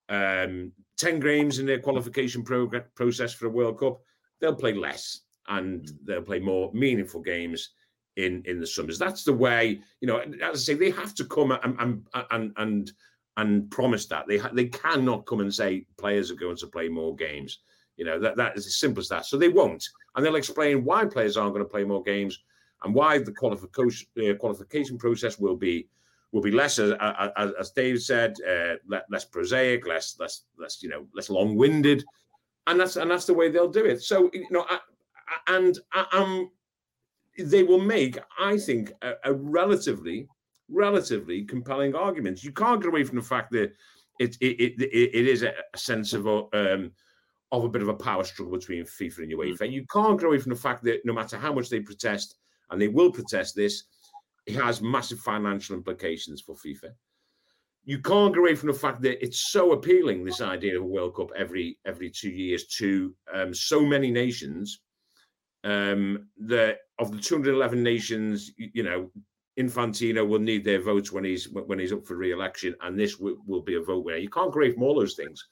um, 0.08 0.72
10 0.98 1.20
games 1.20 1.58
in 1.58 1.66
their 1.66 1.80
qualification 1.80 2.44
prog- 2.44 2.94
process 2.94 3.32
for 3.32 3.46
a 3.46 3.50
World 3.50 3.78
Cup, 3.78 4.00
they'll 4.40 4.54
play 4.54 4.74
less 4.74 5.20
and 5.48 5.82
mm. 5.82 5.92
they'll 6.04 6.22
play 6.22 6.38
more 6.38 6.70
meaningful 6.72 7.20
games 7.20 7.70
in 8.16 8.42
in 8.46 8.60
the 8.60 8.66
summers. 8.66 8.98
That's 8.98 9.24
the 9.24 9.32
way, 9.32 9.80
you 10.00 10.08
know. 10.08 10.18
As 10.18 10.34
I 10.42 10.54
say, 10.54 10.74
they 10.74 10.90
have 10.90 11.14
to 11.16 11.24
come 11.24 11.52
and 11.52 11.76
and 11.78 12.06
and 12.30 12.52
and, 12.56 12.92
and 13.36 13.70
promise 13.70 14.06
that 14.06 14.26
they 14.26 14.38
ha- 14.38 14.52
they 14.52 14.66
cannot 14.66 15.26
come 15.26 15.40
and 15.40 15.52
say 15.52 15.86
players 15.96 16.30
are 16.30 16.36
going 16.36 16.56
to 16.56 16.66
play 16.66 16.88
more 16.88 17.14
games. 17.14 17.60
You 17.96 18.04
know 18.04 18.18
that 18.20 18.36
that 18.36 18.56
is 18.56 18.66
as 18.66 18.76
simple 18.76 19.00
as 19.00 19.08
that. 19.08 19.26
So 19.26 19.36
they 19.36 19.48
won't, 19.48 19.88
and 20.14 20.24
they'll 20.24 20.36
explain 20.36 20.84
why 20.84 21.04
players 21.04 21.36
aren't 21.36 21.54
going 21.54 21.64
to 21.64 21.70
play 21.70 21.84
more 21.84 22.02
games 22.02 22.42
and 22.84 22.94
why 22.94 23.18
the 23.18 23.32
qualification 23.32 24.08
uh, 24.18 24.34
qualification 24.34 24.98
process 24.98 25.38
will 25.38 25.56
be 25.56 25.88
will 26.32 26.42
be 26.42 26.50
less, 26.50 26.80
as, 26.80 26.92
as, 27.36 27.52
as 27.60 27.70
Dave 27.70 28.02
said, 28.02 28.34
uh, 28.42 28.74
less 29.08 29.24
prosaic, 29.24 29.86
less 29.86 30.16
less 30.18 30.42
less 30.58 30.82
you 30.82 30.88
know 30.88 31.06
less 31.14 31.30
long 31.30 31.56
winded, 31.56 32.04
and 32.66 32.78
that's 32.78 32.96
and 32.96 33.10
that's 33.10 33.26
the 33.26 33.34
way 33.34 33.50
they'll 33.50 33.68
do 33.68 33.84
it. 33.84 34.02
So 34.02 34.30
you 34.32 34.46
know, 34.50 34.66
I, 34.68 34.78
and 35.48 35.78
I, 35.92 36.06
I'm 36.12 36.50
they 37.38 37.62
will 37.62 37.80
make, 37.80 38.18
I 38.38 38.58
think, 38.58 38.92
a, 39.02 39.12
a, 39.24 39.32
relatively, 39.32 40.28
relatively 40.68 41.44
compelling 41.44 41.94
argument. 41.94 42.44
You 42.44 42.52
can't 42.52 42.80
get 42.80 42.88
away 42.88 43.04
from 43.04 43.16
the 43.16 43.22
fact 43.22 43.50
that 43.52 43.72
it 44.20 44.36
it 44.40 44.60
it, 44.60 45.10
it 45.14 45.28
is 45.28 45.42
a 45.42 45.52
sense 45.76 46.12
of 46.12 46.26
um, 46.26 46.92
of 47.50 47.64
a 47.64 47.68
bit 47.68 47.82
of 47.82 47.88
a 47.88 47.94
power 47.94 48.24
struggle 48.24 48.56
between 48.56 48.84
FIFA 48.84 49.18
and 49.18 49.32
UEFA. 49.32 49.58
Mm. 49.62 49.72
You 49.72 49.84
can't 49.92 50.18
get 50.18 50.26
away 50.26 50.38
from 50.38 50.50
the 50.50 50.58
fact 50.58 50.84
that 50.84 51.04
no 51.04 51.12
matter 51.12 51.36
how 51.36 51.52
much 51.52 51.68
they 51.68 51.80
protest, 51.80 52.36
and 52.70 52.80
they 52.80 52.88
will 52.88 53.10
protest 53.10 53.56
this, 53.56 53.84
it 54.46 54.54
has 54.56 54.80
massive 54.80 55.18
financial 55.20 55.76
implications 55.76 56.40
for 56.40 56.54
FIFA. 56.54 56.90
you 57.84 57.98
can't 58.00 58.32
get 58.32 58.40
away 58.40 58.54
from 58.54 58.68
the 58.68 58.78
fact 58.78 59.02
that 59.02 59.22
it's 59.22 59.50
so 59.52 59.72
appealing 59.72 60.24
this 60.24 60.40
idea 60.40 60.76
of 60.76 60.82
a 60.82 60.86
World 60.86 61.14
Cup 61.16 61.30
every 61.36 61.78
every 61.84 62.10
two 62.10 62.30
years 62.30 62.66
to 62.78 63.14
um, 63.32 63.52
so 63.52 63.80
many 63.80 64.10
nations 64.10 64.80
um, 65.64 66.28
that 66.38 66.78
of 66.98 67.10
the 67.10 67.18
211 67.18 67.82
nations, 67.82 68.52
you 68.56 68.82
know, 68.82 69.10
Infantino 69.58 70.26
will 70.26 70.40
need 70.40 70.64
their 70.64 70.80
votes 70.80 71.12
when 71.12 71.24
he's 71.24 71.48
when 71.48 71.78
he's 71.78 71.92
up 71.92 72.04
for 72.04 72.16
re-election, 72.16 72.74
and 72.82 72.98
this 72.98 73.18
will, 73.18 73.36
will 73.46 73.62
be 73.62 73.76
a 73.76 73.80
vote 73.80 74.04
winner. 74.04 74.18
You 74.18 74.28
can't 74.28 74.52
from 74.52 74.82
all 74.82 74.98
those 74.98 75.14
things, 75.14 75.46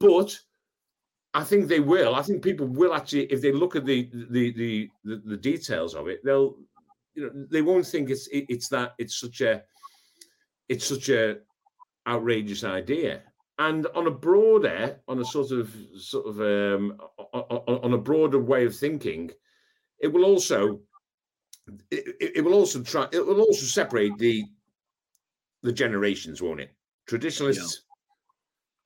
but 0.00 0.36
I 1.34 1.44
think 1.44 1.68
they 1.68 1.80
will. 1.80 2.14
I 2.14 2.22
think 2.22 2.42
people 2.42 2.66
will 2.66 2.94
actually, 2.94 3.24
if 3.26 3.40
they 3.40 3.52
look 3.52 3.76
at 3.76 3.86
the 3.86 4.10
the 4.30 4.52
the 4.52 4.90
the, 5.04 5.22
the 5.24 5.36
details 5.36 5.94
of 5.94 6.08
it, 6.08 6.20
they'll 6.24 6.56
you 7.14 7.22
know 7.24 7.46
they 7.50 7.62
won't 7.62 7.86
think 7.86 8.10
it's 8.10 8.26
it, 8.28 8.46
it's 8.48 8.68
that 8.68 8.94
it's 8.98 9.20
such 9.20 9.40
a 9.40 9.62
it's 10.68 10.86
such 10.86 11.08
a 11.08 11.36
outrageous 12.06 12.64
idea. 12.64 13.22
And 13.60 13.86
on 13.94 14.06
a 14.06 14.10
broader, 14.10 15.00
on 15.08 15.18
a 15.18 15.24
sort 15.24 15.50
of 15.50 15.74
sort 15.98 16.26
of 16.26 16.40
um, 16.40 16.98
on, 17.32 17.92
a 17.92 17.98
broader 17.98 18.38
way 18.38 18.64
of 18.64 18.76
thinking, 18.76 19.32
it 19.98 20.06
will 20.06 20.24
also 20.24 20.80
it, 21.90 22.34
it 22.36 22.44
will 22.44 22.54
also 22.54 22.82
try 22.82 23.08
it 23.10 23.26
will 23.26 23.40
also 23.40 23.66
separate 23.66 24.16
the 24.18 24.44
the 25.62 25.72
generations, 25.72 26.40
won't 26.40 26.60
it? 26.60 26.70
Traditionalists 27.06 27.82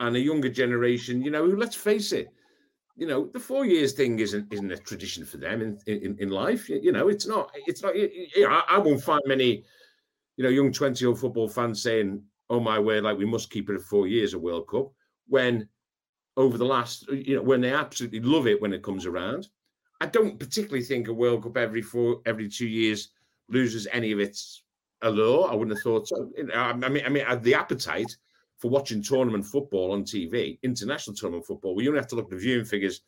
yeah. 0.01 0.07
and 0.07 0.17
a 0.17 0.21
younger 0.21 0.49
generation, 0.49 1.21
you 1.21 1.31
know, 1.31 1.45
who 1.45 1.57
let's 1.57 1.77
face 1.77 2.13
it, 2.13 2.33
you 2.97 3.07
know, 3.07 3.27
the 3.33 3.41
four 3.41 3.65
years 3.65 3.93
thing 3.93 4.19
isn't 4.19 4.53
isn't 4.53 4.71
a 4.71 4.77
tradition 4.77 5.25
for 5.25 5.39
them 5.39 5.63
in 5.63 5.79
in, 5.87 6.17
in 6.19 6.29
life. 6.29 6.69
You 6.69 6.93
know, 6.93 7.09
it's 7.09 7.27
not. 7.27 7.51
It's 7.67 7.83
not. 7.83 7.97
You 7.97 8.29
know, 8.37 8.51
I, 8.51 8.63
I 8.71 8.79
won't 8.79 9.03
find 9.03 9.23
many, 9.27 9.65
you 10.37 10.45
know, 10.45 10.51
young 10.51 10.73
twenty 10.73 11.05
year 11.05 11.09
old 11.09 11.21
football 11.21 11.49
fans 11.49 11.83
saying, 11.83 12.23
"Oh 12.53 12.61
my 12.61 12.79
word, 12.79 13.05
like 13.05 13.19
we 13.19 13.25
must 13.25 13.51
keep 13.51 13.69
it 13.69 13.75
at 13.75 13.83
four 13.83 14.07
years 14.07 14.35
a 14.35 14.39
World 14.39 14.69
Cup." 14.69 14.93
When 15.27 15.69
over 16.37 16.57
the 16.57 16.65
last, 16.65 17.09
you 17.09 17.37
know, 17.37 17.43
when 17.43 17.61
they 17.61 17.73
absolutely 17.73 18.21
love 18.21 18.47
it 18.47 18.61
when 18.61 18.73
it 18.73 18.83
comes 18.83 19.07
around. 19.07 19.49
I 20.01 20.07
don't 20.07 20.39
particularly 20.39 20.85
think 20.85 21.09
a 21.09 21.13
World 21.13 21.43
Cup 21.45 21.57
every 21.57 21.83
four 21.83 22.21
every 22.27 22.49
two 22.49 22.67
years 22.67 23.11
loses 23.49 23.87
any 23.93 24.13
of 24.13 24.21
its 24.21 24.65
allure. 25.03 25.49
I 25.51 25.55
wouldn't 25.55 25.77
have 25.77 25.83
thought 25.83 26.09
so. 26.09 26.31
I 26.55 26.73
mean, 26.89 27.03
I 27.05 27.09
mean, 27.09 27.25
the 27.43 27.55
appetite 27.55 28.17
for 28.59 28.71
watching 28.71 29.03
tournament 29.03 29.45
football 29.45 29.93
on 29.93 30.05
TV, 30.05 30.59
international 30.63 31.15
tournament 31.15 31.47
football, 31.47 31.75
we 31.75 31.89
only 31.89 32.01
have 32.01 32.09
to 32.09 32.17
look 32.17 32.27
at 32.27 32.31
the 32.31 32.37
viewing 32.37 32.65
figures 32.65 33.03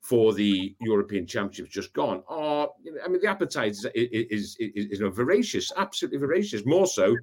for 0.00 0.32
the 0.32 0.76
European 0.80 1.26
Championships 1.26 1.70
just 1.70 1.92
gone. 1.92 2.22
Oh, 2.28 2.74
I 3.04 3.08
mean, 3.08 3.20
the 3.20 3.28
appetite 3.28 3.72
is 3.72 3.86
is, 3.94 4.26
is, 4.30 4.56
is, 4.58 5.00
is 5.00 5.14
voracious, 5.14 5.72
absolutely 5.76 6.18
voracious, 6.18 6.64
more 6.66 6.86
so, 6.86 7.16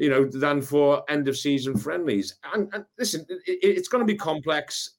you 0.00 0.10
know, 0.10 0.24
than 0.24 0.62
for 0.62 1.04
end 1.08 1.28
of 1.28 1.36
season 1.36 1.76
friendlies. 1.76 2.36
And, 2.52 2.68
and 2.72 2.84
listen, 2.98 3.24
it, 3.28 3.58
it's 3.62 3.88
going 3.88 4.00
to 4.04 4.12
be 4.12 4.18
complex 4.18 4.96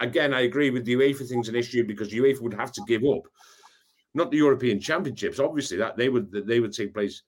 again, 0.00 0.34
I 0.34 0.42
agree 0.42 0.70
with 0.70 0.84
the 0.84 0.94
UEFA 0.94 1.28
thing's 1.28 1.48
an 1.48 1.56
issue 1.56 1.84
because 1.84 2.10
UEFA 2.10 2.40
would 2.40 2.54
have 2.54 2.72
to 2.72 2.82
give 2.86 3.04
up 3.04 3.22
not 4.14 4.30
the 4.30 4.36
European 4.36 4.80
Championships, 4.80 5.40
obviously 5.40 5.76
that 5.78 5.96
they 5.96 6.08
would 6.08 6.30
they 6.30 6.60
would 6.60 6.72
take 6.72 6.94
place 6.94 7.22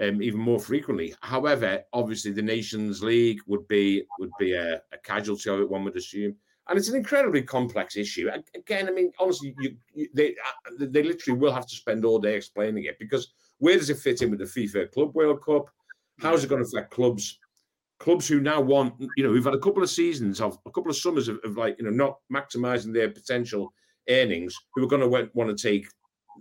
um, 0.00 0.22
even 0.22 0.40
more 0.40 0.58
frequently. 0.58 1.14
However, 1.20 1.82
obviously 1.92 2.32
the 2.32 2.42
Nations 2.42 3.02
League 3.02 3.40
would 3.46 3.66
be 3.68 4.04
would 4.18 4.30
be 4.38 4.52
a, 4.54 4.80
a, 4.92 4.98
casualty 5.04 5.50
of 5.50 5.60
it, 5.60 5.70
one 5.70 5.84
would 5.84 5.96
assume, 5.96 6.34
and 6.68 6.78
it's 6.78 6.88
an 6.88 6.96
incredibly 6.96 7.42
complex 7.42 7.96
issue. 7.96 8.30
Again, 8.54 8.88
I 8.88 8.92
mean, 8.92 9.12
honestly, 9.18 9.54
you, 9.60 9.76
you, 9.92 10.08
they 10.14 10.30
uh, 10.30 10.86
they 10.88 11.02
literally 11.02 11.38
will 11.38 11.52
have 11.52 11.66
to 11.66 11.76
spend 11.76 12.04
all 12.04 12.18
day 12.18 12.36
explaining 12.36 12.84
it 12.84 12.98
because 12.98 13.32
where 13.58 13.76
does 13.76 13.90
it 13.90 13.98
fit 13.98 14.22
in 14.22 14.30
with 14.30 14.40
the 14.40 14.46
FIFA 14.46 14.90
Club 14.92 15.14
World 15.14 15.44
Cup? 15.44 15.68
How 16.20 16.34
is 16.34 16.44
it 16.44 16.48
going 16.48 16.62
to 16.62 16.68
affect 16.68 16.92
clubs? 16.92 17.38
clubs 18.00 18.26
who 18.26 18.40
now 18.40 18.60
want, 18.60 18.94
you 19.16 19.22
know, 19.22 19.30
who've 19.30 19.44
had 19.44 19.54
a 19.54 19.58
couple 19.58 19.82
of 19.82 19.90
seasons 19.90 20.40
of 20.40 20.58
a 20.66 20.70
couple 20.70 20.90
of 20.90 20.96
summers 20.96 21.28
of, 21.28 21.38
of 21.44 21.56
like, 21.56 21.76
you 21.78 21.84
know, 21.84 21.90
not 21.90 22.16
maximizing 22.32 22.92
their 22.92 23.10
potential 23.10 23.72
earnings, 24.08 24.56
who 24.74 24.82
are 24.82 24.88
going 24.88 25.02
to 25.02 25.30
want 25.34 25.56
to 25.56 25.70
take 25.70 25.86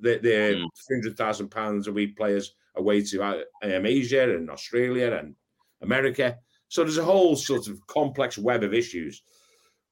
their, 0.02 0.20
their 0.20 0.56
mm. 0.56 0.66
£300,000 0.90 1.88
a 1.88 1.92
week 1.92 2.18
players 2.18 2.56
away 2.78 3.04
to 3.04 3.22
uh, 3.22 3.42
um, 3.64 3.86
Asia 3.86 4.36
and 4.36 4.50
Australia 4.50 5.14
and 5.14 5.36
America. 5.82 6.38
So 6.70 6.84
there's 6.84 6.98
a 6.98 7.04
whole 7.04 7.36
sort 7.36 7.68
of 7.68 7.86
complex 7.88 8.38
web 8.38 8.64
of 8.64 8.74
issues. 8.74 9.22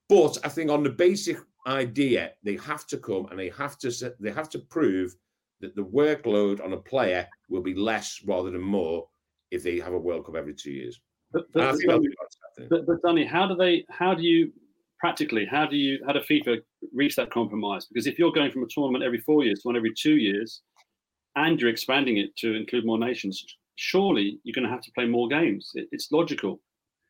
But 0.07 0.37
I 0.43 0.49
think 0.49 0.71
on 0.71 0.83
the 0.83 0.89
basic 0.89 1.37
idea, 1.67 2.31
they 2.43 2.55
have 2.57 2.87
to 2.87 2.97
come 2.97 3.27
and 3.29 3.37
they 3.37 3.49
have 3.49 3.77
to 3.79 3.91
they 4.21 4.31
have 4.31 4.49
to 4.51 4.59
prove 4.59 5.13
that 5.59 5.75
the 5.75 5.83
workload 5.83 6.63
on 6.63 6.71
a 6.71 6.77
player 6.77 7.27
will 7.49 7.63
be 7.63 7.73
less 7.73 8.21
rather 8.25 8.51
than 8.51 8.61
more 8.61 9.07
if 9.51 9.63
they 9.63 9.79
have 9.79 9.93
a 9.93 9.99
World 9.99 10.25
Cup 10.25 10.35
every 10.35 10.53
two 10.53 10.71
years. 10.71 10.99
But, 11.31 11.51
but, 11.53 11.77
but, 12.69 12.85
but, 12.87 13.01
Danny, 13.05 13.25
how 13.25 13.47
do 13.47 13.55
they? 13.55 13.85
How 13.89 14.13
do 14.13 14.23
you 14.23 14.51
practically? 14.99 15.45
How 15.45 15.65
do 15.65 15.75
you? 15.75 15.99
How 16.05 16.13
do 16.13 16.19
FIFA 16.19 16.59
reach 16.93 17.15
that 17.17 17.31
compromise? 17.31 17.85
Because 17.85 18.07
if 18.07 18.17
you're 18.17 18.31
going 18.31 18.51
from 18.51 18.63
a 18.63 18.67
tournament 18.69 19.03
every 19.03 19.19
four 19.19 19.43
years 19.43 19.61
to 19.61 19.67
one 19.67 19.75
every 19.75 19.93
two 19.93 20.15
years, 20.15 20.61
and 21.35 21.59
you're 21.59 21.69
expanding 21.69 22.17
it 22.17 22.35
to 22.37 22.55
include 22.55 22.85
more 22.85 22.97
nations, 22.97 23.43
surely 23.75 24.39
you're 24.43 24.53
going 24.53 24.65
to 24.65 24.71
have 24.71 24.81
to 24.81 24.91
play 24.93 25.05
more 25.05 25.27
games. 25.27 25.71
It, 25.75 25.87
it's 25.91 26.11
logical. 26.11 26.61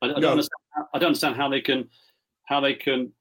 I, 0.02 0.08
I, 0.08 0.20
don't 0.20 0.32
understand, 0.32 0.86
I, 0.94 1.00
don't 1.00 1.08
understand, 1.08 1.36
how 1.36 1.50
they 1.50 1.62
can. 1.62 1.88
How 2.46 2.60
they 2.60 2.74
can. 2.74 3.12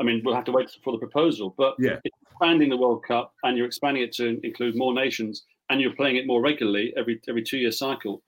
I 0.00 0.04
mean, 0.04 0.22
we'll 0.24 0.34
have 0.34 0.44
to 0.44 0.52
wait 0.52 0.70
for 0.82 0.92
the 0.92 0.98
proposal. 0.98 1.54
But 1.56 1.74
yeah. 1.78 1.98
expanding 2.32 2.68
the 2.68 2.76
World 2.76 3.04
Cup 3.06 3.32
and 3.44 3.56
you're 3.56 3.66
expanding 3.66 4.02
it 4.02 4.12
to 4.14 4.40
include 4.42 4.76
more 4.76 4.92
nations, 4.92 5.44
and 5.70 5.80
you're 5.80 5.94
playing 5.94 6.16
it 6.16 6.26
more 6.26 6.42
regularly 6.42 6.92
every 6.96 7.20
every 7.28 7.42
two 7.44 7.58
year 7.58 7.70
cycle 7.70 8.22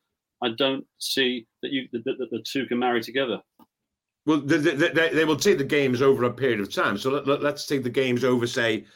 I 0.45 0.51
don't 0.51 0.85
see 0.99 1.47
that 1.63 1.73
you 1.73 1.89
that, 1.93 2.05
that 2.05 2.31
the 2.31 2.45
two 2.47 2.67
can 2.67 2.79
marry 2.79 3.03
together. 3.03 3.41
Well, 4.27 4.41
they, 4.41 4.57
they, 4.57 5.11
they, 5.11 5.25
will 5.25 5.37
take 5.37 5.59
the 5.59 5.65
games 5.65 6.01
over 6.01 6.25
a 6.25 6.33
period 6.33 6.61
of 6.61 6.73
time. 6.73 6.97
So 6.97 7.11
let, 7.11 7.29
us 7.29 7.43
let, 7.43 7.63
take 7.69 7.83
the 7.83 7.91
games 7.91 8.25
over, 8.25 8.47
say, 8.47 8.87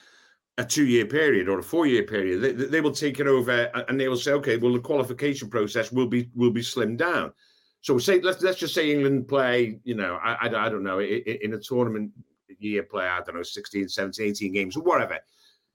a 0.56 0.64
two-year 0.64 1.04
period 1.04 1.50
or 1.50 1.58
a 1.58 1.62
four-year 1.62 2.04
period. 2.04 2.40
They, 2.40 2.52
they, 2.52 2.80
will 2.80 2.92
take 2.92 3.20
it 3.20 3.26
over, 3.26 3.70
and 3.88 4.00
they 4.00 4.08
will 4.08 4.16
say, 4.16 4.32
okay, 4.32 4.56
well, 4.56 4.72
the 4.72 4.80
qualification 4.80 5.50
process 5.50 5.92
will 5.92 6.06
be 6.06 6.30
will 6.34 6.50
be 6.50 6.62
slimmed 6.62 6.96
down. 6.98 7.32
So 7.80 7.98
say 7.98 8.20
let's 8.20 8.42
let's 8.42 8.58
just 8.58 8.74
say 8.74 8.90
England 8.90 9.28
play, 9.28 9.78
you 9.84 9.94
know, 9.94 10.18
I, 10.22 10.48
I, 10.48 10.66
I 10.66 10.68
don't 10.68 10.82
know, 10.82 11.00
in 11.00 11.54
a 11.54 11.58
tournament 11.58 12.10
year 12.58 12.82
play, 12.82 13.06
I 13.06 13.20
don't 13.20 13.36
know, 13.36 13.42
16, 13.42 13.88
17, 13.88 14.30
18 14.30 14.52
games 14.52 14.76
or 14.76 14.82
whatever. 14.82 15.18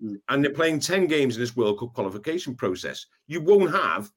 Mm. 0.04 0.16
And 0.30 0.44
they're 0.44 0.52
playing 0.52 0.80
10 0.80 1.08
games 1.08 1.36
in 1.36 1.42
this 1.42 1.56
World 1.56 1.80
Cup 1.80 1.94
qualification 1.94 2.56
process. 2.56 3.06
You 3.28 3.42
won't 3.42 3.72
have 3.72 4.12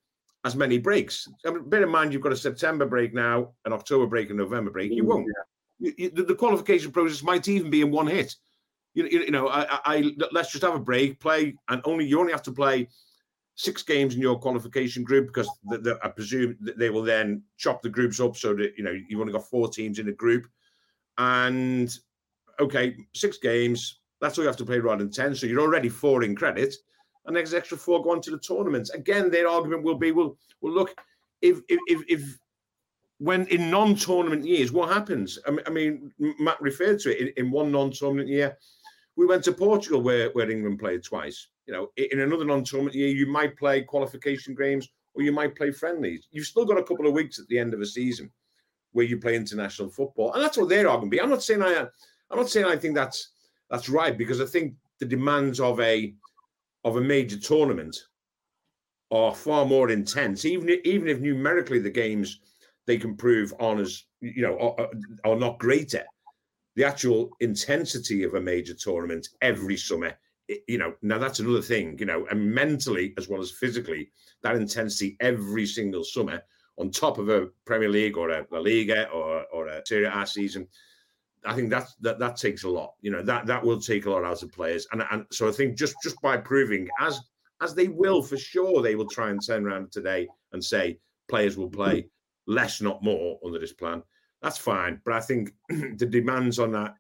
as 0.47 0.55
many 0.55 0.79
breaks. 0.79 1.29
I 1.45 1.51
mean, 1.51 1.69
bear 1.69 1.83
in 1.83 1.89
mind, 1.89 2.13
you've 2.13 2.23
got 2.23 2.33
a 2.33 2.37
September 2.37 2.87
break 2.87 3.13
now, 3.13 3.51
an 3.65 3.73
October 3.73 4.07
break, 4.07 4.29
and 4.31 4.39
November 4.39 4.71
break. 4.71 4.93
You 4.93 5.03
mm, 5.03 5.09
won't. 5.09 5.27
You, 5.81 5.93
you, 5.99 6.11
the, 6.11 6.37
qualification 6.37 6.93
process 6.93 7.23
might 7.23 7.49
even 7.49 7.69
be 7.69 7.83
in 7.83 7.91
one 7.91 8.07
hit. 8.07 8.33
You, 8.95 9.07
you 9.07 9.31
know, 9.33 9.49
I, 9.49 9.67
I, 9.85 10.15
let's 10.31 10.53
just 10.53 10.63
have 10.63 10.77
a 10.77 10.79
break, 10.79 11.19
play, 11.19 11.57
and 11.69 11.83
only 11.85 12.07
you 12.07 12.21
only 12.21 12.33
have 12.33 12.45
to 12.45 12.53
play 12.53 12.89
six 13.57 13.83
games 13.83 14.15
in 14.15 14.21
your 14.21 14.39
qualification 14.39 15.03
group 15.03 15.27
because 15.27 15.49
the, 15.65 15.79
the, 15.79 15.99
I 16.05 16.09
presume 16.09 16.57
that 16.61 16.79
they 16.79 16.91
will 16.91 17.03
then 17.03 17.43
chop 17.57 17.83
the 17.83 17.91
groups 17.91 18.21
up 18.21 18.37
so 18.37 18.55
that 18.55 18.73
you 18.79 18.85
know 18.85 18.97
you've 19.09 19.21
only 19.21 19.33
got 19.33 19.51
four 19.51 19.69
teams 19.69 19.99
in 19.99 20.09
a 20.09 20.13
group, 20.13 20.47
and 21.19 21.93
okay, 22.61 22.97
six 23.15 23.37
games. 23.39 23.99
That's 24.21 24.39
all 24.39 24.45
you 24.45 24.49
have 24.49 24.57
to 24.59 24.65
play 24.65 24.79
rather 24.79 25.03
than 25.03 25.13
ten. 25.13 25.35
So 25.35 25.47
you're 25.47 25.61
already 25.61 25.89
four 25.89 26.23
in 26.23 26.37
credit 26.37 26.73
and 27.27 27.37
there's 27.37 27.55
extra 27.55 27.77
four 27.77 28.03
going 28.03 28.23
to 28.23 28.31
the 28.31 28.39
tournaments. 28.39 28.91
Again, 28.91 29.31
their 29.31 29.49
argument 29.49 29.83
will 29.83 29.99
be, 29.99 30.13
well, 30.13 30.37
well, 30.61 30.73
look, 30.73 30.95
if 31.43 31.61
if 31.69 31.81
if, 31.87 32.03
if 32.09 32.39
when 33.19 33.47
in 33.47 33.71
non-tournament 33.71 34.45
years, 34.45 34.73
what 34.73 34.91
happens? 34.91 35.39
I 35.47 35.51
mean, 35.51 35.65
I 35.67 35.71
mean 35.71 36.13
Matt 36.39 36.61
referred 36.61 37.01
to 37.01 37.11
it 37.11 37.21
in, 37.37 37.47
in 37.47 37.51
one 37.51 37.73
non-tournament 37.73 38.29
year. 38.29 38.57
We 39.17 39.27
went 39.27 39.45
to 39.45 39.53
Portugal 39.53 40.03
where, 40.03 40.29
where 40.31 40.51
England 40.51 40.79
played 40.79 41.03
twice. 41.03 41.49
You 41.67 41.73
know, 41.73 41.91
in 41.97 42.21
another 42.21 42.45
non-tournament 42.45 42.95
year, 42.95 43.09
you 43.09 43.27
might 43.27 43.57
play 43.57 43.83
qualification 43.83 44.55
games 44.55 44.89
or 45.15 45.23
you 45.23 45.33
might 45.33 45.57
play 45.57 45.73
friendlies. 45.73 46.29
You've 46.31 46.47
still 46.47 46.67
got 46.67 46.79
a 46.79 46.83
couple 46.83 47.07
of 47.07 47.15
weeks 47.15 47.39
at 47.39 47.49
the 47.49 47.59
end 47.59 47.73
of 47.73 47.81
a 47.81 47.87
season 47.87 48.31
where 48.93 49.07
you 49.07 49.19
play 49.19 49.35
international 49.35 49.89
football, 49.89 50.33
and 50.35 50.43
that's 50.43 50.57
what 50.57 50.69
their 50.69 50.89
argument 50.89 51.11
be. 51.11 51.21
I'm 51.21 51.31
not 51.31 51.43
saying 51.43 51.63
I, 51.63 51.87
I'm 52.31 52.39
not 52.39 52.51
saying 52.51 52.67
I 52.67 52.77
think 52.77 52.95
that's 52.95 53.31
that's 53.71 53.89
right 53.89 54.17
because 54.17 54.41
I 54.41 54.47
think 54.47 54.75
the 55.01 55.07
demands 55.07 55.61
of 55.61 55.81
a 55.81 56.15
of 56.87 56.97
a 56.97 57.01
major 57.01 57.37
tournament 57.37 57.97
are 59.11 59.35
far 59.35 59.67
more 59.67 59.91
intense. 59.91 60.45
Even 60.45 60.69
if, 60.69 60.81
even 60.85 61.09
if 61.09 61.21
numerically 61.21 61.81
the 61.81 61.91
games 61.91 62.41
they 62.87 62.97
can 62.97 63.17
prove 63.17 63.53
on 63.59 63.81
as 63.81 64.05
you 64.21 64.41
know 64.41 64.57
are, 64.59 64.89
are 65.25 65.37
not 65.37 65.59
greater, 65.59 66.05
the 66.77 66.85
actual 66.85 67.31
intensity 67.41 68.23
of 68.23 68.35
a 68.35 68.41
major 68.41 68.73
tournament 68.73 69.29
every 69.43 69.77
summer. 69.77 70.17
You 70.69 70.79
know, 70.79 70.95
now 71.03 71.19
that's 71.19 71.41
another 71.41 71.61
thing. 71.61 71.99
You 71.99 72.07
know, 72.07 72.25
and 72.31 72.55
mentally 72.55 73.15
as 73.19 73.29
well 73.29 73.41
as 73.41 73.51
physically, 73.51 74.13
that 74.43 74.55
intensity 74.55 75.17
every 75.19 75.67
single 75.67 76.05
summer 76.05 76.41
on 76.79 76.93
top 76.93 77.19
of 77.19 77.29
a 77.29 77.49
Premier 77.65 77.89
League 77.89 78.17
or 78.17 78.31
a 78.31 78.47
La 78.53 78.61
Liga 78.61 79.09
or 79.09 79.45
or 79.53 79.67
a 79.67 79.85
Serie 79.85 80.05
A 80.07 80.25
season 80.25 80.69
I 81.47 81.55
think 81.55 81.71
that's 81.71 81.95
that 81.97 82.19
that 82.19 82.37
takes 82.37 82.65
a 82.65 82.69
lot. 82.69 82.95
You 83.01 83.11
know 83.11 83.23
that 83.23 83.47
that 83.47 83.65
will 83.65 83.81
take 83.81 84.07
a 84.07 84.11
lot 84.11 84.25
out 84.25 84.43
of 84.43 84.53
players, 84.53 84.87
and 84.93 85.03
and 85.11 85.25
so 85.31 85.49
I 85.49 85.53
think 85.53 85.77
just 85.77 85.95
just 86.03 86.21
by 86.21 86.37
proving 86.37 86.89
as 87.01 87.21
as 87.63 87.75
they 87.75 87.89
will 87.89 88.23
for 88.23 88.37
sure, 88.37 88.83
they 88.83 88.95
will 88.95 89.09
try 89.09 89.31
and 89.31 89.45
turn 89.45 89.67
around 89.67 89.93
today 89.93 90.29
and 90.53 90.63
say 90.63 90.99
players 91.29 91.57
will 91.57 91.71
play 91.71 92.07
less, 92.47 92.81
not 92.81 93.03
more, 93.03 93.39
under 93.45 93.59
this 93.59 93.73
plan. 93.73 94.03
That's 94.43 94.59
fine, 94.59 95.01
but 95.05 95.15
I 95.15 95.21
think 95.21 95.53
the 95.69 96.07
demands 96.07 96.59
on 96.59 96.73
that 96.73 96.95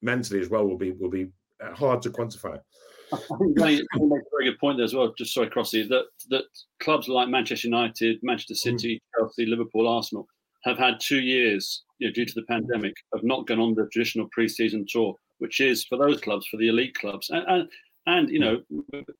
mentally 0.00 0.40
as 0.40 0.48
well 0.48 0.66
will 0.66 0.78
be 0.78 0.92
will 0.92 1.10
be 1.10 1.28
uh, 1.62 1.74
hard 1.74 2.02
to 2.02 2.10
quantify. 2.10 2.58
I 3.12 3.16
think 3.16 3.58
you 3.58 4.08
make 4.08 4.20
a 4.20 4.30
very 4.30 4.50
good 4.50 4.58
point 4.58 4.76
there 4.76 4.84
as 4.84 4.94
well. 4.94 5.12
Just 5.16 5.34
sorry, 5.34 5.48
Crossy, 5.48 5.88
that 5.88 6.06
that 6.30 6.44
clubs 6.80 7.08
like 7.08 7.28
Manchester 7.28 7.68
United, 7.68 8.18
Manchester 8.22 8.54
mm. 8.54 8.58
City. 8.58 9.02
Chelsea, 9.16 9.46
Liverpool, 9.46 9.88
Arsenal 9.88 10.28
have 10.64 10.78
had 10.78 11.00
two 11.00 11.20
years, 11.20 11.82
you 11.98 12.08
know, 12.08 12.12
due 12.12 12.24
to 12.24 12.34
the 12.34 12.42
pandemic, 12.42 12.94
of 13.12 13.22
not 13.22 13.46
going 13.46 13.60
on 13.60 13.74
the 13.74 13.86
traditional 13.92 14.28
pre-season 14.32 14.86
tour, 14.88 15.14
which 15.38 15.60
is 15.60 15.84
for 15.84 15.98
those 15.98 16.20
clubs, 16.20 16.46
for 16.46 16.56
the 16.56 16.68
elite 16.68 16.94
clubs, 16.94 17.30
and 17.30 17.44
and, 17.48 17.68
and 18.06 18.30
you 18.30 18.38
know, 18.38 18.62
you 18.72 19.14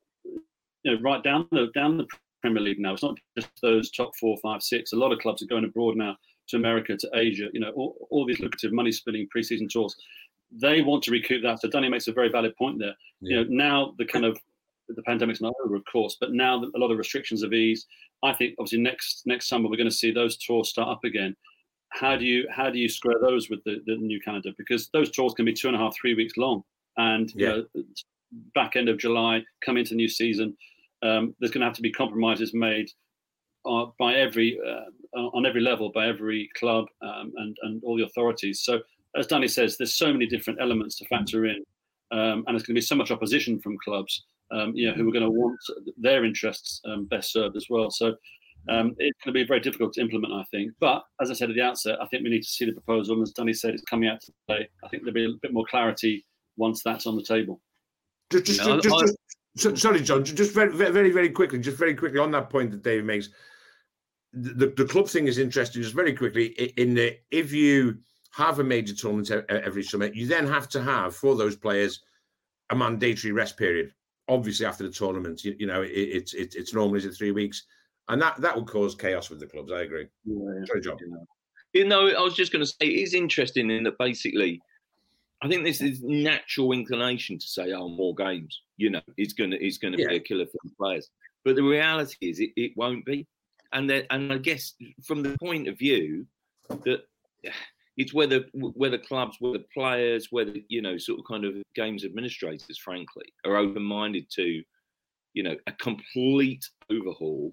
know, 0.85 1.01
right 1.01 1.23
down 1.23 1.47
the 1.53 1.69
down 1.75 1.99
the 1.99 2.07
Premier 2.41 2.63
League 2.63 2.79
now. 2.79 2.95
It's 2.95 3.03
not 3.03 3.19
just 3.37 3.51
those 3.63 3.91
top 3.91 4.13
four, 4.21 4.37
five, 4.43 4.63
six. 4.63 4.93
A 4.93 4.97
lot 4.97 5.13
of 5.13 5.19
clubs 5.19 5.43
are 5.43 5.47
going 5.47 5.65
abroad 5.65 5.97
now 5.97 6.17
to 6.49 6.57
America, 6.57 6.97
to 6.97 7.11
Asia. 7.15 7.49
You 7.53 7.61
know, 7.61 7.73
all, 7.73 8.09
all 8.11 8.27
these 8.27 8.41
lucrative 8.41 8.73
money-spinning 8.73 9.29
pre-season 9.31 9.69
tours 9.69 9.97
they 10.51 10.83
want 10.83 11.03
to 11.05 11.11
recoup 11.11 11.43
that. 11.43 11.61
So 11.61 11.69
Danny 11.69 11.89
makes 11.89 12.09
a 12.09 12.13
very 12.13 12.29
valid 12.29 12.57
point 12.57 12.79
there. 12.79 12.95
Yeah. 13.21 13.41
You 13.41 13.45
know, 13.45 13.51
now 13.51 13.95
the 13.99 14.05
kind 14.05 14.25
of 14.25 14.39
the 14.89 15.03
pandemic's 15.03 15.41
not 15.41 15.55
over, 15.65 15.77
of 15.77 15.85
course, 15.91 16.17
but 16.21 16.33
now 16.33 16.63
a 16.63 16.79
lot 16.79 16.91
of 16.91 16.99
restrictions 16.99 17.43
have 17.43 17.53
eased. 17.53 17.87
I 18.23 18.33
think 18.33 18.55
obviously 18.59 18.81
next 18.81 19.23
next 19.27 19.49
summer 19.49 19.69
we're 19.69 19.77
going 19.77 19.89
to 19.89 19.95
see 19.95 20.11
those 20.11 20.37
tours 20.37 20.69
start 20.69 20.89
up 20.89 21.05
again. 21.05 21.37
How 21.91 22.17
do 22.17 22.25
you 22.25 22.47
how 22.51 22.71
do 22.71 22.79
you 22.79 22.89
square 22.89 23.17
those 23.21 23.49
with 23.49 23.63
the, 23.65 23.83
the 23.87 23.97
new 23.97 24.21
calendar? 24.21 24.51
Because 24.59 24.89
those 24.93 25.11
tours 25.11 25.35
can 25.35 25.45
be 25.45 25.53
two 25.53 25.69
and 25.69 25.77
a 25.77 25.81
half, 25.81 25.95
three 26.01 26.15
weeks 26.15 26.37
long, 26.37 26.63
and 26.97 27.33
yeah. 27.35 27.49
you 27.49 27.67
know, 27.75 27.85
back 28.55 28.77
end 28.77 28.89
of 28.89 28.99
July, 28.99 29.43
come 29.65 29.77
into 29.77 29.95
new 29.95 30.09
season, 30.09 30.57
um, 31.03 31.35
there's 31.41 31.51
going 31.51 31.61
to 31.61 31.67
have 31.67 31.77
to 31.77 31.83
be 31.83 31.93
compromises 31.93 32.53
made 32.53 32.91
uh, 33.67 33.87
by 33.99 34.15
every 34.15 34.59
uh, 34.67 35.19
on 35.19 35.47
every 35.47 35.61
level 35.61 35.91
by 35.91 36.07
every 36.07 36.49
club 36.57 36.87
um, 37.03 37.33
and 37.37 37.57
and 37.63 37.83
all 37.85 37.97
the 37.97 38.05
authorities. 38.05 38.63
So 38.63 38.81
as 39.17 39.27
Danny 39.27 39.49
says, 39.49 39.77
there's 39.77 39.95
so 39.95 40.13
many 40.13 40.27
different 40.27 40.61
elements 40.61 40.97
to 40.97 41.07
factor 41.07 41.47
in, 41.47 41.65
um, 42.11 42.45
and 42.47 42.49
there's 42.49 42.63
going 42.63 42.75
to 42.75 42.81
be 42.81 42.81
so 42.81 42.95
much 42.95 43.11
opposition 43.11 43.59
from 43.61 43.77
clubs, 43.85 44.25
um, 44.51 44.73
you 44.75 44.89
know, 44.89 44.95
who 44.95 45.09
are 45.09 45.13
going 45.13 45.25
to 45.25 45.31
want 45.31 45.59
their 45.97 46.25
interests 46.25 46.81
um, 46.87 47.07
best 47.07 47.33
served 47.33 47.57
as 47.57 47.67
well. 47.69 47.91
So 47.91 48.15
um, 48.69 48.95
it's 48.99 49.19
going 49.25 49.33
to 49.35 49.41
be 49.41 49.45
very 49.45 49.61
difficult 49.61 49.93
to 49.95 50.01
implement, 50.01 50.33
I 50.33 50.45
think. 50.51 50.73
But 50.81 51.03
as 51.21 51.31
I 51.31 51.35
said 51.35 51.51
at 51.51 51.57
the 51.57 51.63
outset, 51.63 51.99
I 52.01 52.07
think 52.07 52.25
we 52.25 52.31
need 52.31 52.43
to 52.43 52.49
see 52.49 52.65
the 52.65 52.73
proposal. 52.73 53.15
And 53.15 53.23
as 53.23 53.33
Danny 53.33 53.53
said, 53.53 53.75
it's 53.75 53.83
coming 53.85 54.09
out 54.09 54.21
today. 54.21 54.69
I 54.85 54.89
think 54.89 55.03
there'll 55.03 55.15
be 55.15 55.25
a 55.25 55.39
bit 55.41 55.53
more 55.53 55.67
clarity 55.69 56.25
once 56.57 56.83
that's 56.83 57.07
on 57.07 57.17
the 57.17 57.23
table. 57.23 57.61
Just, 58.31 58.45
just, 58.45 58.61
no, 58.61 58.81
just, 58.81 58.99
just, 59.01 59.17
just 59.57 59.83
sorry, 59.83 60.01
John. 60.01 60.25
Just 60.25 60.53
very, 60.53 60.75
very, 60.75 61.11
very 61.11 61.31
quickly. 61.31 61.59
Just 61.59 61.79
very 61.79 61.95
quickly 61.95 62.19
on 62.19 62.31
that 62.33 62.51
point 62.51 62.71
that 62.73 62.83
David 62.83 63.05
makes. 63.05 63.31
The, 64.35 64.73
the 64.77 64.85
club 64.85 65.09
thing 65.09 65.27
is 65.27 65.39
interesting. 65.39 65.83
Just 65.83 65.95
very 65.95 66.15
quickly, 66.15 66.49
in 66.77 66.95
the 66.95 67.17
if 67.31 67.53
you 67.53 67.99
have 68.33 68.59
a 68.59 68.65
major 68.65 68.95
tournament 68.95 69.31
every 69.49 69.83
summer. 69.83 70.07
You 70.07 70.27
then 70.27 70.47
have 70.47 70.69
to 70.71 70.83
have 70.83 71.17
for 71.17 71.35
those 71.35 71.57
players 71.57 72.01
a 72.71 72.77
mandatory 72.77 73.33
rest 73.33 73.57
period. 73.57 73.93
Obviously, 74.29 74.67
after 74.67 74.85
the 74.85 74.91
tournament, 74.91 75.45
you, 75.45 75.55
you 75.59 75.67
know 75.67 75.83
it, 75.83 75.91
it's 75.91 76.35
it, 76.35 76.55
it's 76.55 76.75
normally 76.75 76.99
is 76.99 77.17
three 77.17 77.33
weeks, 77.33 77.65
and 78.09 78.21
that 78.21 78.41
that 78.41 78.55
would 78.55 78.67
cause 78.67 78.95
chaos 78.95 79.31
with 79.31 79.41
the 79.41 79.47
clubs. 79.47 79.73
I 79.73 79.83
agree. 79.83 80.07
Yeah, 80.25 80.65
Sorry, 80.67 80.81
John. 80.81 80.99
You 81.73 81.87
know, 81.87 82.09
I 82.09 82.21
was 82.21 82.35
just 82.35 82.53
going 82.53 82.65
to 82.65 82.67
say 82.67 82.87
it 82.87 83.03
is 83.03 83.15
interesting 83.15 83.71
in 83.71 83.85
that 83.85 83.99
basically, 83.99 84.63
I 85.43 85.49
think 85.49 85.65
this 85.65 85.81
is 85.81 86.03
natural 86.03 86.73
inclination 86.73 87.39
to 87.39 87.47
say, 87.47 87.73
"Oh, 87.73 87.89
more 87.89 88.15
games." 88.15 88.63
You 88.77 88.91
know, 88.91 89.03
it's 89.17 89.33
gonna 89.33 89.57
it's 89.61 89.79
gonna 89.79 89.97
yeah. 89.99 90.09
be 90.09 90.17
a 90.17 90.21
killer 90.21 90.47
for 90.47 90.59
the 90.65 90.71
players. 90.79 91.11
But 91.45 91.57
the 91.57 91.63
reality 91.63 92.17
is, 92.21 92.41
it, 92.41 92.51
it 92.57 92.73
won't 92.77 93.05
be. 93.05 93.27
And 93.73 93.89
then, 93.89 94.05
and 94.11 94.33
I 94.33 94.39
guess 94.39 94.75
from 95.05 95.23
the 95.23 95.37
point 95.39 95.69
of 95.69 95.79
view 95.79 96.27
that 96.69 97.03
it's 97.99 98.15
whether 98.15 98.45
whether 98.55 98.97
clubs, 98.97 99.37
whether 99.41 99.59
players, 99.75 100.29
whether 100.31 100.55
you 100.69 100.81
know, 100.81 100.97
sort 100.97 101.19
of 101.19 101.27
kind 101.27 101.45
of 101.45 101.55
games 101.75 102.05
administrators, 102.05 102.79
frankly, 102.79 103.27
are 103.45 103.57
open-minded 103.57 104.31
to, 104.37 104.63
you 105.35 105.43
know, 105.43 105.57
a 105.67 105.73
complete 105.73 106.65
overhaul 106.91 107.53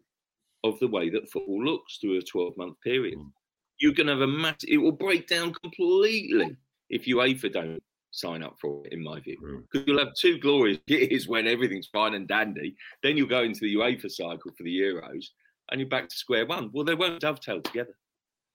of 0.64 0.80
the 0.80 0.88
way 0.88 1.10
that 1.10 1.30
football 1.32 1.64
looks 1.64 1.98
through 1.98 2.20
a 2.20 2.22
12-month 2.22 2.76
period. 2.84 3.18
Mm. 3.18 3.32
You're 3.80 3.94
going 3.94 4.08
to 4.08 4.14
have 4.14 4.22
a 4.22 4.28
massive. 4.28 4.70
It 4.70 4.78
will 4.78 4.92
break 4.92 5.28
down 5.28 5.54
completely 5.64 6.56
if 6.92 7.06
UEFA 7.06 7.52
don't 7.52 7.84
sign 8.12 8.44
up 8.44 8.56
for 8.62 8.86
it, 8.86 8.94
in 8.94 9.04
my 9.04 9.20
view, 9.20 9.38
because 9.72 9.84
mm. 9.84 9.88
you'll 9.88 10.00
have 10.00 10.14
two 10.20 10.38
glorious 10.38 10.78
years 10.88 11.28
when 11.28 11.48
everything's 11.48 11.90
fine 11.92 12.14
and 12.14 12.28
dandy. 12.28 12.76
Then 13.02 13.18
you'll 13.18 13.28
go 13.28 13.42
into 13.42 13.62
the 13.62 13.76
UEFA 13.76 14.12
cycle 14.12 14.52
for 14.56 14.64
the 14.64 14.80
Euros, 14.80 15.26
and 15.72 15.82
you're 15.82 15.90
back 15.90 16.08
to 16.08 16.16
square 16.16 16.46
one. 16.46 16.70
Well, 16.72 16.86
they 16.86 16.94
won't 16.94 17.20
dovetail 17.20 17.62
together. 17.62 17.96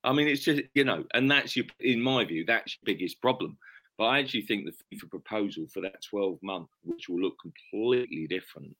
I 0.02 0.12
mean, 0.12 0.28
it's 0.28 0.44
just 0.44 0.62
you 0.74 0.84
know, 0.84 1.04
and 1.14 1.30
that's 1.30 1.56
your, 1.56 1.66
in 1.80 2.00
my 2.00 2.24
view, 2.24 2.44
that's 2.46 2.76
your 2.76 2.94
biggest 2.94 3.20
problem. 3.20 3.58
But 3.98 4.04
I 4.06 4.18
actually 4.20 4.42
think 4.42 4.64
the 4.64 4.96
FIFA 4.96 5.10
proposal 5.10 5.66
for 5.72 5.82
that 5.82 6.02
12 6.08 6.38
month, 6.42 6.68
which 6.82 7.08
will 7.08 7.20
look 7.20 7.36
completely 7.38 8.26
different, 8.26 8.74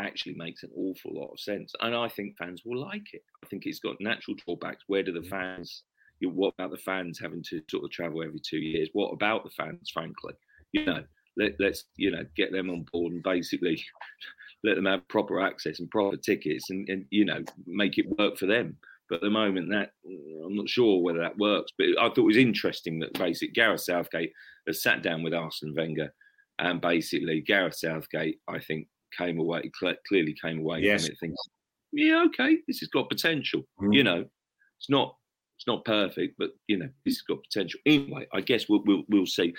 actually 0.00 0.34
makes 0.34 0.64
an 0.64 0.70
awful 0.76 1.12
lot 1.14 1.32
of 1.32 1.38
sense. 1.38 1.72
And 1.80 1.94
I 1.94 2.08
think 2.08 2.36
fans 2.36 2.62
will 2.64 2.80
like 2.80 3.14
it. 3.14 3.22
I 3.44 3.46
think 3.46 3.64
it's 3.64 3.78
got 3.78 4.00
natural 4.00 4.36
drawbacks. 4.44 4.84
Where 4.88 5.04
do 5.04 5.12
the 5.12 5.28
fans? 5.28 5.84
You 6.18 6.28
know, 6.28 6.34
what 6.34 6.54
about 6.58 6.72
the 6.72 6.78
fans 6.78 7.20
having 7.20 7.44
to 7.44 7.62
sort 7.70 7.84
of 7.84 7.90
travel 7.92 8.24
every 8.24 8.40
two 8.40 8.58
years? 8.58 8.88
What 8.92 9.12
about 9.12 9.44
the 9.44 9.50
fans? 9.50 9.90
Frankly, 9.92 10.34
you 10.72 10.84
know, 10.84 11.04
let, 11.36 11.52
let's 11.60 11.84
you 11.96 12.10
know 12.10 12.24
get 12.36 12.52
them 12.52 12.70
on 12.70 12.84
board 12.92 13.12
and 13.12 13.22
basically 13.22 13.80
let 14.64 14.74
them 14.74 14.86
have 14.86 15.06
proper 15.08 15.40
access 15.40 15.78
and 15.78 15.90
proper 15.90 16.16
tickets 16.16 16.70
and, 16.70 16.88
and 16.88 17.04
you 17.10 17.24
know 17.24 17.44
make 17.66 17.98
it 17.98 18.18
work 18.18 18.36
for 18.36 18.46
them. 18.46 18.76
But 19.08 19.16
at 19.16 19.22
the 19.22 19.30
moment, 19.30 19.70
that 19.70 19.90
I'm 20.44 20.54
not 20.54 20.68
sure 20.68 21.02
whether 21.02 21.20
that 21.20 21.38
works. 21.38 21.72
But 21.78 21.88
I 21.98 22.08
thought 22.08 22.18
it 22.18 22.22
was 22.22 22.36
interesting 22.36 22.98
that 23.00 23.14
basically 23.14 23.52
Gareth 23.52 23.82
Southgate 23.82 24.32
has 24.66 24.82
sat 24.82 25.02
down 25.02 25.22
with 25.22 25.34
Arsene 25.34 25.74
Wenger, 25.76 26.12
and 26.58 26.80
basically 26.80 27.40
Gareth 27.40 27.76
Southgate, 27.76 28.38
I 28.48 28.58
think, 28.58 28.88
came 29.16 29.38
away 29.38 29.70
clearly 30.06 30.36
came 30.42 30.60
away 30.60 30.80
yes. 30.80 31.04
from 31.06 31.12
it 31.12 31.18
thinking, 31.20 31.36
yeah, 31.92 32.24
okay, 32.26 32.58
this 32.66 32.80
has 32.80 32.88
got 32.88 33.08
potential. 33.08 33.62
Mm. 33.80 33.94
You 33.94 34.04
know, 34.04 34.24
it's 34.78 34.90
not 34.90 35.14
it's 35.56 35.66
not 35.66 35.84
perfect, 35.84 36.36
but 36.38 36.50
you 36.66 36.78
know, 36.78 36.88
this 37.04 37.16
has 37.16 37.22
got 37.22 37.42
potential. 37.42 37.80
Anyway, 37.86 38.26
I 38.32 38.40
guess 38.40 38.68
we'll 38.68 38.82
we'll, 38.84 39.02
we'll 39.08 39.26
see. 39.26 39.54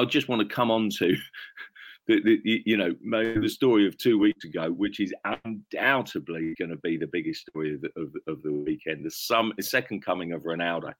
I 0.00 0.04
just 0.04 0.28
want 0.28 0.40
to 0.40 0.54
come 0.54 0.70
on 0.70 0.88
to 0.98 1.16
the, 2.06 2.22
the, 2.22 2.62
you 2.64 2.76
know 2.76 2.94
the 3.02 3.48
story 3.48 3.86
of 3.86 3.98
two 3.98 4.18
weeks 4.18 4.44
ago, 4.44 4.70
which 4.70 5.00
is 5.00 5.12
undoubtedly 5.44 6.54
going 6.58 6.70
to 6.70 6.76
be 6.76 6.96
the 6.96 7.06
biggest 7.06 7.42
story 7.42 7.74
of 7.74 7.82
the, 7.82 7.90
of, 7.96 8.14
of 8.26 8.42
the 8.42 8.52
weekend. 8.52 9.04
The, 9.04 9.10
some, 9.10 9.52
the 9.56 9.62
second 9.62 10.04
coming 10.04 10.32
of 10.32 10.42
Ronaldo 10.42 10.92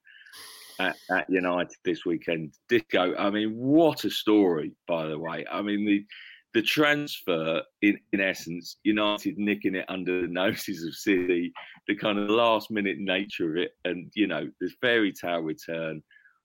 at, 0.79 0.97
at, 1.11 1.31
United 1.31 1.77
this 1.85 2.05
weekend. 2.05 2.55
Disco. 2.69 3.15
I 3.17 3.31
mean, 3.31 3.57
what 3.57 4.05
a 4.05 4.11
story, 4.11 4.73
by 4.87 5.07
the 5.07 5.19
way. 5.19 5.45
I 5.51 5.63
mean 5.63 5.85
the 5.87 6.05
the 6.53 6.63
transfer 6.63 7.63
in, 7.81 7.97
in 8.13 8.21
essence, 8.21 8.77
United 8.83 9.39
nicking 9.39 9.77
it 9.77 9.85
under 9.89 10.23
the 10.23 10.27
noses 10.33 10.85
of 10.85 10.95
City, 10.95 11.53
the 11.87 11.95
kind 11.95 12.19
of 12.19 12.29
last 12.29 12.71
minute 12.71 12.99
nature 12.99 13.51
of 13.51 13.57
it, 13.57 13.71
and 13.85 14.11
you 14.15 14.27
know, 14.27 14.51
the 14.61 14.71
fairy 14.81 15.13
tale 15.13 15.41
return 15.41 16.03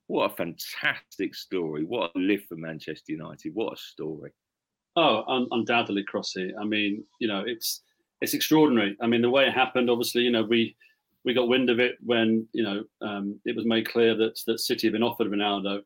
what 0.08 0.32
a 0.32 0.36
fantastic 0.36 1.34
story. 1.36 1.84
What 1.84 2.12
a 2.16 2.20
lift 2.20 2.50
for 2.50 2.56
Manchester 2.56 3.12
United. 3.12 3.54
What 3.54 3.74
a 3.74 3.78
story. 3.78 4.32
Oh, 4.96 5.24
un- 5.28 5.48
undoubtedly, 5.52 6.06
Crossy. 6.06 6.52
I 6.60 6.64
mean, 6.64 7.04
you 7.20 7.28
know, 7.28 7.44
it's 7.46 7.82
it's 8.22 8.34
extraordinary. 8.34 8.96
I 9.02 9.08
mean, 9.08 9.22
the 9.22 9.30
way 9.30 9.46
it 9.46 9.54
happened, 9.54 9.90
obviously, 9.90 10.22
you 10.22 10.32
know, 10.32 10.44
we 10.44 10.76
we 11.26 11.34
got 11.34 11.48
wind 11.48 11.70
of 11.70 11.80
it 11.80 11.98
when 12.04 12.48
you 12.54 12.64
know 12.64 12.84
um, 13.02 13.40
it 13.46 13.56
was 13.56 13.66
made 13.66 13.90
clear 13.90 14.16
that 14.16 14.40
that 14.48 14.60
City 14.60 14.88
had 14.88 14.94
been 14.94 15.04
offered 15.04 15.28
Ronaldo, 15.28 15.82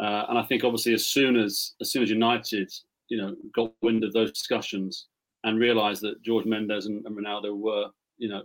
uh, 0.00 0.26
and 0.28 0.38
I 0.38 0.44
think 0.44 0.62
obviously 0.62 0.92
as 0.92 1.06
soon 1.06 1.36
as 1.36 1.74
as 1.80 1.90
soon 1.90 2.02
as 2.02 2.10
United, 2.10 2.72
you 3.08 3.16
know, 3.16 3.34
got 3.54 3.72
wind 3.82 4.04
of 4.04 4.12
those 4.12 4.32
discussions 4.32 5.06
and 5.44 5.58
realised 5.58 6.02
that 6.02 6.22
George 6.22 6.44
Mendes 6.44 6.86
and, 6.86 7.04
and 7.06 7.16
Ronaldo 7.16 7.56
were, 7.56 7.86
you 8.18 8.28
know, 8.28 8.42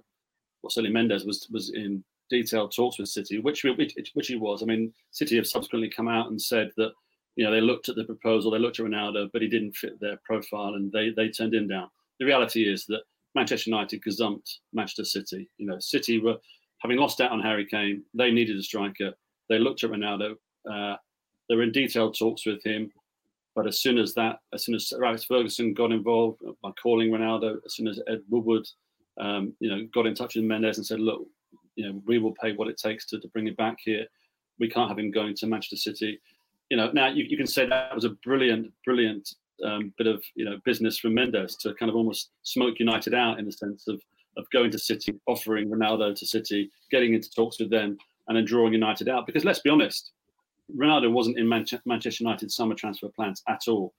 well, 0.63 0.69
certainly 0.69 0.93
Mendes 0.93 1.25
was 1.25 1.47
was 1.51 1.71
in 1.71 2.03
detailed 2.31 2.73
talks 2.73 2.97
with 2.97 3.09
City, 3.09 3.37
which, 3.39 3.63
which 3.63 3.93
which 4.13 4.27
he 4.27 4.35
was. 4.35 4.63
I 4.63 4.65
mean, 4.65 4.91
City 5.11 5.35
have 5.35 5.45
subsequently 5.45 5.91
come 5.95 6.07
out 6.07 6.29
and 6.29 6.41
said 6.41 6.71
that 6.77 6.91
you 7.35 7.45
know 7.45 7.51
they 7.51 7.61
looked 7.61 7.89
at 7.89 7.95
the 7.95 8.05
proposal, 8.05 8.49
they 8.49 8.57
looked 8.57 8.79
at 8.79 8.85
Ronaldo, 8.85 9.29
but 9.31 9.41
he 9.43 9.47
didn't 9.47 9.75
fit 9.75 9.99
their 9.99 10.19
profile, 10.25 10.73
and 10.75 10.91
they 10.91 11.11
they 11.11 11.29
turned 11.29 11.53
him 11.53 11.67
down. 11.67 11.89
The 12.19 12.25
reality 12.25 12.63
is 12.63 12.85
that 12.87 13.01
Manchester 13.35 13.69
United 13.69 14.01
gazumped 14.01 14.57
Manchester 14.73 15.05
City. 15.05 15.49
You 15.57 15.67
know, 15.67 15.79
City 15.79 16.19
were 16.19 16.37
having 16.79 16.97
lost 16.97 17.21
out 17.21 17.31
on 17.31 17.41
Harry 17.41 17.65
Kane. 17.65 18.03
They 18.13 18.31
needed 18.31 18.57
a 18.57 18.63
striker. 18.63 19.13
They 19.49 19.59
looked 19.59 19.83
at 19.83 19.91
Ronaldo. 19.91 20.35
Uh, 20.69 20.95
they 21.49 21.55
were 21.55 21.63
in 21.63 21.71
detailed 21.71 22.17
talks 22.17 22.45
with 22.45 22.63
him. 22.63 22.91
But 23.55 23.67
as 23.67 23.81
soon 23.81 23.97
as 23.97 24.13
that, 24.13 24.39
as 24.53 24.63
soon 24.63 24.75
as 24.75 24.93
Alex 24.93 25.25
Ferguson 25.25 25.73
got 25.73 25.91
involved 25.91 26.41
by 26.63 26.71
calling 26.81 27.11
Ronaldo, 27.11 27.57
as 27.65 27.75
soon 27.75 27.87
as 27.87 27.99
Ed 28.07 28.21
Woodward, 28.29 28.65
um, 29.19 29.53
you 29.59 29.69
know, 29.69 29.85
got 29.93 30.05
in 30.05 30.15
touch 30.15 30.35
with 30.35 30.45
Mendes 30.45 30.77
and 30.77 30.85
said, 30.85 31.01
"Look, 31.01 31.27
you 31.75 31.85
know, 31.85 32.01
we 32.05 32.19
will 32.19 32.33
pay 32.33 32.53
what 32.53 32.67
it 32.67 32.77
takes 32.77 33.05
to, 33.07 33.19
to 33.19 33.27
bring 33.29 33.47
him 33.47 33.55
back 33.55 33.77
here. 33.83 34.05
We 34.59 34.69
can't 34.69 34.89
have 34.89 34.99
him 34.99 35.11
going 35.11 35.35
to 35.35 35.47
Manchester 35.47 35.77
City. 35.77 36.19
you 36.69 36.77
know, 36.77 36.91
now 36.93 37.07
you, 37.07 37.25
you 37.27 37.37
can 37.37 37.47
say 37.47 37.65
that 37.65 37.93
was 37.95 38.05
a 38.05 38.11
brilliant, 38.23 38.71
brilliant 38.85 39.35
um, 39.65 39.93
bit 39.97 40.07
of 40.07 40.23
you 40.35 40.45
know 40.45 40.57
business 40.65 40.97
from 40.97 41.13
Mendes 41.13 41.55
to 41.57 41.73
kind 41.75 41.89
of 41.89 41.95
almost 41.95 42.31
smoke 42.43 42.79
United 42.79 43.13
out 43.13 43.39
in 43.39 43.45
the 43.45 43.51
sense 43.51 43.87
of 43.87 44.01
of 44.37 44.49
going 44.51 44.71
to 44.71 44.79
City, 44.79 45.13
offering 45.27 45.69
Ronaldo 45.69 46.15
to 46.15 46.25
City, 46.25 46.71
getting 46.89 47.13
into 47.13 47.29
talks 47.29 47.59
with 47.59 47.69
them, 47.69 47.97
and 48.27 48.37
then 48.37 48.45
drawing 48.45 48.73
United 48.73 49.09
out. 49.09 49.25
Because 49.25 49.43
let's 49.43 49.59
be 49.59 49.69
honest, 49.69 50.11
Ronaldo 50.75 51.11
wasn't 51.11 51.37
in 51.37 51.49
Manchester 51.49 52.23
United 52.23 52.51
summer 52.51 52.75
transfer 52.75 53.09
plans 53.09 53.43
at 53.47 53.63
all. 53.67 53.93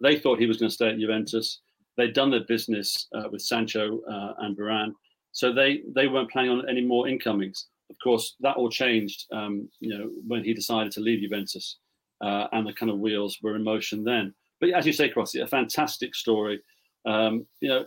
They 0.00 0.18
thought 0.18 0.38
he 0.38 0.46
was 0.46 0.58
going 0.58 0.68
to 0.68 0.74
stay 0.74 0.90
at 0.90 0.98
Juventus. 0.98 1.60
They'd 1.96 2.12
done 2.12 2.30
their 2.30 2.44
business 2.44 3.08
uh, 3.14 3.28
with 3.30 3.42
Sancho 3.42 4.00
uh, 4.02 4.34
and 4.38 4.56
Varane, 4.56 4.92
so 5.38 5.52
they 5.52 5.82
they 5.94 6.08
weren't 6.08 6.32
planning 6.32 6.50
on 6.50 6.68
any 6.68 6.80
more 6.80 7.06
incomings. 7.06 7.66
Of 7.90 7.96
course, 8.02 8.34
that 8.40 8.56
all 8.56 8.68
changed, 8.68 9.24
um, 9.32 9.68
you 9.78 9.96
know, 9.96 10.10
when 10.26 10.42
he 10.42 10.52
decided 10.52 10.90
to 10.92 11.00
leave 11.00 11.22
Juventus, 11.22 11.78
uh, 12.20 12.48
and 12.50 12.66
the 12.66 12.72
kind 12.72 12.90
of 12.90 12.98
wheels 12.98 13.38
were 13.40 13.54
in 13.54 13.62
motion 13.62 14.02
then. 14.02 14.34
But 14.60 14.70
as 14.70 14.84
you 14.84 14.92
say, 14.92 15.08
Crossy, 15.08 15.40
a 15.40 15.46
fantastic 15.46 16.16
story. 16.16 16.60
Um, 17.06 17.46
you 17.60 17.68
know, 17.68 17.84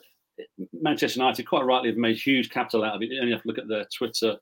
Manchester 0.71 1.19
United 1.19 1.45
quite 1.45 1.65
rightly 1.65 1.89
have 1.89 1.97
made 1.97 2.15
huge 2.15 2.49
capital 2.51 2.85
out 2.85 2.95
of 2.95 3.01
it. 3.01 3.09
You 3.09 3.19
only 3.19 3.33
have 3.33 3.41
to 3.41 3.47
look 3.49 3.57
at 3.57 3.67
their 3.67 3.85
Twitter, 3.97 4.37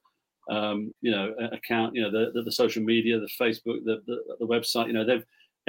um, 0.51 0.93
you 1.01 1.09
know, 1.09 1.33
account, 1.51 1.95
you 1.95 2.03
know, 2.03 2.11
the, 2.11 2.31
the, 2.35 2.43
the 2.43 2.51
social 2.51 2.83
media, 2.83 3.19
the 3.19 3.43
Facebook, 3.43 3.83
the, 3.85 4.03
the, 4.05 4.17
the 4.39 4.45
website. 4.45 4.85
You 4.85 4.93
know, 4.93 5.03
they've 5.03 5.25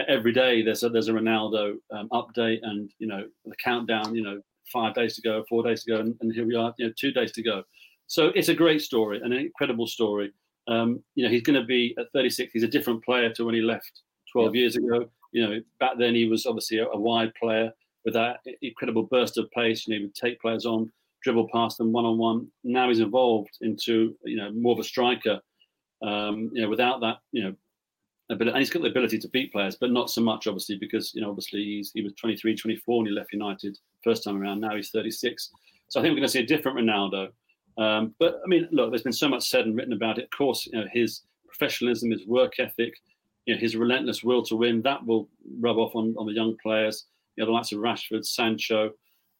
every 0.08 0.34
day 0.34 0.62
there's 0.62 0.82
a 0.82 0.90
there's 0.90 1.08
a 1.08 1.12
Ronaldo 1.12 1.76
um, 1.90 2.10
update, 2.12 2.58
and 2.62 2.90
you 2.98 3.06
know, 3.06 3.24
the 3.46 3.56
countdown. 3.64 4.14
You 4.14 4.24
know, 4.24 4.40
five 4.72 4.94
days 4.94 5.14
to 5.16 5.22
go, 5.22 5.44
four 5.48 5.62
days 5.62 5.84
to 5.84 5.92
go, 5.92 6.00
and, 6.00 6.14
and, 6.20 6.32
here 6.32 6.46
we 6.46 6.54
are. 6.54 6.74
You 6.78 6.86
know, 6.86 6.92
two 6.98 7.12
days 7.12 7.32
to 7.32 7.42
go. 7.42 7.62
So 8.06 8.28
it's 8.34 8.48
a 8.48 8.54
great 8.54 8.82
story, 8.82 9.20
an 9.22 9.32
incredible 9.32 9.86
story. 9.86 10.32
Um, 10.68 11.02
you 11.14 11.24
know, 11.24 11.30
he's 11.30 11.42
going 11.42 11.60
to 11.60 11.66
be 11.66 11.94
at 11.98 12.12
36. 12.12 12.52
He's 12.52 12.62
a 12.62 12.68
different 12.68 13.04
player 13.04 13.30
to 13.34 13.44
when 13.44 13.54
he 13.54 13.60
left 13.60 14.02
12 14.32 14.54
years 14.54 14.76
ago. 14.76 15.08
You 15.32 15.48
know, 15.48 15.60
back 15.78 15.92
then 15.98 16.14
he 16.14 16.26
was 16.26 16.46
obviously 16.46 16.78
a, 16.78 16.86
a 16.88 16.98
wide 16.98 17.32
player 17.34 17.72
with 18.04 18.14
that 18.14 18.40
incredible 18.62 19.04
burst 19.04 19.38
of 19.38 19.50
pace. 19.50 19.86
You 19.86 19.94
know, 19.94 19.98
he 19.98 20.04
would 20.06 20.14
take 20.14 20.40
players 20.40 20.66
on, 20.66 20.90
dribble 21.22 21.48
past 21.52 21.78
them 21.78 21.92
one 21.92 22.04
on 22.04 22.18
one. 22.18 22.48
Now 22.64 22.88
he's 22.88 23.00
evolved 23.00 23.58
into 23.60 24.16
you 24.24 24.36
know 24.36 24.50
more 24.52 24.72
of 24.72 24.78
a 24.78 24.84
striker. 24.84 25.40
Um, 26.02 26.50
you 26.54 26.62
know, 26.62 26.70
without 26.70 27.00
that, 27.02 27.18
you 27.30 27.42
know, 27.42 27.54
ability, 28.30 28.54
and 28.54 28.60
he's 28.60 28.70
got 28.70 28.82
the 28.82 28.88
ability 28.88 29.18
to 29.18 29.28
beat 29.28 29.52
players, 29.52 29.76
but 29.76 29.90
not 29.90 30.10
so 30.10 30.20
much 30.20 30.46
obviously 30.46 30.76
because 30.76 31.14
you 31.14 31.20
know 31.20 31.28
obviously 31.28 31.62
he's, 31.62 31.92
he 31.92 32.02
was 32.02 32.14
23, 32.14 32.56
24 32.56 32.98
when 32.98 33.06
he 33.06 33.12
left 33.12 33.32
United 33.32 33.78
first 34.02 34.24
time 34.24 34.40
around. 34.40 34.60
Now 34.60 34.76
he's 34.76 34.90
36. 34.90 35.50
So 35.88 35.98
I 35.98 36.02
think 36.02 36.12
we're 36.12 36.20
going 36.20 36.28
to 36.28 36.32
see 36.32 36.40
a 36.40 36.46
different 36.46 36.78
Ronaldo. 36.78 37.28
Um, 37.78 38.14
but 38.18 38.40
I 38.44 38.48
mean, 38.48 38.68
look, 38.72 38.90
there's 38.90 39.02
been 39.02 39.12
so 39.12 39.28
much 39.28 39.48
said 39.48 39.66
and 39.66 39.76
written 39.76 39.92
about 39.92 40.18
it. 40.18 40.24
Of 40.24 40.36
course, 40.36 40.66
you 40.66 40.78
know, 40.78 40.86
his 40.92 41.22
professionalism, 41.46 42.10
his 42.10 42.26
work 42.26 42.54
ethic, 42.58 42.94
you 43.46 43.54
know, 43.54 43.60
his 43.60 43.76
relentless 43.76 44.22
will 44.22 44.42
to 44.44 44.56
win, 44.56 44.82
that 44.82 45.04
will 45.04 45.28
rub 45.58 45.78
off 45.78 45.94
on, 45.94 46.14
on 46.18 46.26
the 46.26 46.32
young 46.32 46.56
players. 46.62 47.06
You 47.36 47.42
know, 47.42 47.46
the 47.46 47.52
likes 47.52 47.72
of 47.72 47.78
Rashford, 47.78 48.24
Sancho, 48.24 48.90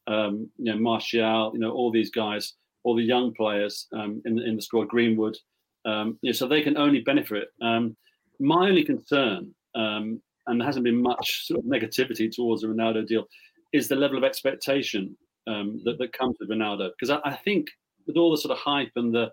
um, 0.07 0.49
you 0.57 0.71
know, 0.73 0.79
Martial, 0.79 1.51
you 1.53 1.59
know, 1.59 1.71
all 1.71 1.91
these 1.91 2.09
guys, 2.09 2.53
all 2.83 2.95
the 2.95 3.03
young 3.03 3.33
players 3.33 3.87
um, 3.93 4.21
in, 4.25 4.39
in 4.39 4.55
the 4.55 4.61
squad, 4.61 4.87
Greenwood, 4.87 5.37
um, 5.85 6.17
you 6.21 6.29
know, 6.29 6.33
so 6.33 6.47
they 6.47 6.61
can 6.61 6.77
only 6.77 7.01
benefit. 7.01 7.49
Um, 7.61 7.95
my 8.39 8.67
only 8.67 8.83
concern, 8.83 9.53
um, 9.75 10.21
and 10.47 10.59
there 10.59 10.65
hasn't 10.65 10.85
been 10.85 11.01
much 11.01 11.45
sort 11.47 11.59
of 11.59 11.65
negativity 11.65 12.31
towards 12.31 12.61
the 12.63 12.67
Ronaldo 12.67 13.05
deal, 13.05 13.25
is 13.73 13.87
the 13.87 13.95
level 13.95 14.17
of 14.17 14.23
expectation 14.23 15.15
um, 15.47 15.81
that, 15.85 15.97
that 15.97 16.13
comes 16.13 16.37
with 16.39 16.49
Ronaldo. 16.49 16.91
Because 16.91 17.09
I, 17.09 17.29
I, 17.29 17.35
think 17.35 17.67
with 18.05 18.17
all 18.17 18.31
the 18.31 18.37
sort 18.37 18.51
of 18.51 18.57
hype 18.57 18.91
and 18.95 19.13
the 19.13 19.31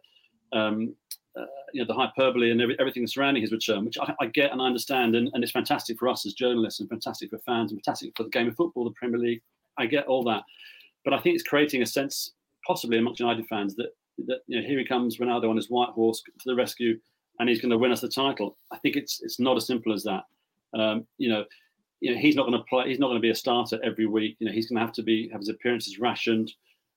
um, 0.53 0.95
uh, 1.39 1.45
you 1.73 1.83
know 1.83 1.87
the 1.87 1.95
hyperbole 1.95 2.51
and 2.51 2.61
every, 2.61 2.77
everything 2.81 3.07
surrounding 3.07 3.43
his 3.43 3.53
return, 3.53 3.85
which 3.85 3.99
I, 3.99 4.15
I 4.21 4.27
get 4.27 4.53
and 4.53 4.61
I 4.61 4.67
understand, 4.67 5.15
and, 5.15 5.31
and, 5.33 5.43
it's 5.43 5.53
fantastic 5.53 5.99
for 5.99 6.09
us 6.09 6.27
as 6.27 6.33
journalists, 6.33 6.81
and 6.81 6.89
fantastic 6.89 7.31
for 7.31 7.39
fans, 7.39 7.71
and 7.71 7.81
fantastic 7.85 8.17
for 8.17 8.25
the 8.25 8.31
game 8.31 8.49
of 8.49 8.57
football, 8.57 8.85
the 8.85 8.91
Premier 8.93 9.19
League. 9.19 9.43
I 9.77 9.87
get 9.87 10.07
all 10.07 10.25
that, 10.25 10.43
but 11.05 11.15
I 11.15 11.21
think 11.21 11.35
it's 11.35 11.45
creating 11.45 11.83
a 11.83 11.87
sense, 11.87 12.33
possibly 12.67 12.99
amongst 12.99 13.21
United 13.21 13.47
fans, 13.47 13.77
that 13.77 13.91
that 14.27 14.41
you 14.47 14.61
know 14.61 14.67
here 14.67 14.79
he 14.79 14.85
comes 14.85 15.19
Ronaldo 15.19 15.49
on 15.51 15.57
his 15.57 15.71
white 15.71 15.91
horse 15.91 16.23
to 16.23 16.45
the 16.47 16.55
rescue, 16.55 16.99
and 17.39 17.49
he's 17.49 17.61
going 17.61 17.71
to 17.71 17.79
win 17.79 17.93
us 17.93 18.01
the 18.01 18.09
title. 18.09 18.57
I 18.73 18.79
think 18.79 18.97
it's 18.97 19.21
it's 19.23 19.39
not 19.39 19.57
as 19.57 19.67
simple 19.67 19.93
as 19.93 20.03
that. 20.05 20.25
Um, 20.75 21.07
you 21.19 21.29
know, 21.29 21.45
you 22.01 22.15
know 22.15 22.21
he's 22.21 22.37
not 22.37 22.47
going 22.47 22.59
to 22.59 22.65
play. 22.65 22.89
He's 22.89 22.99
not 22.99 23.09
going 23.09 23.19
to 23.19 23.23
be 23.23 23.31
a 23.31 23.35
starter 23.35 23.79
every 23.85 24.07
week. 24.07 24.37
You 24.39 24.47
know, 24.47 24.53
he's 24.53 24.69
going 24.69 24.77
to 24.77 24.85
have 24.85 24.95
to 24.95 25.03
be 25.03 25.29
have 25.31 25.41
his 25.41 25.49
appearances 25.49 25.99
rationed. 25.99 26.53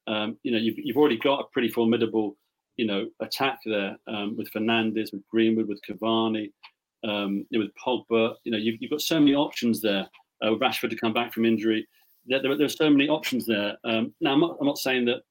Um, 0.08 0.38
you 0.44 0.52
know, 0.52 0.58
you've, 0.58 0.80
you've 0.80 0.98
already 0.98 1.18
got 1.18 1.42
a 1.42 1.44
pretty 1.54 1.70
formidable 1.70 2.36
you 2.78 2.86
know, 2.88 3.08
attack 3.20 3.60
there 3.66 3.96
um, 4.08 4.36
with 4.38 4.52
Fernandes, 4.52 5.14
with 5.14 5.28
Greenwood, 5.30 5.68
with 5.68 5.82
Cavani, 5.88 6.52
um, 7.04 7.46
with 7.52 7.70
Pogba. 7.76 8.36
You 8.44 8.52
know, 8.52 8.58
you've, 8.58 8.82
you've 8.82 8.92
got 8.92 9.02
so 9.02 9.20
many 9.20 9.36
options 9.36 9.82
there. 9.82 10.08
Uh, 10.42 10.56
Rashford 10.56 10.90
to 10.90 10.96
come 10.96 11.14
back 11.14 11.32
from 11.32 11.46
injury. 11.46 11.88
There, 12.26 12.42
there, 12.42 12.58
there 12.58 12.66
are 12.66 12.70
so 12.70 12.90
many 12.90 13.08
options 13.08 13.46
there. 13.46 13.78
Um, 13.84 14.14
now, 14.22 14.34
I'm 14.34 14.40
not, 14.40 14.58
I'm 14.60 14.66
not 14.66 14.80
saying 14.80 15.06
that 15.06 15.22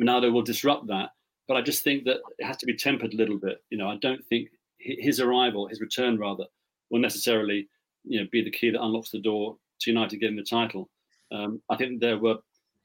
Ronaldo 0.00 0.32
will 0.32 0.42
disrupt 0.42 0.86
that, 0.88 1.10
but 1.48 1.56
I 1.56 1.62
just 1.62 1.82
think 1.82 2.04
that 2.04 2.18
it 2.38 2.44
has 2.44 2.56
to 2.58 2.66
be 2.66 2.76
tempered 2.76 3.14
a 3.14 3.16
little 3.16 3.38
bit. 3.38 3.58
You 3.70 3.78
know, 3.78 3.88
I 3.88 3.96
don't 3.96 4.24
think 4.26 4.48
his 4.78 5.18
arrival, 5.18 5.66
his 5.66 5.80
return 5.80 6.18
rather, 6.18 6.44
will 6.90 7.00
necessarily, 7.00 7.68
you 8.04 8.20
know, 8.20 8.26
be 8.30 8.42
the 8.42 8.50
key 8.50 8.70
that 8.70 8.82
unlocks 8.82 9.10
the 9.10 9.20
door 9.20 9.56
to 9.80 9.90
United 9.90 10.18
getting 10.18 10.36
the 10.36 10.42
title. 10.42 10.88
Um, 11.32 11.60
I 11.70 11.76
think 11.76 12.00
there 12.00 12.18
were 12.18 12.36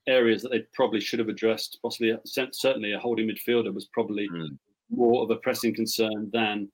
areas 0.07 0.41
that 0.41 0.49
they 0.49 0.63
probably 0.73 0.99
should 0.99 1.19
have 1.19 1.29
addressed. 1.29 1.79
Possibly, 1.81 2.15
certainly, 2.25 2.93
a 2.93 2.99
holding 2.99 3.27
midfielder 3.27 3.73
was 3.73 3.85
probably 3.85 4.27
mm. 4.29 4.57
more 4.89 5.23
of 5.23 5.29
a 5.29 5.35
pressing 5.37 5.75
concern 5.75 6.29
than 6.31 6.69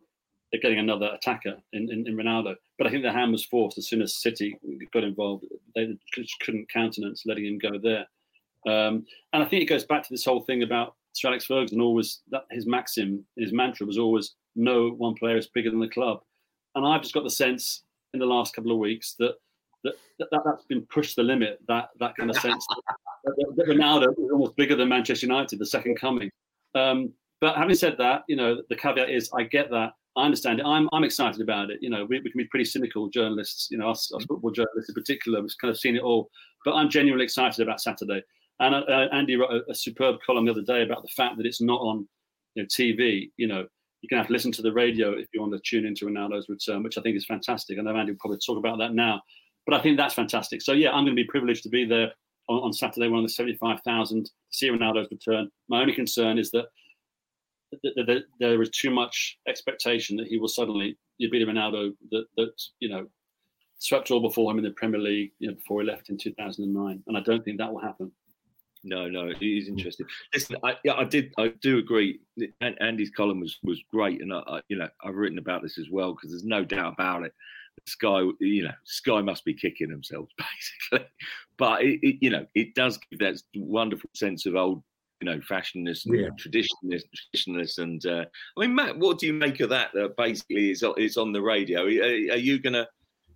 getting 0.62 0.80
another 0.80 1.10
attacker 1.14 1.56
in, 1.74 1.92
in, 1.92 2.08
in, 2.08 2.16
Ronaldo. 2.16 2.56
But 2.78 2.88
I 2.88 2.90
think 2.90 3.04
the 3.04 3.12
hand 3.12 3.32
was 3.32 3.44
forced 3.44 3.78
as 3.78 3.90
soon 3.90 4.02
as 4.02 4.16
City 4.16 4.58
got 4.94 5.04
involved. 5.04 5.46
They 5.76 5.98
couldn't 6.42 6.70
countenance 6.72 7.24
letting 7.26 7.46
him 7.46 7.58
go 7.58 7.78
there. 7.78 8.06
Um, 8.66 9.06
and 9.34 9.44
I 9.44 9.46
think 9.46 9.64
it 9.64 9.68
goes 9.68 9.86
back 9.86 10.04
to 10.04 10.10
this 10.10 10.26
whole 10.26 10.42
thing 10.42 10.64
about 10.64 10.96
Sir 11.14 11.30
Alex 11.30 11.46
Ferguson. 11.46 11.82
Always 11.82 12.22
that 12.32 12.46
his 12.52 12.66
maxim, 12.66 13.26
his 13.38 13.54
mantra 13.54 13.86
was 13.86 13.98
always 13.98 14.34
no 14.56 14.90
one 14.90 15.16
player 15.16 15.38
is 15.38 15.48
bigger 15.48 15.70
than 15.70 15.80
the 15.80 15.90
club. 15.90 16.22
And 16.76 16.86
I've 16.86 17.02
just 17.02 17.14
got 17.14 17.24
the 17.24 17.30
sense 17.30 17.84
in 18.16 18.20
the 18.20 18.26
last 18.26 18.56
couple 18.56 18.72
of 18.72 18.78
weeks 18.78 19.16
that 19.20 19.36
that, 19.84 19.94
that 20.20 20.42
that's 20.44 20.66
been 20.66 20.86
pushed 20.88 21.16
the 21.16 21.24
limit. 21.24 21.60
That 21.68 21.90
that 22.00 22.16
kind 22.16 22.30
of 22.30 22.38
sense 22.38 22.66
that, 23.24 23.36
that 23.58 23.68
Ronaldo 23.68 24.12
is 24.12 24.32
almost 24.32 24.56
bigger 24.56 24.76
than 24.76 24.90
Manchester 24.90 25.28
United, 25.28 25.60
the 25.60 25.66
second 25.66 26.00
coming. 26.00 26.30
Um, 26.74 27.14
but 27.42 27.56
having 27.56 27.76
said 27.76 27.96
that, 28.00 28.24
you 28.28 28.36
know 28.36 28.62
the 28.70 28.76
caveat 28.76 29.10
is 29.10 29.30
I 29.38 29.44
get 29.44 29.70
that. 29.72 29.94
I 30.18 30.24
understand 30.24 30.62
it. 30.62 30.66
I'm, 30.66 30.88
I'm 30.94 31.04
excited 31.04 31.42
about 31.42 31.70
it. 31.72 31.80
You 31.82 31.90
know, 31.90 32.06
we, 32.06 32.22
we 32.22 32.32
can 32.32 32.38
be 32.38 32.46
pretty 32.46 32.64
cynical 32.64 33.10
journalists. 33.10 33.68
You 33.70 33.78
know, 33.78 33.90
us, 33.90 34.10
us, 34.16 34.24
football 34.24 34.52
journalists 34.52 34.88
in 34.88 34.96
particular, 34.96 35.42
we've 35.42 35.52
kind 35.60 35.70
of 35.70 35.78
seen 35.78 35.98
it 35.98 36.04
all. 36.04 36.30
But 36.64 36.76
I'm 36.76 36.90
genuinely 36.90 37.26
excited 37.26 37.62
about 37.62 37.82
Saturday. 37.82 38.24
And 38.62 38.74
uh, 38.74 38.84
uh, 38.88 39.08
Andy 39.12 39.36
wrote 39.36 39.52
a, 39.52 39.70
a, 39.70 39.76
superb 39.76 40.16
column 40.26 40.46
the 40.46 40.52
other 40.52 40.62
day 40.62 40.84
about 40.84 41.02
the 41.02 41.10
fact 41.10 41.36
that 41.36 41.46
it's 41.46 41.60
not 41.60 41.82
on 41.82 42.08
you 42.54 42.64
know, 42.64 42.68
TV. 42.68 43.30
You 43.36 43.48
know, 43.48 43.68
you 44.06 44.10
can 44.10 44.20
have 44.20 44.28
to 44.28 44.34
listen 44.34 44.52
to 44.52 44.62
the 44.62 44.72
radio 44.72 45.14
if 45.14 45.26
you 45.34 45.42
want 45.42 45.52
to 45.52 45.60
tune 45.66 45.84
into 45.84 46.06
Ronaldo's 46.06 46.48
return, 46.48 46.84
which 46.84 46.96
I 46.96 47.02
think 47.02 47.18
is 47.18 47.26
fantastic. 47.26 47.80
I 47.80 47.82
know 47.82 47.96
Andy 47.96 48.12
will 48.12 48.20
probably 48.20 48.38
talk 48.38 48.60
about 48.60 48.78
that 48.78 48.94
now. 48.94 49.20
But 49.66 49.74
I 49.74 49.82
think 49.82 49.98
that's 49.98 50.14
fantastic. 50.14 50.62
So 50.62 50.74
yeah, 50.74 50.90
I'm 50.90 51.06
going 51.06 51.16
to 51.16 51.24
be 51.24 51.24
privileged 51.24 51.64
to 51.64 51.70
be 51.70 51.86
there 51.86 52.12
on, 52.48 52.58
on 52.66 52.72
Saturday, 52.72 53.08
one 53.08 53.22
of 53.22 53.26
the 53.26 53.34
75,000 53.34 54.26
to 54.26 54.32
see 54.52 54.70
Ronaldo's 54.70 55.10
return. 55.10 55.50
My 55.70 55.82
only 55.82 55.94
concern 55.96 56.38
is 56.38 56.52
that 56.52 56.66
there 58.40 58.62
is 58.62 58.70
too 58.70 58.92
much 58.92 59.40
expectation 59.48 60.18
that 60.18 60.28
he 60.28 60.38
will 60.38 60.48
suddenly 60.48 61.00
be 61.18 61.28
the 61.32 61.52
Ronaldo 61.52 61.94
that 62.12 62.26
that 62.38 62.52
you 62.80 62.90
know 62.90 63.08
swept 63.80 64.12
all 64.12 64.22
before 64.22 64.52
him 64.52 64.60
in 64.60 64.64
the 64.64 64.70
Premier 64.70 65.00
League, 65.00 65.32
you 65.40 65.48
know, 65.50 65.56
before 65.56 65.82
he 65.82 65.88
left 65.88 66.10
in 66.10 66.18
2009, 66.18 67.04
and 67.08 67.18
I 67.18 67.22
don't 67.22 67.44
think 67.44 67.58
that 67.58 67.74
will 67.74 67.82
happen. 67.82 68.12
No, 68.86 69.10
no, 69.10 69.28
it 69.30 69.42
is 69.42 69.68
interesting. 69.68 70.06
Listen, 70.32 70.58
I, 70.64 70.76
yeah, 70.84 70.94
I 70.94 71.06
did, 71.06 71.34
I 71.40 71.48
do 71.60 71.80
agree. 71.80 72.20
Andy's 72.62 73.10
column 73.10 73.40
was 73.40 73.58
was 73.64 73.82
great, 73.92 74.22
and 74.22 74.32
I, 74.32 74.62
you 74.70 74.78
know, 74.78 74.88
I've 75.04 75.16
written 75.16 75.40
about 75.40 75.64
this 75.64 75.80
as 75.80 75.90
well 75.90 76.14
because 76.14 76.30
there's 76.30 76.44
no 76.44 76.64
doubt 76.64 76.94
about 76.94 77.24
it. 77.24 77.34
Sky, 77.88 78.22
you 78.40 78.64
know, 78.64 78.74
Sky 78.84 79.22
must 79.22 79.44
be 79.44 79.56
kicking 79.56 79.90
themselves 79.90 80.32
basically, 80.92 81.10
but 81.58 81.82
it, 81.82 82.00
it, 82.04 82.18
you 82.22 82.30
know, 82.30 82.46
it 82.54 82.76
does 82.76 83.00
give 83.10 83.20
that 83.20 83.42
wonderful 83.56 84.10
sense 84.14 84.46
of 84.46 84.56
old, 84.56 84.84
you 85.20 85.26
know, 85.26 85.42
fashionist, 85.42 86.06
yeah. 86.06 86.30
traditionalist, 86.40 87.06
traditionalist, 87.36 87.80
and 87.80 88.06
uh, 88.06 88.26
I 88.56 88.62
mean, 88.62 88.76
Matt, 88.76 89.00
what 89.00 89.18
do 89.18 89.26
you 89.26 89.34
make 89.34 89.60
of 89.62 89.70
that? 89.70 89.90
That 89.96 90.16
basically 90.16 90.70
is 90.70 90.86
is 90.98 91.18
on 91.18 91.32
the 91.32 91.42
radio. 91.42 91.82
Are, 91.82 92.34
are 92.34 92.38
you 92.38 92.60
gonna? 92.60 92.88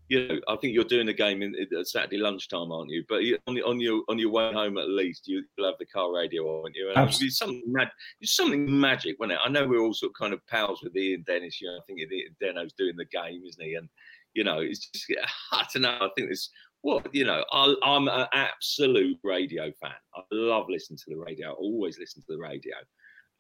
You 0.10 0.28
know, 0.28 0.40
I 0.48 0.56
think 0.56 0.74
you're 0.74 0.84
doing 0.84 1.06
the 1.06 1.14
game 1.14 1.44
in, 1.44 1.56
in 1.56 1.86
Saturday 1.86 2.18
lunchtime, 2.18 2.72
aren't 2.72 2.90
you? 2.90 3.04
But 3.08 3.22
on, 3.46 3.54
the, 3.54 3.62
on 3.64 3.80
your 3.80 4.02
on 4.10 4.18
your 4.18 4.32
way 4.32 4.52
home, 4.52 4.80
at 4.80 4.90
least 4.90 5.28
you, 5.28 5.44
will 5.56 5.68
have 5.68 5.78
the 5.78 5.86
car 5.86 6.12
radio, 6.12 6.62
aren't 6.64 6.76
you? 6.76 6.92
And 6.94 7.08
it's 7.08 7.38
something 7.38 7.62
mad, 7.68 7.92
it's 8.20 8.36
something 8.36 8.80
magic, 8.80 9.20
wasn't 9.20 9.34
it? 9.34 9.40
I 9.46 9.50
know 9.50 9.68
we're 9.68 9.82
all 9.82 9.94
sort 9.94 10.12
of 10.12 10.20
kind 10.20 10.34
of 10.34 10.46
pals 10.48 10.82
with 10.82 10.98
Ian 10.98 11.24
Dennis. 11.28 11.62
You 11.62 11.68
know, 11.68 11.78
I 11.78 11.82
think 11.86 12.02
Deno's 12.42 12.74
doing 12.74 12.98
the 12.98 13.06
game, 13.06 13.44
isn't 13.48 13.64
he? 13.64 13.76
And 13.76 13.88
you 14.34 14.44
know, 14.44 14.60
it's 14.60 14.88
just 14.88 15.06
I 15.52 15.66
don't 15.72 15.84
know. 15.84 15.98
I 16.02 16.10
think 16.16 16.32
it's 16.32 16.50
what 16.82 17.14
you 17.14 17.26
know. 17.26 17.46
I, 17.52 17.76
am 17.84 18.08
an 18.08 18.26
absolute 18.34 19.20
radio 19.24 19.72
fan. 19.80 19.92
I 20.16 20.22
love 20.32 20.66
listening 20.70 20.98
to 20.98 21.10
the 21.10 21.18
radio. 21.18 21.50
I 21.50 21.54
always 21.54 22.00
listen 22.00 22.24
to 22.24 22.34
the 22.36 22.40
radio, 22.40 22.76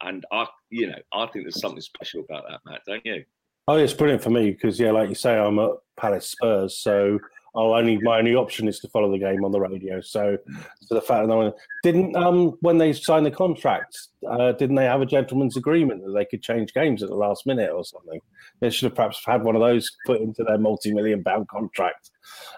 and 0.01 0.23
I, 0.31 0.45
you 0.69 0.85
know, 0.85 0.99
I 1.13 1.25
think 1.27 1.45
there's 1.45 1.59
something 1.59 1.81
special 1.81 2.23
about 2.29 2.43
that, 2.47 2.61
Matt. 2.63 2.81
Don't 2.85 3.05
you? 3.07 3.23
Oh, 3.69 3.77
it's 3.77 3.93
brilliant 3.93 4.23
for 4.23 4.31
me 4.31 4.49
because 4.49 4.79
yeah, 4.79 4.89
like 4.89 5.09
you 5.09 5.15
say, 5.15 5.37
I'm 5.37 5.59
at 5.59 5.69
Palace 5.95 6.29
Spurs, 6.29 6.75
so 6.75 7.19
I'll 7.55 7.75
only 7.75 7.99
my 7.99 8.17
only 8.17 8.33
option 8.33 8.67
is 8.67 8.79
to 8.79 8.87
follow 8.87 9.11
the 9.11 9.19
game 9.19 9.45
on 9.45 9.51
the 9.51 9.59
radio. 9.59 10.01
So, 10.01 10.39
so 10.81 10.95
the 10.95 11.01
fact 11.01 11.21
that 11.21 11.27
no 11.27 11.53
didn't 11.83 12.15
um 12.15 12.57
when 12.61 12.79
they 12.79 12.93
signed 12.93 13.27
the 13.27 13.31
contract, 13.31 13.95
uh, 14.27 14.53
didn't 14.53 14.75
they 14.75 14.85
have 14.85 15.01
a 15.01 15.05
gentleman's 15.05 15.55
agreement 15.55 16.03
that 16.03 16.13
they 16.13 16.25
could 16.25 16.41
change 16.41 16.73
games 16.73 17.03
at 17.03 17.09
the 17.09 17.15
last 17.15 17.45
minute 17.45 17.69
or 17.69 17.85
something? 17.85 18.19
They 18.59 18.71
should 18.71 18.85
have 18.85 18.95
perhaps 18.95 19.23
had 19.23 19.43
one 19.43 19.55
of 19.55 19.61
those 19.61 19.87
put 20.07 20.19
into 20.19 20.43
their 20.43 20.57
multi-million 20.57 21.23
pound 21.23 21.47
contract. 21.47 22.09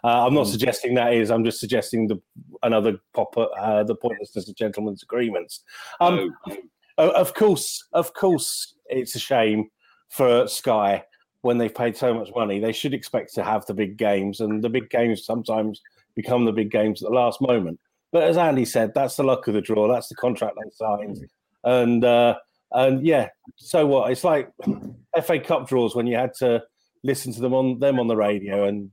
Uh, 0.05 0.26
I'm 0.26 0.34
not 0.34 0.45
mm. 0.45 0.51
suggesting 0.51 0.93
that 0.93 1.14
is. 1.14 1.30
I'm 1.30 1.43
just 1.43 1.59
suggesting 1.59 2.07
the 2.07 2.22
another 2.64 3.01
pop 3.14 3.36
uh, 3.36 3.84
the 3.84 3.95
pointlessness 3.95 4.47
of 4.47 4.55
gentlemen's 4.55 5.03
agreements. 5.03 5.66
Um, 5.99 6.34
oh. 6.49 6.57
Of 6.97 7.34
course, 7.34 7.86
of 7.91 8.14
course, 8.14 8.76
it's 8.88 9.16
a 9.16 9.20
shame 9.20 9.70
for 10.12 10.47
Sky 10.47 11.03
when 11.41 11.57
they've 11.57 11.74
paid 11.74 11.97
so 11.97 12.14
much 12.14 12.30
money. 12.36 12.59
They 12.59 12.74
should 12.74 12.93
expect 12.93 13.34
to 13.34 13.43
have 13.43 13.66
the 13.66 13.74
big 13.74 13.97
games, 13.97 14.41
and 14.41 14.64
the 14.64 14.70
big 14.70 14.89
games 14.89 15.26
sometimes 15.26 15.82
become 16.16 16.45
the 16.45 16.51
big 16.51 16.70
games 16.70 17.01
at 17.01 17.09
the 17.09 17.16
last 17.16 17.41
moment. 17.41 17.80
But 18.12 18.24
as 18.24 18.38
Andy 18.38 18.66
said, 18.66 18.93
that's 18.93 19.16
the 19.16 19.24
luck 19.24 19.47
of 19.47 19.53
the 19.53 19.62
draw. 19.62 19.88
That's 19.91 20.09
the 20.09 20.16
contract 20.16 20.57
they 20.62 20.70
signed, 20.74 21.26
and 21.64 22.03
uh, 22.03 22.36
and 22.72 23.05
yeah. 23.05 23.30
So 23.55 23.88
what? 23.88 24.12
It's 24.12 24.24
like 24.24 24.51
FA 25.24 25.39
Cup 25.39 25.68
draws 25.68 25.95
when 25.95 26.07
you 26.07 26.18
had 26.18 26.34
to 26.36 26.62
listen 27.03 27.34
to 27.34 27.41
them 27.41 27.53
on 27.53 27.80
them 27.80 27.99
on 27.99 28.07
the 28.07 28.18
radio 28.18 28.68
and 28.68 28.91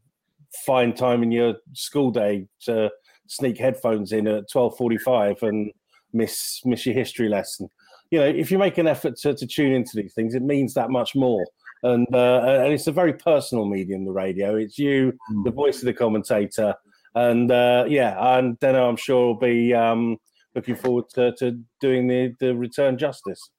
find 0.64 0.96
time 0.96 1.22
in 1.22 1.30
your 1.30 1.54
school 1.74 2.10
day 2.10 2.46
to 2.62 2.90
sneak 3.26 3.58
headphones 3.58 4.12
in 4.12 4.26
at 4.26 4.50
twelve 4.50 4.76
forty 4.76 4.98
five 4.98 5.42
and 5.42 5.70
miss 6.12 6.62
miss 6.64 6.86
your 6.86 6.94
history 6.94 7.28
lesson 7.28 7.68
you 8.10 8.18
know, 8.18 8.26
if 8.26 8.50
you 8.50 8.58
make 8.58 8.78
an 8.78 8.86
effort 8.86 9.16
to, 9.18 9.34
to 9.34 9.46
tune 9.46 9.72
into 9.72 9.92
these 9.94 10.14
things, 10.14 10.34
it 10.34 10.42
means 10.42 10.74
that 10.74 10.90
much 10.90 11.14
more. 11.14 11.44
And 11.82 12.06
uh, 12.12 12.42
and 12.44 12.72
it's 12.72 12.88
a 12.88 12.92
very 12.92 13.12
personal 13.12 13.64
medium, 13.64 14.04
the 14.04 14.10
radio. 14.10 14.56
It's 14.56 14.78
you, 14.78 15.12
mm. 15.32 15.44
the 15.44 15.52
voice 15.52 15.78
of 15.78 15.84
the 15.84 15.94
commentator, 15.94 16.74
and 17.14 17.50
uh, 17.50 17.84
yeah, 17.86 18.16
and 18.36 18.56
then 18.60 18.74
I'm 18.74 18.96
sure 18.96 19.26
will 19.26 19.34
be 19.38 19.72
um, 19.74 20.16
looking 20.56 20.74
forward 20.74 21.04
to, 21.14 21.32
to 21.36 21.60
doing 21.80 22.08
the 22.08 22.34
the 22.40 22.56
return 22.56 22.98
justice. 22.98 23.50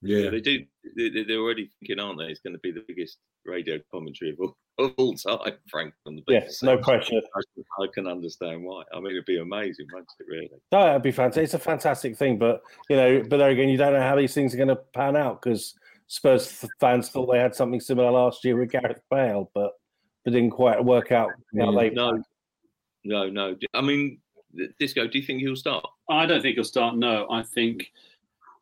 Yeah. 0.00 0.18
yeah, 0.18 0.30
they 0.30 0.40
do. 0.40 0.64
They're 0.96 1.38
already 1.38 1.70
thinking, 1.78 2.00
aren't 2.00 2.18
they? 2.18 2.26
It's 2.26 2.40
going 2.40 2.54
to 2.54 2.60
be 2.60 2.72
the 2.72 2.84
biggest 2.88 3.18
radio 3.44 3.78
commentary 3.92 4.30
of 4.30 4.38
all, 4.40 4.48
of 4.48 4.69
all 4.88 5.14
time, 5.14 5.54
Frank. 5.68 5.94
On 6.06 6.16
the 6.16 6.22
yes, 6.28 6.62
no 6.62 6.78
question. 6.78 7.20
I 7.34 7.86
can 7.92 8.06
understand 8.06 8.62
why. 8.64 8.82
I 8.92 9.00
mean, 9.00 9.12
it'd 9.12 9.24
be 9.24 9.38
amazing, 9.38 9.86
wouldn't 9.92 10.10
it? 10.18 10.26
Really? 10.28 10.50
No, 10.72 10.90
it'd 10.90 11.02
be 11.02 11.12
fantastic. 11.12 11.44
It's 11.44 11.54
a 11.54 11.58
fantastic 11.58 12.16
thing, 12.16 12.38
but 12.38 12.62
you 12.88 12.96
know, 12.96 13.22
but 13.28 13.38
there 13.38 13.50
again, 13.50 13.68
you 13.68 13.76
don't 13.76 13.92
know 13.92 14.00
how 14.00 14.16
these 14.16 14.34
things 14.34 14.54
are 14.54 14.56
going 14.56 14.68
to 14.68 14.76
pan 14.76 15.16
out 15.16 15.42
because 15.42 15.74
Spurs 16.06 16.64
fans 16.80 17.08
thought 17.08 17.30
they 17.32 17.38
had 17.38 17.54
something 17.54 17.80
similar 17.80 18.10
last 18.10 18.44
year 18.44 18.56
with 18.56 18.70
Gareth 18.70 19.02
Bale, 19.10 19.50
but 19.54 19.72
but 20.24 20.32
didn't 20.32 20.50
quite 20.50 20.84
work 20.84 21.12
out. 21.12 21.30
No, 21.52 21.70
no, 21.70 22.22
no, 23.04 23.28
no. 23.30 23.56
I 23.74 23.80
mean, 23.80 24.18
Disco, 24.78 25.06
do 25.06 25.18
you 25.18 25.24
think 25.24 25.40
he'll 25.40 25.56
start? 25.56 25.84
I 26.08 26.26
don't 26.26 26.42
think 26.42 26.56
he'll 26.56 26.64
start. 26.64 26.96
No, 26.96 27.26
I 27.30 27.42
think 27.42 27.92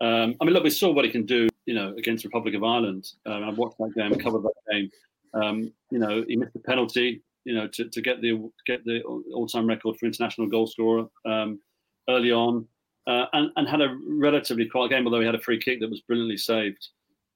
um, 0.01 0.37
I 0.41 0.45
mean, 0.45 0.55
look, 0.55 0.65
we 0.65 0.71
saw 0.71 0.93
what 0.93 1.05
he 1.05 1.11
can 1.11 1.27
do, 1.27 1.49
you 1.67 1.75
know, 1.75 1.95
against 1.97 2.25
Republic 2.25 2.55
of 2.55 2.63
Ireland. 2.63 3.13
Um, 3.27 3.45
I 3.45 3.51
watched 3.51 3.79
that 3.79 3.95
game, 3.95 4.15
covered 4.19 4.43
that 4.43 4.53
game. 4.71 4.91
Um, 5.35 5.73
you 5.91 5.99
know, 5.99 6.25
he 6.27 6.37
missed 6.37 6.53
the 6.53 6.61
penalty, 6.61 7.23
you 7.45 7.55
know, 7.55 7.69
to, 7.69 7.89
to 7.89 8.03
get 8.03 8.21
the 8.21 8.51
get 8.67 8.85
the 8.85 9.03
all-time 9.03 9.67
record 9.67 9.97
for 9.97 10.07
international 10.07 10.49
goal 10.49 10.67
scorer 10.67 11.07
um, 11.27 11.61
early 12.09 12.33
on, 12.33 12.67
uh, 13.07 13.27
and, 13.33 13.51
and 13.57 13.69
had 13.69 13.81
a 13.81 13.97
relatively 14.07 14.67
quiet 14.67 14.91
game, 14.91 15.07
although 15.07 15.21
he 15.21 15.27
had 15.27 15.35
a 15.35 15.41
free 15.41 15.59
kick 15.59 15.81
that 15.81 15.91
was 15.91 16.01
brilliantly 16.03 16.37
saved 16.37 16.89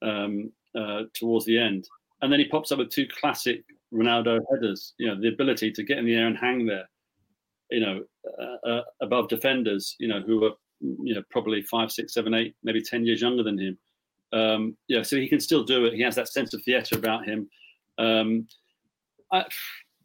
um, 0.02 0.50
uh, 0.78 1.02
towards 1.14 1.46
the 1.46 1.58
end. 1.58 1.86
And 2.20 2.32
then 2.32 2.40
he 2.40 2.48
pops 2.48 2.72
up 2.72 2.78
with 2.78 2.90
two 2.90 3.06
classic 3.20 3.64
Ronaldo 3.92 4.40
headers. 4.50 4.94
You 4.98 5.08
know, 5.08 5.20
the 5.20 5.28
ability 5.28 5.72
to 5.72 5.82
get 5.82 5.98
in 5.98 6.06
the 6.06 6.14
air 6.14 6.26
and 6.26 6.38
hang 6.38 6.66
there, 6.66 6.88
you 7.70 7.80
know, 7.80 8.02
uh, 8.40 8.68
uh 8.68 8.82
above 9.00 9.28
defenders, 9.28 9.96
you 9.98 10.08
know, 10.08 10.20
who 10.20 10.44
are 10.44 10.52
you 10.82 11.14
know, 11.14 11.22
probably 11.30 11.62
five, 11.62 11.90
six, 11.90 12.14
seven, 12.14 12.34
eight, 12.34 12.54
maybe 12.62 12.82
10 12.82 13.04
years 13.04 13.20
younger 13.20 13.42
than 13.42 13.58
him. 13.58 13.78
Um, 14.32 14.76
yeah, 14.88 15.02
so 15.02 15.16
he 15.16 15.28
can 15.28 15.40
still 15.40 15.62
do 15.62 15.84
it. 15.84 15.94
He 15.94 16.02
has 16.02 16.14
that 16.16 16.28
sense 16.28 16.54
of 16.54 16.62
theatre 16.62 16.96
about 16.96 17.24
him. 17.24 17.48
Um, 18.02 18.46
I, 19.32 19.44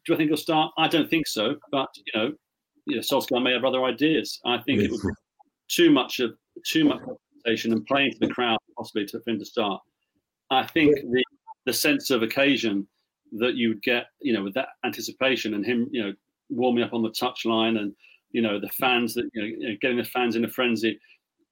do 0.05 0.13
I 0.13 0.17
think 0.17 0.29
he'll 0.29 0.37
start? 0.37 0.71
I 0.77 0.87
don't 0.87 1.09
think 1.09 1.27
so. 1.27 1.55
But 1.71 1.89
you 1.97 2.19
know, 2.19 2.31
you 2.85 2.95
know, 2.95 3.01
Solskjaer 3.01 3.43
may 3.43 3.53
have 3.53 3.65
other 3.65 3.83
ideas. 3.83 4.39
I 4.45 4.59
think 4.59 4.81
it 4.81 4.91
would 4.91 5.01
be 5.01 5.09
too 5.67 5.91
much 5.91 6.19
of 6.19 6.31
too 6.65 6.85
much 6.85 7.01
presentation 7.47 7.73
and 7.73 7.85
playing 7.85 8.11
to 8.11 8.19
the 8.19 8.33
crowd 8.33 8.57
possibly 8.77 9.05
to, 9.05 9.19
for 9.19 9.29
him 9.31 9.39
to 9.39 9.45
start. 9.45 9.81
I 10.51 10.65
think 10.65 10.95
the 10.95 11.23
the 11.65 11.73
sense 11.73 12.09
of 12.09 12.23
occasion 12.23 12.87
that 13.33 13.55
you 13.55 13.69
would 13.69 13.83
get, 13.83 14.05
you 14.21 14.31
know, 14.31 14.41
with 14.41 14.53
that 14.53 14.69
anticipation 14.85 15.53
and 15.53 15.65
him, 15.65 15.89
you 15.91 16.01
know, 16.01 16.13
warming 16.49 16.83
up 16.83 16.93
on 16.93 17.03
the 17.03 17.09
touchline 17.09 17.77
and 17.77 17.93
you 18.31 18.41
know 18.41 18.59
the 18.59 18.69
fans 18.69 19.13
that 19.15 19.29
you 19.33 19.41
know, 19.41 19.47
you 19.47 19.69
know, 19.69 19.75
getting 19.81 19.97
the 19.97 20.03
fans 20.03 20.35
in 20.35 20.45
a 20.45 20.47
frenzy 20.47 20.99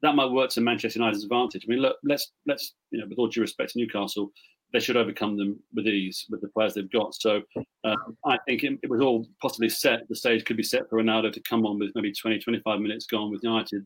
that 0.02 0.16
might 0.16 0.32
work 0.32 0.50
to 0.52 0.62
Manchester 0.62 1.00
United's 1.00 1.24
advantage. 1.24 1.66
I 1.68 1.72
mean, 1.72 1.82
look, 1.82 1.98
let's 2.04 2.32
let's 2.46 2.74
you 2.92 3.00
know, 3.00 3.08
with 3.08 3.18
all 3.18 3.28
due 3.28 3.42
respect 3.42 3.72
to 3.72 3.80
Newcastle, 3.80 4.32
they 4.74 4.80
should 4.80 4.98
overcome 4.98 5.38
them 5.38 5.60
with 5.74 5.88
ease 5.88 6.26
with 6.30 6.42
the 6.42 6.50
players 6.50 6.74
they've 6.74 6.92
got. 6.92 7.16
So 7.16 7.42
uh, 7.84 7.96
I 8.26 8.38
think 8.48 8.64
it, 8.64 8.80
it, 8.84 8.90
was 8.90 9.02
all 9.02 9.26
possibly 9.42 9.70
set. 9.70 10.08
The 10.10 10.16
stage 10.16 10.44
could 10.44 10.58
be 10.58 10.64
set 10.64 10.90
for 10.90 11.02
Ronaldo 11.02 11.32
to 11.34 11.42
come 11.42 11.66
on 11.66 11.80
with 11.80 11.92
maybe 11.96 12.12
20, 12.12 12.40
25 12.40 12.80
minutes 12.80 13.06
gone 13.06 13.32
with 13.32 13.44
United. 13.44 13.86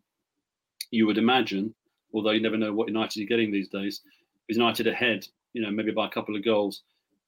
You 0.92 1.06
would 1.06 1.18
imagine, 1.18 1.76
although 2.14 2.32
you 2.32 2.42
never 2.42 2.58
know 2.58 2.74
what 2.74 2.88
United 2.88 3.22
are 3.24 3.28
getting 3.28 3.52
these 3.52 3.70
days. 3.70 4.02
Is 4.48 4.58
United 4.58 4.88
ahead, 4.88 5.28
you 5.54 5.62
know, 5.62 5.70
maybe 5.70 5.92
by 5.92 6.08
a 6.08 6.12
couple 6.12 6.36
of 6.36 6.44
goals, 6.44 6.82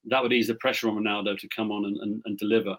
that 0.05 0.23
would 0.23 0.33
ease 0.33 0.47
the 0.47 0.55
pressure 0.55 0.89
on 0.89 0.95
Ronaldo 0.95 1.37
to 1.37 1.47
come 1.55 1.71
on 1.71 1.85
and, 1.85 1.97
and, 1.97 2.21
and 2.25 2.37
deliver. 2.37 2.75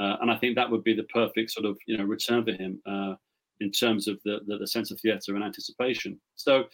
Uh, 0.00 0.16
and 0.20 0.30
I 0.30 0.36
think 0.36 0.56
that 0.56 0.70
would 0.70 0.82
be 0.82 0.94
the 0.94 1.04
perfect 1.04 1.52
sort 1.52 1.66
of 1.66 1.78
you 1.86 1.96
know 1.96 2.04
return 2.04 2.44
for 2.44 2.52
him 2.52 2.80
uh, 2.86 3.14
in 3.60 3.70
terms 3.70 4.08
of 4.08 4.18
the, 4.24 4.40
the, 4.46 4.58
the 4.58 4.66
sense 4.66 4.90
of 4.90 5.00
theatre 5.00 5.34
and 5.34 5.44
anticipation. 5.44 6.20
So, 6.34 6.64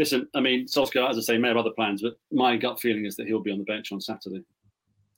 listen, 0.00 0.26
I 0.34 0.40
mean, 0.40 0.66
Solskjaer, 0.66 1.10
as 1.10 1.18
I 1.18 1.20
say, 1.20 1.38
may 1.38 1.48
have 1.48 1.58
other 1.58 1.72
plans, 1.76 2.00
but 2.00 2.14
my 2.32 2.56
gut 2.56 2.80
feeling 2.80 3.04
is 3.04 3.16
that 3.16 3.26
he'll 3.26 3.42
be 3.42 3.52
on 3.52 3.58
the 3.58 3.64
bench 3.64 3.92
on 3.92 4.00
Saturday. 4.00 4.42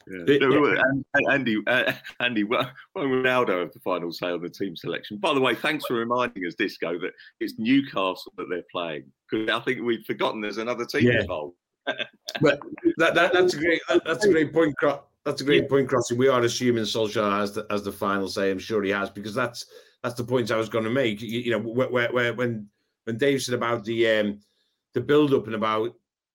Yeah. 0.08 0.82
Andy, 1.30 1.62
uh, 1.68 1.92
Andy, 2.18 2.42
when 2.42 2.66
Ronaldo 2.96 3.60
have 3.60 3.72
the 3.72 3.78
final 3.78 4.10
say 4.10 4.26
on 4.26 4.42
the 4.42 4.48
team 4.48 4.74
selection? 4.74 5.18
By 5.18 5.32
the 5.34 5.40
way, 5.40 5.54
thanks 5.54 5.86
for 5.86 5.94
reminding 5.94 6.44
us, 6.44 6.56
Disco, 6.56 6.98
that 6.98 7.12
it's 7.38 7.54
Newcastle 7.58 8.32
that 8.36 8.48
they're 8.50 8.64
playing 8.72 9.04
because 9.30 9.48
I 9.48 9.60
think 9.60 9.82
we've 9.82 10.04
forgotten 10.04 10.40
there's 10.40 10.58
another 10.58 10.84
team 10.84 11.06
yeah. 11.06 11.20
involved. 11.20 11.54
but 11.86 12.60
that, 12.96 13.14
that, 13.14 13.32
that's 13.32 13.54
a 13.54 13.58
great 13.58 13.80
that's 14.04 14.24
a 14.24 14.30
great 14.30 14.52
point, 14.52 14.74
that's 15.24 15.40
a 15.40 15.44
great 15.44 15.62
yeah. 15.62 15.68
point, 15.68 15.88
Crossy. 15.88 16.16
We 16.16 16.26
are 16.26 16.42
assuming 16.42 16.82
Solskjaer 16.82 17.38
has 17.38 17.52
the, 17.52 17.64
as 17.70 17.84
the 17.84 17.92
final 17.92 18.26
say. 18.26 18.50
I'm 18.50 18.58
sure 18.58 18.82
he 18.82 18.90
has 18.90 19.08
because 19.08 19.34
that's 19.34 19.66
that's 20.02 20.14
the 20.14 20.24
point 20.24 20.50
I 20.50 20.56
was 20.56 20.68
going 20.68 20.84
to 20.84 20.90
make. 20.90 21.22
You, 21.22 21.40
you 21.40 21.50
know, 21.52 21.60
where, 21.60 22.10
where, 22.10 22.34
when 22.34 22.68
when 23.04 23.18
Dave 23.18 23.42
said 23.42 23.54
about 23.54 23.84
the 23.84 24.08
um, 24.08 24.40
the 24.94 25.00
build 25.00 25.32
up 25.34 25.46
and 25.46 25.54
about 25.54 25.94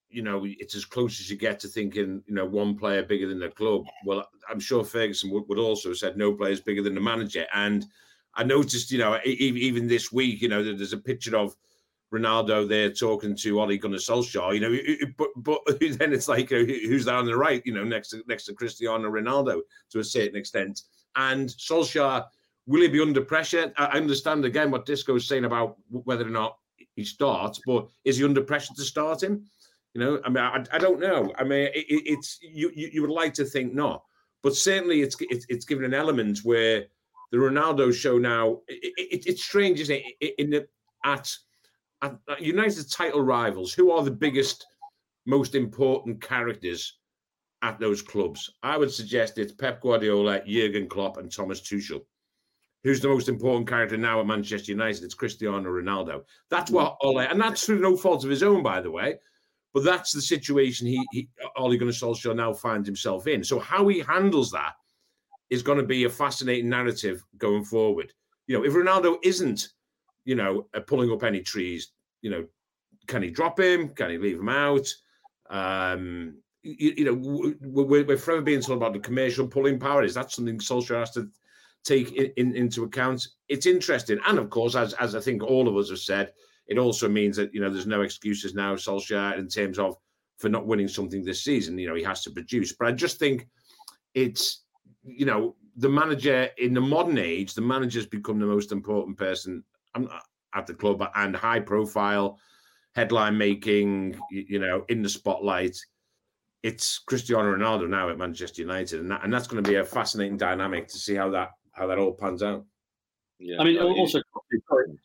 you 0.10 0.22
know 0.22 0.46
it's 0.46 0.76
as 0.76 0.86
close 0.86 1.20
as 1.20 1.30
you 1.30 1.38
get 1.38 1.60
to 1.60 1.68
thinking 1.68 2.24
you 2.28 2.34
know 2.34 2.46
one 2.46 2.78
player 2.78 3.04
bigger 3.04 3.28
than 3.28 3.40
the 3.40 3.50
club. 3.50 3.86
Well, 4.06 4.28
I'm 4.50 4.60
sure 4.60 4.84
Ferguson 4.84 5.32
would, 5.32 5.48
would 5.48 5.60
also 5.60 5.90
have 5.90 5.98
said 5.98 6.18
no 6.18 6.34
players 6.34 6.62
bigger 6.62 6.82
than 6.82 6.96
the 6.96 7.02
manager. 7.02 7.46
And 7.54 7.86
I 8.34 8.44
noticed, 8.44 8.92
you 8.92 9.00
know, 9.00 9.20
even 9.26 9.88
this 9.88 10.12
week, 10.12 10.42
you 10.42 10.48
know, 10.48 10.64
there's 10.64 10.94
a 10.94 10.98
picture 10.98 11.36
of 11.36 11.56
Ronaldo 12.14 12.68
there 12.70 12.92
talking 12.92 13.36
to 13.36 13.60
Ole 13.60 13.78
Gunnar 13.78 13.98
Solskjaer, 13.98 14.54
you 14.54 14.60
know, 14.62 15.14
but 15.18 15.30
but 15.36 15.80
then 15.80 16.14
it's 16.14 16.28
like 16.28 16.52
uh, 16.52 16.58
who's 16.58 17.06
that 17.06 17.16
on 17.16 17.26
the 17.26 17.36
right, 17.36 17.62
you 17.66 17.74
know, 17.74 17.84
next 17.84 18.10
to 18.10 18.24
next 18.28 18.46
to 18.46 18.54
Cristiano 18.54 19.10
Ronaldo 19.10 19.62
to 19.90 20.00
a 20.00 20.04
certain 20.04 20.38
extent, 20.38 20.84
and 21.16 21.50
Solskjaer 21.50 22.26
will 22.66 22.82
he 22.82 22.88
be 22.88 23.02
under 23.02 23.22
pressure? 23.22 23.74
I 23.78 23.98
understand 23.98 24.46
again 24.46 24.72
what 24.72 24.86
Disco 24.86 25.16
is 25.16 25.28
saying 25.28 25.46
about 25.46 25.78
whether 25.90 26.26
or 26.26 26.30
not 26.30 26.58
he 26.98 27.06
starts, 27.06 27.62
but 27.66 27.88
is 28.04 28.18
he 28.18 28.26
under 28.26 28.42
pressure 28.42 28.74
to 28.74 28.84
start 28.84 29.24
him? 29.24 29.46
You 29.94 30.02
know, 30.02 30.20
I 30.26 30.30
mean, 30.30 30.44
I, 30.44 30.66
I 30.74 30.78
don't 30.78 31.00
know. 31.00 31.32
I 31.38 31.44
mean, 31.44 31.70
it, 31.74 31.86
it's 31.88 32.40
you, 32.42 32.72
you 32.76 33.02
would 33.02 33.10
like 33.10 33.34
to 33.36 33.46
think 33.46 33.74
not, 33.74 34.04
but 34.44 34.56
certainly 34.56 35.02
it's 35.02 35.16
it's, 35.22 35.46
it's 35.48 35.66
given 35.66 35.86
an 35.86 35.94
element 35.94 36.40
where 36.44 36.86
the 37.32 37.38
Ronaldo 37.38 37.94
show 37.94 38.18
now. 38.18 38.60
It, 38.68 38.94
it, 38.98 39.28
it's 39.28 39.44
strange, 39.44 39.80
isn't 39.80 40.02
it? 40.20 40.36
In 40.38 40.50
the 40.50 40.68
at 41.06 41.32
United 42.40 42.92
title 42.92 43.22
rivals, 43.22 43.74
who 43.74 43.92
are 43.92 44.04
the 44.04 44.12
biggest, 44.12 44.66
most 45.26 45.56
important 45.56 46.22
characters 46.22 46.98
at 47.62 47.80
those 47.80 48.02
clubs? 48.02 48.52
I 48.64 48.78
would 48.78 48.92
suggest 48.92 49.38
it's 49.38 49.54
Pep 49.54 49.82
Guardiola, 49.82 50.42
Jurgen 50.46 50.88
Klopp, 50.88 51.18
and 51.18 51.32
Thomas 51.32 51.62
Tuchel. 51.62 52.02
Who's 52.84 53.02
the 53.02 53.10
most 53.10 53.28
important 53.28 53.68
character 53.68 53.98
now 53.98 54.20
at 54.20 54.28
Manchester 54.28 54.72
United? 54.72 55.04
It's 55.04 55.14
Cristiano 55.14 55.70
Ronaldo. 55.70 56.24
That's 56.50 56.72
what 56.72 56.98
Ole, 57.02 57.20
and 57.20 57.42
that's 57.42 57.66
through 57.66 57.80
no 57.80 57.98
fault 57.98 58.24
of 58.24 58.30
his 58.30 58.44
own, 58.44 58.64
by 58.64 58.82
the 58.82 58.92
way. 58.92 59.16
But 59.74 59.84
that's 59.84 60.14
the 60.14 60.22
situation 60.22 60.88
he, 60.88 61.06
he 61.12 61.30
Ole 61.58 61.78
Gunnar 61.78 61.92
Solskjaer 61.92 62.36
now 62.36 62.54
finds 62.54 62.88
himself 62.88 63.28
in. 63.28 63.44
So 63.44 63.60
how 63.60 63.88
he 63.88 64.00
handles 64.00 64.52
that 64.52 64.74
is 65.50 65.64
going 65.64 65.78
to 65.78 65.84
be 65.84 66.06
a 66.06 66.10
fascinating 66.10 66.70
narrative 66.70 67.24
going 67.38 67.64
forward. 67.64 68.14
You 68.48 68.58
know, 68.58 68.66
if 68.66 68.74
Ronaldo 68.74 69.18
isn't 69.24 69.70
you 70.28 70.36
know, 70.36 70.68
uh, 70.76 70.82
pulling 70.82 71.10
up 71.10 71.24
any 71.24 71.42
trees. 71.42 71.94
You 72.22 72.30
know, 72.30 72.46
can 73.08 73.24
he 73.24 73.32
drop 73.32 73.58
him? 73.60 73.90
Can 73.90 74.12
he 74.12 74.18
leave 74.18 74.40
him 74.40 74.50
out? 74.50 74.86
Um, 75.50 76.36
you, 76.64 76.94
you 76.98 77.06
know, 77.06 77.56
we're, 77.62 78.04
we're 78.04 78.18
forever 78.18 78.42
being 78.42 78.62
told 78.62 78.78
about 78.78 78.92
the 78.92 79.00
commercial 79.00 79.48
pulling 79.48 79.80
power. 79.80 80.04
Is 80.04 80.14
that 80.16 80.30
something 80.30 80.60
Solskjaer 80.60 81.00
has 81.00 81.12
to 81.12 81.30
take 81.88 82.12
in, 82.14 82.32
in, 82.38 82.56
into 82.56 82.84
account? 82.84 83.28
It's 83.48 83.66
interesting, 83.66 84.20
and 84.26 84.38
of 84.38 84.50
course, 84.50 84.76
as 84.76 84.94
as 84.94 85.16
I 85.16 85.20
think 85.20 85.44
all 85.44 85.68
of 85.68 85.76
us 85.76 85.90
have 85.90 86.00
said, 86.00 86.34
it 86.68 86.78
also 86.78 87.08
means 87.08 87.38
that 87.38 87.54
you 87.54 87.62
know 87.62 87.70
there's 87.70 87.88
no 87.88 88.02
excuses 88.02 88.54
now, 88.54 88.76
Solskjaer, 88.76 89.38
in 89.38 89.48
terms 89.48 89.80
of 89.80 89.96
for 90.38 90.50
not 90.50 90.68
winning 90.68 90.88
something 90.88 91.24
this 91.24 91.44
season. 91.44 91.78
You 91.78 91.88
know, 91.88 91.96
he 91.96 92.04
has 92.04 92.24
to 92.24 92.32
produce. 92.32 92.74
But 92.74 92.88
I 92.88 92.92
just 92.92 93.20
think 93.20 93.48
it's 94.14 94.64
you 95.04 95.26
know 95.26 95.56
the 95.76 95.90
manager 95.90 96.50
in 96.58 96.74
the 96.74 96.82
modern 96.82 97.18
age, 97.18 97.54
the 97.54 97.62
manager's 97.62 98.06
become 98.06 98.40
the 98.40 98.46
most 98.46 98.72
important 98.72 99.18
person 99.18 99.64
um, 99.96 100.10
at 100.54 100.68
the 100.68 100.74
club 100.74 101.04
and 101.16 101.36
high 101.36 101.60
profile, 101.60 102.38
headline 102.96 103.38
making. 103.38 104.20
You 104.30 104.60
know, 104.60 104.86
in 104.90 105.02
the 105.02 105.10
spotlight 105.10 105.78
it's 106.64 107.00
Cristiano 107.00 107.56
Ronaldo 107.56 107.88
now 107.88 108.10
at 108.10 108.18
Manchester 108.18 108.62
United, 108.62 109.00
and 109.00 109.12
that, 109.12 109.24
and 109.24 109.32
that's 109.32 109.48
going 109.48 109.64
to 109.64 109.70
be 109.70 109.76
a 109.76 109.86
fascinating 109.86 110.38
dynamic 110.38 110.88
to 110.88 110.98
see 110.98 111.16
how 111.16 111.30
that 111.30 111.52
how 111.78 111.88
that 111.88 112.00
all 112.00 112.14
pans 112.14 112.44
out. 112.44 112.66
Yeah, 113.40 113.58
I 113.60 113.64
mean, 113.64 113.78
also 113.80 114.20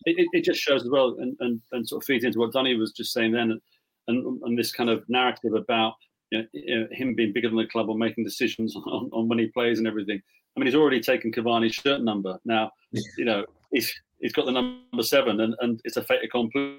it, 0.06 0.28
it 0.32 0.44
just 0.44 0.60
shows 0.60 0.82
as 0.82 0.88
well, 0.88 1.16
and, 1.18 1.36
and, 1.40 1.60
and 1.72 1.86
sort 1.86 2.02
of 2.02 2.06
feeds 2.06 2.24
into 2.24 2.38
what 2.38 2.52
Danny 2.52 2.74
was 2.76 2.92
just 2.92 3.12
saying 3.12 3.32
then, 3.32 3.60
and 4.08 4.42
and 4.42 4.58
this 4.58 4.72
kind 4.72 4.88
of 4.88 5.04
narrative 5.08 5.52
about 5.54 5.94
you 6.30 6.38
know, 6.38 6.44
you 6.52 6.80
know, 6.80 6.86
him 6.90 7.14
being 7.14 7.32
bigger 7.32 7.48
than 7.48 7.58
the 7.58 7.66
club 7.66 7.90
or 7.90 7.96
making 7.96 8.24
decisions 8.24 8.74
on, 8.74 9.10
on 9.12 9.28
when 9.28 9.38
he 9.38 9.48
plays 9.48 9.78
and 9.78 9.86
everything. 9.86 10.20
I 10.56 10.60
mean, 10.60 10.66
he's 10.66 10.74
already 10.74 11.00
taken 11.00 11.30
Cavani's 11.30 11.74
shirt 11.74 12.00
number. 12.00 12.38
Now, 12.44 12.70
you 13.18 13.24
know, 13.24 13.44
he's 13.70 13.92
he's 14.20 14.32
got 14.32 14.46
the 14.46 14.52
number 14.52 15.02
seven, 15.02 15.40
and, 15.40 15.54
and 15.60 15.80
it's 15.84 15.98
a 15.98 16.02
fait 16.02 16.24
accompli. 16.24 16.78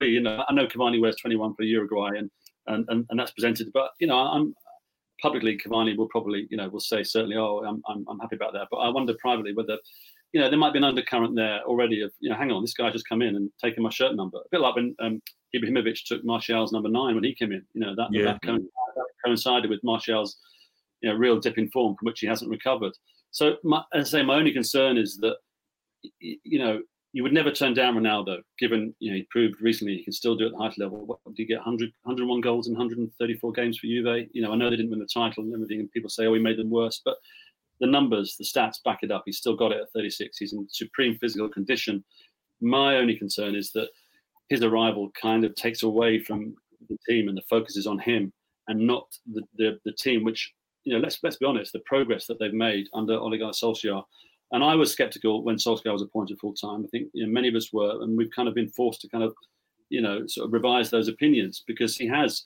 You 0.00 0.20
know, 0.20 0.42
I 0.48 0.54
know 0.54 0.66
Cavani 0.66 1.00
wears 1.00 1.16
21 1.16 1.54
for 1.54 1.64
Uruguay, 1.64 2.12
and 2.16 2.30
and, 2.66 2.86
and, 2.88 3.06
and 3.10 3.20
that's 3.20 3.32
presented. 3.32 3.70
But 3.72 3.90
you 4.00 4.06
know, 4.06 4.16
I'm 4.16 4.54
publicly 5.20 5.58
Cavani 5.58 5.96
will 5.96 6.08
probably 6.08 6.46
you 6.50 6.56
know 6.56 6.68
will 6.68 6.80
say 6.80 7.02
certainly, 7.02 7.36
oh, 7.36 7.62
I'm 7.66 7.82
I'm, 7.88 8.04
I'm 8.08 8.18
happy 8.18 8.36
about 8.36 8.52
that. 8.54 8.68
But 8.70 8.78
I 8.78 8.88
wonder 8.88 9.14
privately 9.20 9.54
whether 9.54 9.78
you 10.32 10.40
know 10.40 10.48
there 10.48 10.58
might 10.58 10.72
be 10.72 10.78
an 10.78 10.84
undercurrent 10.84 11.34
there 11.34 11.62
already 11.62 12.02
of 12.02 12.12
you 12.20 12.30
know, 12.30 12.36
hang 12.36 12.50
on, 12.50 12.62
this 12.62 12.74
guy 12.74 12.90
just 12.90 13.08
come 13.08 13.22
in 13.22 13.36
and 13.36 13.50
taken 13.62 13.82
my 13.82 13.90
shirt 13.90 14.14
number. 14.14 14.38
A 14.38 14.48
bit 14.50 14.60
like 14.60 14.76
when 14.76 14.94
um, 15.00 15.22
Ibrahimovic 15.54 16.04
took 16.04 16.24
Martial's 16.24 16.72
number 16.72 16.88
nine 16.88 17.14
when 17.14 17.24
he 17.24 17.34
came 17.34 17.52
in. 17.52 17.64
You 17.74 17.80
know 17.82 17.94
that, 17.96 18.08
yeah. 18.10 18.24
that, 18.24 18.40
that 18.42 19.06
coincided 19.24 19.70
with 19.70 19.80
Martial's 19.84 20.36
you 21.00 21.10
know 21.10 21.16
real 21.16 21.38
dip 21.38 21.58
in 21.58 21.70
form 21.70 21.96
from 21.96 22.06
which 22.06 22.20
he 22.20 22.26
hasn't 22.26 22.50
recovered. 22.50 22.92
So 23.30 23.56
my, 23.62 23.82
as 23.94 24.08
I 24.14 24.18
say, 24.18 24.22
my 24.24 24.36
only 24.36 24.52
concern 24.52 24.96
is 24.96 25.18
that 25.18 25.36
you 26.20 26.58
know 26.58 26.80
you 27.12 27.22
would 27.22 27.32
never 27.32 27.50
turn 27.50 27.74
down 27.74 27.96
Ronaldo, 27.96 28.38
given 28.58 28.94
you 28.98 29.10
know 29.10 29.16
he 29.16 29.26
proved 29.30 29.60
recently 29.60 29.96
he 29.96 30.04
can 30.04 30.12
still 30.12 30.36
do 30.36 30.44
it 30.44 30.48
at 30.48 30.52
the 30.52 30.58
highest 30.58 30.78
level. 30.78 31.06
What 31.06 31.18
did 31.24 31.36
he 31.36 31.46
get? 31.46 31.56
100, 31.56 31.90
101 32.02 32.40
goals 32.40 32.68
in 32.68 32.74
134 32.74 33.52
games 33.52 33.78
for 33.78 33.86
Juve. 33.86 34.28
You 34.32 34.42
know, 34.42 34.52
I 34.52 34.56
know 34.56 34.68
they 34.68 34.76
didn't 34.76 34.90
win 34.90 34.98
the 34.98 35.06
title 35.06 35.44
and 35.44 35.54
everything, 35.54 35.80
and 35.80 35.90
people 35.90 36.10
say, 36.10 36.26
oh, 36.26 36.34
he 36.34 36.40
made 36.40 36.58
them 36.58 36.70
worse, 36.70 37.00
but 37.04 37.16
the 37.80 37.86
numbers, 37.86 38.36
the 38.36 38.44
stats 38.44 38.82
back 38.84 39.00
it 39.02 39.10
up. 39.10 39.22
He's 39.24 39.38
still 39.38 39.56
got 39.56 39.72
it 39.72 39.80
at 39.80 39.92
36. 39.94 40.36
He's 40.36 40.52
in 40.52 40.66
supreme 40.68 41.16
physical 41.18 41.48
condition. 41.48 42.04
My 42.60 42.96
only 42.96 43.16
concern 43.16 43.54
is 43.54 43.70
that 43.72 43.88
his 44.48 44.62
arrival 44.62 45.10
kind 45.20 45.44
of 45.44 45.54
takes 45.54 45.82
away 45.82 46.22
from 46.22 46.54
the 46.88 46.98
team 47.08 47.28
and 47.28 47.36
the 47.36 47.42
focus 47.48 47.76
is 47.76 47.86
on 47.86 47.98
him 47.98 48.32
and 48.66 48.86
not 48.86 49.06
the, 49.32 49.42
the, 49.56 49.78
the 49.84 49.92
team, 49.92 50.24
which, 50.24 50.52
you 50.84 50.92
know, 50.92 51.00
let's 51.00 51.18
let's 51.22 51.36
be 51.36 51.46
honest, 51.46 51.72
the 51.72 51.82
progress 51.86 52.26
that 52.26 52.38
they've 52.38 52.52
made 52.52 52.86
under 52.94 53.14
Ole 53.14 53.38
Gunnar 53.38 53.52
Solskjaer 53.52 54.02
and 54.52 54.64
I 54.64 54.74
was 54.74 54.92
skeptical 54.92 55.42
when 55.42 55.56
Solskjaer 55.56 55.92
was 55.92 56.02
appointed 56.02 56.38
full 56.38 56.54
time. 56.54 56.84
I 56.84 56.88
think 56.88 57.08
you 57.12 57.26
know, 57.26 57.32
many 57.32 57.48
of 57.48 57.54
us 57.54 57.72
were, 57.72 58.02
and 58.02 58.16
we've 58.16 58.30
kind 58.34 58.48
of 58.48 58.54
been 58.54 58.70
forced 58.70 59.00
to 59.02 59.08
kind 59.08 59.24
of, 59.24 59.34
you 59.90 60.00
know, 60.00 60.26
sort 60.26 60.46
of 60.46 60.52
revise 60.52 60.90
those 60.90 61.08
opinions 61.08 61.62
because 61.66 61.96
he 61.96 62.06
has 62.06 62.44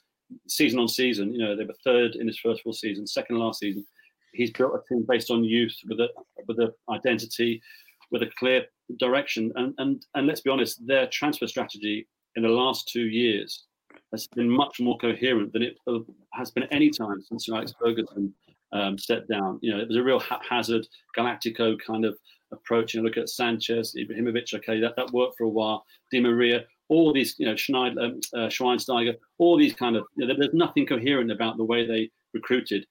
season 0.48 0.78
on 0.78 0.88
season. 0.88 1.32
You 1.32 1.38
know, 1.38 1.56
they 1.56 1.64
were 1.64 1.74
third 1.84 2.16
in 2.16 2.26
his 2.26 2.38
first 2.38 2.62
full 2.62 2.72
season, 2.72 3.06
second 3.06 3.38
last 3.38 3.60
season. 3.60 3.84
He's 4.32 4.50
built 4.50 4.74
a 4.74 4.88
team 4.88 5.04
based 5.06 5.30
on 5.30 5.44
youth 5.44 5.76
with 5.88 6.00
a 6.00 6.08
with 6.48 6.58
an 6.58 6.72
identity, 6.90 7.62
with 8.10 8.22
a 8.22 8.30
clear 8.38 8.64
direction, 8.98 9.52
and 9.56 9.74
and 9.78 10.04
and 10.14 10.26
let's 10.26 10.40
be 10.40 10.50
honest, 10.50 10.84
their 10.86 11.06
transfer 11.08 11.46
strategy 11.46 12.08
in 12.34 12.42
the 12.42 12.48
last 12.48 12.88
two 12.88 13.06
years 13.06 13.64
has 14.10 14.26
been 14.28 14.48
much 14.48 14.80
more 14.80 14.96
coherent 14.98 15.52
than 15.52 15.62
it 15.62 15.76
uh, 15.86 15.98
has 16.32 16.50
been 16.50 16.64
any 16.64 16.90
time 16.90 17.22
since 17.22 17.48
Alex 17.48 17.74
Ferguson 17.78 18.32
um, 18.72 18.98
stepped 18.98 19.28
down. 19.28 19.58
You 19.62 19.72
know, 19.72 19.80
it 19.80 19.88
was 19.88 19.96
a 19.96 20.02
real 20.02 20.20
haphazard 20.20 20.86
Galactico 21.16 21.76
kind 21.84 22.04
of 22.04 22.16
approach. 22.52 22.94
You 22.94 23.00
know, 23.00 23.06
look 23.06 23.16
at 23.16 23.28
Sanchez, 23.28 23.94
Ibrahimovic. 23.98 24.54
Okay, 24.54 24.80
that, 24.80 24.96
that 24.96 25.12
worked 25.12 25.36
for 25.36 25.44
a 25.44 25.48
while. 25.48 25.84
Di 26.10 26.20
Maria, 26.20 26.64
all 26.88 27.12
these, 27.12 27.34
you 27.38 27.46
know, 27.46 27.56
Schneider, 27.56 28.00
um, 28.00 28.20
uh, 28.34 28.48
Schweinsteiger, 28.48 29.14
all 29.38 29.56
these 29.58 29.74
kind 29.74 29.96
of. 29.96 30.04
You 30.16 30.26
know, 30.26 30.34
there's 30.38 30.54
nothing 30.54 30.86
coherent 30.86 31.30
about 31.30 31.56
the 31.56 31.64
way 31.64 31.86
they 31.86 32.10
recruited. 32.32 32.86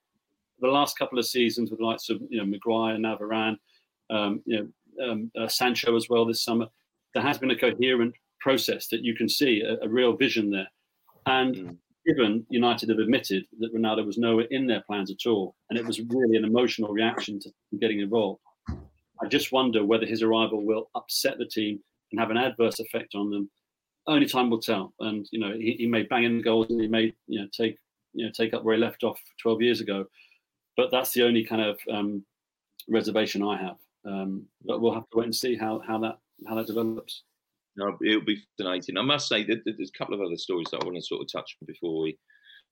The 0.59 0.67
last 0.67 0.97
couple 0.97 1.17
of 1.17 1.25
seasons 1.25 1.71
with 1.71 1.79
the 1.79 1.85
likes 1.85 2.09
of 2.09 2.21
you 2.29 2.37
know 2.37 2.45
Maguire, 2.45 2.97
Navarran, 2.97 3.57
um, 4.09 4.41
you 4.45 4.57
know 4.57 4.67
um, 5.03 5.31
uh, 5.39 5.47
Sancho 5.47 5.95
as 5.95 6.07
well 6.09 6.25
this 6.25 6.43
summer, 6.43 6.67
there 7.13 7.23
has 7.23 7.37
been 7.37 7.51
a 7.51 7.57
coherent 7.57 8.13
process 8.39 8.87
that 8.87 9.03
you 9.03 9.15
can 9.15 9.27
see 9.27 9.61
a, 9.61 9.83
a 9.83 9.89
real 9.89 10.15
vision 10.15 10.51
there. 10.51 10.67
And 11.25 11.55
mm 11.55 11.77
given 12.05 12.45
United 12.49 12.89
have 12.89 12.99
admitted 12.99 13.45
that 13.59 13.73
Ronaldo 13.73 14.05
was 14.05 14.17
nowhere 14.17 14.47
in 14.51 14.67
their 14.67 14.81
plans 14.81 15.11
at 15.11 15.29
all, 15.29 15.55
and 15.69 15.77
it 15.77 15.85
was 15.85 15.99
really 15.99 16.37
an 16.37 16.45
emotional 16.45 16.91
reaction 16.91 17.39
to 17.39 17.51
getting 17.79 17.99
involved. 17.99 18.41
I 19.21 19.27
just 19.27 19.51
wonder 19.51 19.85
whether 19.85 20.05
his 20.05 20.23
arrival 20.23 20.65
will 20.65 20.89
upset 20.95 21.37
the 21.37 21.45
team 21.45 21.79
and 22.11 22.19
have 22.19 22.31
an 22.31 22.37
adverse 22.37 22.79
effect 22.79 23.13
on 23.15 23.29
them. 23.29 23.49
Only 24.07 24.25
time 24.25 24.49
will 24.49 24.59
tell. 24.59 24.93
And 24.99 25.27
you 25.31 25.39
know, 25.39 25.53
he, 25.53 25.75
he 25.77 25.87
may 25.87 26.03
bang 26.03 26.23
in 26.23 26.37
the 26.37 26.43
goals 26.43 26.69
and 26.69 26.81
he 26.81 26.87
may 26.87 27.13
you 27.27 27.41
know 27.41 27.47
take 27.55 27.77
you 28.13 28.25
know 28.25 28.31
take 28.35 28.53
up 28.53 28.63
where 28.63 28.75
he 28.75 28.81
left 28.81 29.03
off 29.03 29.19
12 29.41 29.61
years 29.61 29.81
ago. 29.81 30.05
But 30.75 30.89
that's 30.91 31.11
the 31.11 31.23
only 31.23 31.43
kind 31.43 31.61
of 31.61 31.79
um, 31.91 32.25
reservation 32.89 33.43
I 33.43 33.61
have. 33.61 33.77
Um, 34.05 34.45
but 34.65 34.81
we'll 34.81 34.93
have 34.93 35.09
to 35.11 35.17
wait 35.17 35.25
and 35.25 35.35
see 35.35 35.55
how 35.55 35.81
how 35.85 35.99
that 35.99 36.17
how 36.47 36.55
that 36.55 36.67
develops. 36.67 37.23
No, 37.75 37.97
it'll 38.05 38.21
be 38.21 38.41
fascinating. 38.57 38.97
I 38.97 39.01
must 39.01 39.27
say 39.27 39.43
that 39.45 39.63
there's 39.65 39.91
a 39.93 39.97
couple 39.97 40.13
of 40.13 40.21
other 40.21 40.37
stories 40.37 40.67
that 40.71 40.81
I 40.81 40.85
want 40.85 40.97
to 40.97 41.01
sort 41.01 41.21
of 41.21 41.31
touch 41.31 41.55
on 41.61 41.65
before 41.65 42.01
we 42.01 42.17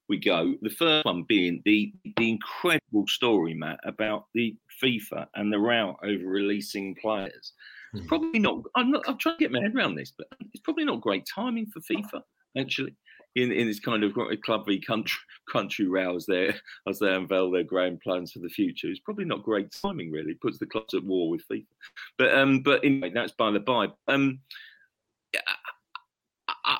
we 0.09 0.17
go. 0.17 0.55
The 0.61 0.71
first 0.71 1.05
one 1.05 1.23
being 1.27 1.61
the 1.65 1.93
the 2.17 2.29
incredible 2.29 3.07
story, 3.07 3.53
Matt, 3.53 3.79
about 3.85 4.25
the 4.33 4.57
FIFA 4.83 5.27
and 5.35 5.53
the 5.53 5.59
route 5.59 5.97
over 6.03 6.25
releasing 6.25 6.95
players. 6.95 7.53
It's 7.93 8.01
hmm. 8.01 8.07
probably 8.07 8.39
not. 8.39 8.63
I'm 8.75 8.91
not. 8.91 9.03
I'm 9.07 9.17
trying 9.17 9.37
to 9.37 9.39
get 9.39 9.51
my 9.51 9.61
head 9.61 9.75
around 9.75 9.95
this, 9.95 10.11
but 10.17 10.27
it's 10.41 10.61
probably 10.61 10.85
not 10.85 11.01
great 11.01 11.25
timing 11.33 11.67
for 11.67 11.79
FIFA 11.79 12.21
actually. 12.57 12.95
In, 13.35 13.51
in 13.51 13.67
this 13.67 13.79
kind 13.79 14.03
of 14.03 14.17
club 14.43 14.65
v 14.65 14.81
country 14.81 15.19
country 15.51 15.85
row 15.85 16.15
as 16.15 16.25
they 16.25 16.51
as 16.87 16.97
they 16.97 17.13
unveil 17.13 17.51
their 17.51 17.63
grand 17.63 18.01
plans 18.01 18.31
for 18.31 18.39
the 18.39 18.49
future, 18.49 18.87
it's 18.87 18.99
probably 18.99 19.23
not 19.23 19.43
great 19.43 19.71
timing. 19.71 20.11
Really 20.11 20.33
puts 20.33 20.57
the 20.57 20.65
clubs 20.65 20.95
at 20.95 21.03
war 21.03 21.29
with 21.29 21.47
FIFA. 21.47 21.65
But 22.17 22.33
um, 22.33 22.61
but 22.63 22.83
anyway, 22.83 23.11
that's 23.13 23.33
by 23.33 23.51
the 23.51 23.59
by. 23.59 23.89
Um, 24.07 24.39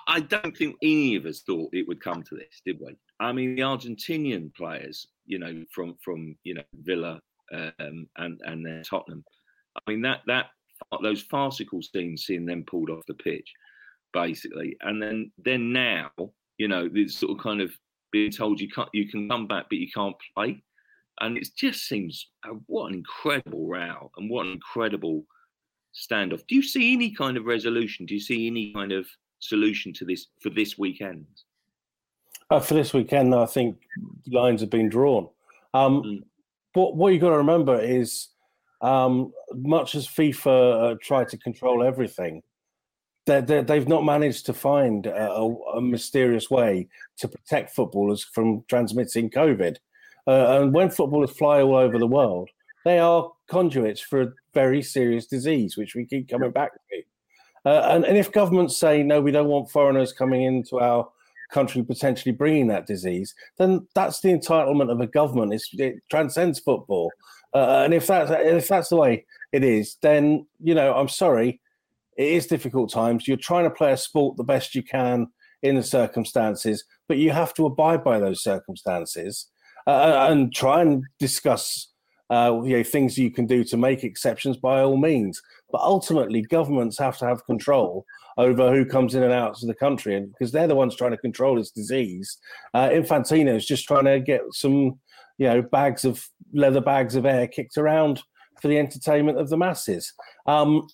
I 0.08 0.20
don't 0.20 0.56
think 0.56 0.76
any 0.82 1.16
of 1.16 1.26
us 1.26 1.41
thought 1.41 1.70
it 1.74 1.88
would 1.88 2.02
come 2.02 2.24
to 2.24 2.36
this, 2.36 2.62
did 2.66 2.80
we? 2.80 2.95
I 3.20 3.32
mean, 3.32 3.56
the 3.56 3.62
Argentinian 3.62 4.54
players, 4.56 5.08
you 5.26 5.39
know, 5.39 5.64
from 5.72 5.95
from 6.04 6.36
you 6.43 6.56
know 6.56 6.64
Villa 6.82 7.22
um, 7.54 8.08
and 8.18 8.39
and 8.45 8.66
then 8.66 8.84
Tottenham. 8.84 9.24
I 9.76 9.91
mean 9.91 10.02
that 10.02 10.22
that 10.28 10.47
those 11.02 11.22
farcical 11.24 11.82
scenes, 11.82 12.26
seeing 12.26 12.45
them 12.45 12.64
pulled 12.66 12.89
off 12.89 13.06
the 13.08 13.14
pitch, 13.16 13.52
basically, 14.14 14.78
and 14.82 15.02
then 15.02 15.32
then 15.38 15.72
now, 15.72 16.12
you 16.58 16.68
know, 16.68 16.88
this 16.88 17.18
sort 17.18 17.38
of 17.38 17.43
kind 17.43 17.62
of 17.62 17.72
being 18.12 18.32
told 18.32 18.60
you 18.60 18.70
can't 18.70 18.89
you 18.93 19.08
can 19.08 19.30
come 19.30 19.47
back 19.47 19.66
but 19.70 19.80
you 19.80 19.89
can't 19.93 20.16
play, 20.36 20.62
and 21.22 21.38
it 21.38 21.47
just 21.58 21.88
seems 21.88 22.30
uh, 22.47 22.54
what 22.68 22.88
an 22.88 22.95
incredible 22.95 23.68
row 23.68 24.12
and 24.18 24.30
what 24.30 24.45
an 24.45 24.54
incredible 24.54 25.26
standoff. 25.94 26.46
Do 26.48 26.56
you 26.56 26.64
see 26.64 26.94
any 26.94 27.12
kind 27.12 27.38
of 27.38 27.46
resolution? 27.46 28.06
Do 28.06 28.14
you 28.14 28.20
see 28.20 28.48
any 28.48 28.74
kind 28.74 28.92
of 28.92 29.08
solution 29.40 29.94
to 29.94 30.06
this 30.06 30.28
for 30.42 30.50
this 30.50 30.78
weekend? 30.78 31.26
Uh, 32.50 32.60
for 32.60 32.74
this 32.74 32.94
weekend, 32.94 33.34
I 33.36 33.46
think 33.46 33.78
lines 34.28 34.62
have 34.62 34.70
been 34.70 34.90
drawn. 34.90 35.30
Um, 35.74 36.04
mm. 36.04 36.24
But 36.74 36.96
what 36.96 37.14
you've 37.14 37.22
got 37.22 37.30
to 37.30 37.38
remember 37.38 37.80
is, 37.80 38.30
um, 38.82 39.32
much 39.54 39.96
as 39.96 40.08
FIFA 40.08 40.92
uh, 40.92 40.96
tried 41.02 41.30
to 41.30 41.38
control 41.38 41.84
everything, 41.84 42.42
they 43.26 43.62
they've 43.62 43.88
not 43.88 44.04
managed 44.04 44.46
to 44.48 44.54
find 44.54 45.06
a, 45.06 45.32
a, 45.32 45.82
mysterious 45.82 46.50
way 46.50 46.88
to 47.18 47.28
protect 47.28 47.76
footballers 47.76 48.24
from 48.24 48.64
transmitting 48.68 49.30
COVID. 49.30 49.78
Uh, 50.26 50.62
and 50.62 50.74
when 50.74 50.90
footballers 50.90 51.32
fly 51.32 51.62
all 51.62 51.76
over 51.76 52.00
the 52.00 52.08
world, 52.08 52.50
they 52.86 53.00
are 53.00 53.32
conduits 53.48 54.02
for 54.02 54.36
very 54.62 54.82
serious 54.82 55.26
disease, 55.36 55.78
which 55.78 55.95
we 55.95 56.05
keep 56.05 56.30
coming 56.30 56.51
back 56.51 56.72
to. 56.74 56.97
Uh, 57.70 57.84
and, 57.93 58.05
and 58.05 58.18
if 58.18 58.32
governments 58.32 58.78
say, 58.78 59.03
no, 59.03 59.22
we 59.22 59.32
don't 59.32 59.53
want 59.53 59.72
foreigners 59.72 60.14
coming 60.14 60.41
into 60.43 60.80
our 60.80 61.10
country 61.51 61.84
potentially 61.84 62.32
bringing 62.32 62.68
that 62.68 62.88
disease, 62.88 63.34
then 63.57 63.88
that's 63.95 64.20
the 64.22 64.30
entitlement 64.30 64.91
of 64.91 64.99
a 65.01 65.07
government. 65.07 65.53
It's, 65.53 65.70
it 65.74 65.95
transcends 66.10 66.60
football. 66.60 67.12
Uh, 67.53 67.84
and 67.84 67.93
if 67.93 68.05
that's, 68.07 68.32
if 68.32 68.68
that's 68.68 68.89
the 68.89 68.95
way 68.95 69.26
it 69.51 69.64
is, 69.64 69.97
then, 70.01 70.45
you 70.60 70.76
know, 70.76 70.93
I'm 70.93 71.10
sorry, 71.10 71.62
it 72.18 72.28
is 72.28 72.47
difficult 72.47 72.91
times. 72.91 73.28
You're 73.28 73.38
trying 73.38 73.66
to 73.66 73.78
play 73.80 73.91
a 73.91 73.97
sport 73.97 74.38
the 74.38 74.43
best 74.43 74.76
you 74.76 74.84
can 74.84 75.28
in 75.62 75.76
the 75.76 75.84
circumstances, 75.84 76.84
but 77.07 77.18
you 77.18 77.32
have 77.32 77.53
to 77.55 77.66
abide 77.66 78.03
by 78.03 78.20
those 78.20 78.43
circumstances 78.43 79.47
uh, 79.88 80.28
and 80.30 80.53
try 80.53 80.82
and 80.82 81.03
discuss 81.20 81.89
uh, 82.30 82.62
you 82.64 82.78
know 82.78 82.84
things 82.84 83.18
you 83.18 83.32
can 83.32 83.46
do 83.46 83.64
to 83.64 83.78
make 83.78 84.04
exceptions 84.04 84.58
by 84.58 84.82
all 84.82 84.98
means. 84.98 85.42
But 85.72 85.82
ultimately, 85.82 86.42
governments 86.42 86.98
have 86.98 87.18
to 87.20 87.26
have 87.26 87.46
control 87.46 88.06
over 88.38 88.74
who 88.74 88.86
comes 88.86 89.16
in 89.16 89.24
and 89.24 89.34
out 89.34 89.62
of 89.62 89.68
the 89.68 89.74
country, 89.74 90.16
and 90.16 90.32
because 90.32 90.52
they're 90.52 90.68
the 90.68 90.76
ones 90.76 90.96
trying 90.96 91.12
to 91.12 91.18
control 91.18 91.56
this 91.56 91.72
disease. 91.72 92.38
Uh, 92.74 92.90
Infantino 92.90 93.56
is 93.56 93.66
just 93.66 93.88
trying 93.88 94.06
to 94.06 94.20
get 94.20 94.42
some, 94.52 95.00
you 95.38 95.48
know, 95.48 95.62
bags 95.62 96.06
of 96.06 96.28
leather 96.54 96.82
bags 96.82 97.16
of 97.16 97.26
air 97.26 97.48
kicked 97.48 97.78
around 97.78 98.22
for 98.62 98.68
the 98.68 98.80
entertainment 98.80 99.38
of 99.40 99.50
the 99.50 99.58
masses. 99.58 100.14
Um, 100.46 100.88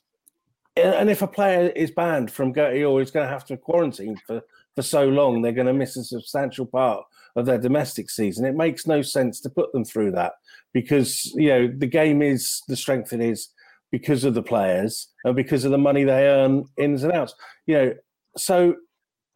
and 0.78 1.10
if 1.10 1.22
a 1.22 1.28
player 1.28 1.70
is 1.70 1.92
banned 1.92 2.30
from 2.30 2.52
going 2.52 2.84
or 2.84 3.02
is 3.02 3.12
going 3.12 3.26
to 3.26 3.32
have 3.32 3.46
to 3.46 3.56
quarantine 3.56 4.18
for, 4.28 4.42
for 4.76 4.82
so 4.82 5.08
long, 5.08 5.42
they're 5.42 5.54
going 5.54 5.68
to 5.68 5.74
miss 5.74 5.96
a 5.96 6.04
substantial 6.04 6.66
part 6.66 7.06
of 7.36 7.46
their 7.46 7.58
domestic 7.58 8.10
season. 8.10 8.46
It 8.46 8.56
makes 8.56 8.88
no 8.88 9.02
sense 9.02 9.42
to 9.42 9.50
put 9.50 9.72
them 9.74 9.86
through 9.86 10.12
that 10.12 10.34
because 10.74 11.32
you 11.36 11.50
know 11.50 11.68
the 11.68 11.88
game 11.88 12.22
is 12.22 12.62
the 12.68 12.76
strength 12.76 13.14
it 13.14 13.22
is 13.22 13.50
because 13.92 14.24
of 14.24 14.34
the 14.34 14.44
players 14.44 15.10
and 15.24 15.36
because 15.36 15.64
of 15.64 15.72
the 15.72 15.78
money 15.78 16.04
they 16.04 16.28
earn 16.28 16.66
ins 16.78 17.04
and 17.04 17.14
outs. 17.14 17.34
You 17.66 17.76
know, 17.76 17.94
so 18.38 18.76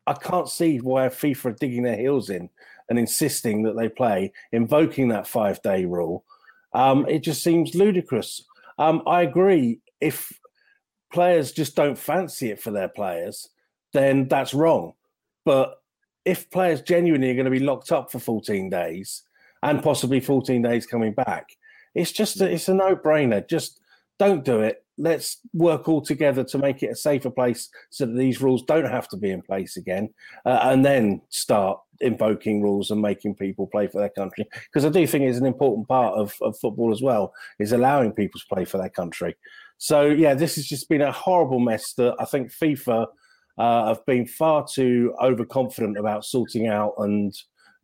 I 0.08 0.14
can't 0.14 0.50
see 0.50 0.78
why 0.78 1.08
FIFA 1.08 1.46
are 1.46 1.52
digging 1.54 1.84
their 1.84 1.98
heels 1.98 2.30
in 2.30 2.50
and 2.90 2.98
insisting 2.98 3.64
that 3.64 3.78
they 3.78 3.90
play, 3.90 4.32
invoking 4.52 5.10
that 5.10 5.28
five 5.28 5.62
day 5.62 5.86
rule. 5.86 6.26
Um, 6.74 7.06
it 7.08 7.20
just 7.20 7.44
seems 7.44 7.76
ludicrous. 7.76 8.44
Um, 8.78 9.02
I 9.06 9.22
agree. 9.22 9.82
If 10.02 10.32
players 11.12 11.52
just 11.52 11.76
don't 11.76 11.98
fancy 11.98 12.50
it 12.52 12.62
for 12.62 12.72
their 12.72 12.90
players, 12.90 13.50
then 13.94 14.28
that's 14.28 14.54
wrong. 14.54 14.94
But 15.46 15.79
if 16.26 16.50
players 16.50 16.82
genuinely 16.82 17.32
are 17.32 17.36
going 17.36 17.46
to 17.46 17.52
be 17.52 17.60
locked 17.60 17.92
up 17.92 18.12
for 18.12 18.20
14 18.20 18.70
days 18.70 19.24
and 19.64 19.84
possibly 19.84 20.20
14 20.20 20.62
days 20.62 20.86
coming 20.86 21.14
back, 21.14 21.50
it's 21.96 22.12
just 22.12 22.40
a, 22.42 22.50
it's 22.50 22.70
a 22.70 22.74
no-brainer. 22.74 23.48
Just 23.48 23.80
don't 24.18 24.44
do 24.44 24.62
it. 24.62 24.84
Let's 24.98 25.38
work 25.54 25.88
all 25.88 26.02
together 26.02 26.44
to 26.44 26.58
make 26.58 26.84
it 26.84 26.92
a 26.92 26.96
safer 26.96 27.30
place 27.30 27.70
so 27.90 28.06
that 28.06 28.18
these 28.18 28.42
rules 28.42 28.64
don't 28.64 28.86
have 28.86 29.08
to 29.10 29.18
be 29.18 29.32
in 29.32 29.42
place 29.42 29.78
again, 29.78 30.10
uh, 30.46 30.60
and 30.64 30.86
then 30.86 31.22
start 31.30 31.80
invoking 32.02 32.62
rules 32.62 32.92
and 32.92 33.02
making 33.02 33.36
people 33.36 33.68
play 33.68 33.88
for 33.88 34.00
their 34.00 34.10
country. 34.10 34.46
Because 34.66 34.86
I 34.86 34.90
do 34.90 35.08
think 35.08 35.24
it's 35.24 35.40
an 35.40 35.46
important 35.46 35.88
part 35.88 36.16
of, 36.16 36.34
of 36.42 36.60
football 36.60 36.92
as 36.92 37.02
well, 37.02 37.34
is 37.60 37.72
allowing 37.72 38.12
people 38.12 38.40
to 38.42 38.54
play 38.54 38.66
for 38.66 38.78
their 38.78 38.90
country. 38.90 39.36
So 39.78 40.06
yeah, 40.08 40.34
this 40.34 40.56
has 40.56 40.66
just 40.66 40.90
been 40.90 41.02
a 41.02 41.12
horrible 41.14 41.60
mess 41.60 41.94
that 41.94 42.16
I 42.20 42.26
think 42.26 42.52
FIFA 42.52 43.08
uh, 43.60 43.88
have 43.90 44.06
been 44.06 44.26
far 44.26 44.66
too 44.66 45.14
overconfident 45.22 45.98
about 45.98 46.24
sorting 46.24 46.68
out 46.68 46.94
and 46.98 47.34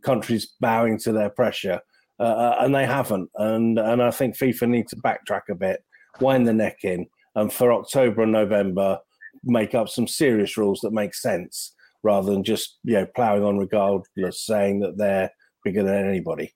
countries 0.04 0.54
bowing 0.62 0.98
to 1.00 1.12
their 1.12 1.30
pressure, 1.30 1.82
uh, 2.20 2.24
uh 2.24 2.56
and 2.62 2.74
they 2.74 2.86
haven't. 2.86 3.30
And 3.36 3.78
and 3.78 4.02
I 4.02 4.10
think 4.10 4.38
FIFA 4.38 4.70
need 4.70 4.88
to 4.88 4.96
backtrack 4.96 5.50
a 5.52 5.56
bit, 5.56 5.84
wind 6.22 6.48
the 6.48 6.54
neck 6.54 6.78
in, 6.84 7.06
and 7.36 7.52
for 7.52 7.74
October 7.74 8.24
and 8.24 8.32
November, 8.32 9.00
make 9.44 9.76
up 9.76 9.90
some 9.90 10.08
serious 10.08 10.58
rules 10.58 10.80
that 10.82 10.94
make 10.94 11.14
sense 11.14 11.74
rather 12.04 12.32
than 12.32 12.44
just 12.44 12.80
you 12.84 12.94
know 12.94 13.08
ploughing 13.14 13.44
on 13.44 13.58
regardless, 13.58 14.46
saying 14.46 14.80
that 14.80 14.98
they're 14.98 15.30
bigger 15.66 15.84
than 15.84 16.08
anybody. 16.08 16.54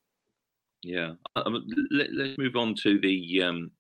Yeah, 0.81 1.13
let, 1.35 2.07
us 2.07 2.37
move 2.37 2.55
on 2.55 2.73
to 2.83 3.01
the 3.01 3.43
um, 3.43 3.71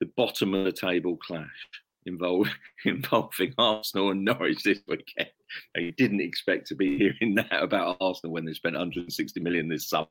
the 0.00 0.08
bottom 0.16 0.54
of 0.54 0.64
the 0.64 0.72
table 0.72 1.18
clash 1.18 1.68
involving 2.06 2.52
involving 2.84 3.54
Arsenal 3.58 4.10
and 4.10 4.24
Norwich 4.24 4.62
this 4.62 4.80
weekend. 4.86 5.30
You 5.76 5.92
didn't 5.92 6.20
expect 6.20 6.66
to 6.68 6.74
be 6.74 6.96
hearing 6.98 7.34
that 7.34 7.62
about 7.62 7.98
Arsenal 8.00 8.32
when 8.32 8.44
they 8.44 8.54
spent 8.54 8.74
160 8.74 9.40
million 9.40 9.68
this 9.68 9.88
summer 9.88 10.06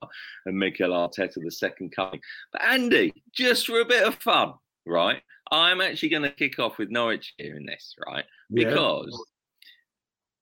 and 0.46 0.58
Mikel 0.58 0.92
Arteta 0.92 1.36
the 1.44 1.52
second 1.52 1.96
coming. 1.96 2.22
But 2.52 2.64
Andy, 2.64 3.14
just 3.34 3.66
for 3.66 3.82
a 3.82 3.86
bit 3.86 4.08
of 4.08 4.16
fun, 4.16 4.54
right? 4.86 5.22
I'm 5.52 5.82
actually 5.82 6.10
going 6.10 6.24
to 6.24 6.32
kick 6.32 6.60
off 6.60 6.78
with 6.78 6.90
Norwich 6.90 7.34
here 7.38 7.58
in 7.58 7.66
this, 7.66 7.96
right? 8.08 8.24
Because 8.54 9.26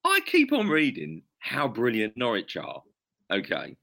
yeah. 0.05 0.11
I 0.11 0.19
keep 0.25 0.53
on 0.53 0.67
reading 0.67 1.23
how 1.39 1.67
brilliant 1.67 2.15
Norwich 2.15 2.57
are. 2.57 2.83
Okay. 3.31 3.75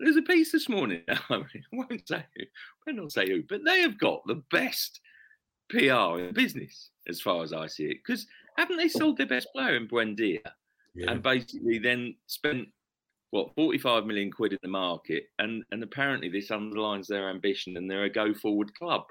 There's 0.00 0.16
a 0.16 0.22
piece 0.22 0.52
this 0.52 0.68
morning. 0.68 1.02
I 1.08 1.42
won't 1.72 2.06
say 2.06 2.24
who, 2.36 2.44
I 2.88 2.94
won't 2.94 3.12
say 3.12 3.28
who, 3.28 3.42
but 3.48 3.64
they 3.64 3.80
have 3.80 3.98
got 3.98 4.26
the 4.26 4.42
best 4.50 5.00
PR 5.78 6.20
in 6.20 6.34
business, 6.34 6.90
as 7.08 7.20
far 7.20 7.42
as 7.42 7.52
I 7.52 7.66
see 7.66 7.84
it. 7.84 7.98
Because 8.04 8.26
haven't 8.56 8.76
they 8.76 8.88
sold 8.88 9.18
their 9.18 9.26
best 9.26 9.48
player 9.54 9.76
in 9.76 9.88
Buendia 9.88 10.38
yeah. 10.94 11.10
and 11.10 11.22
basically 11.22 11.78
then 11.78 12.14
spent 12.26 12.68
what 13.30 13.54
45 13.56 14.06
million 14.06 14.30
quid 14.30 14.52
in 14.52 14.58
the 14.62 14.68
market 14.68 15.24
and 15.40 15.64
and 15.72 15.82
apparently 15.82 16.28
this 16.28 16.52
underlines 16.52 17.08
their 17.08 17.28
ambition 17.30 17.76
and 17.76 17.90
they're 17.90 18.04
a 18.04 18.10
go 18.10 18.32
forward 18.32 18.72
club 18.74 19.02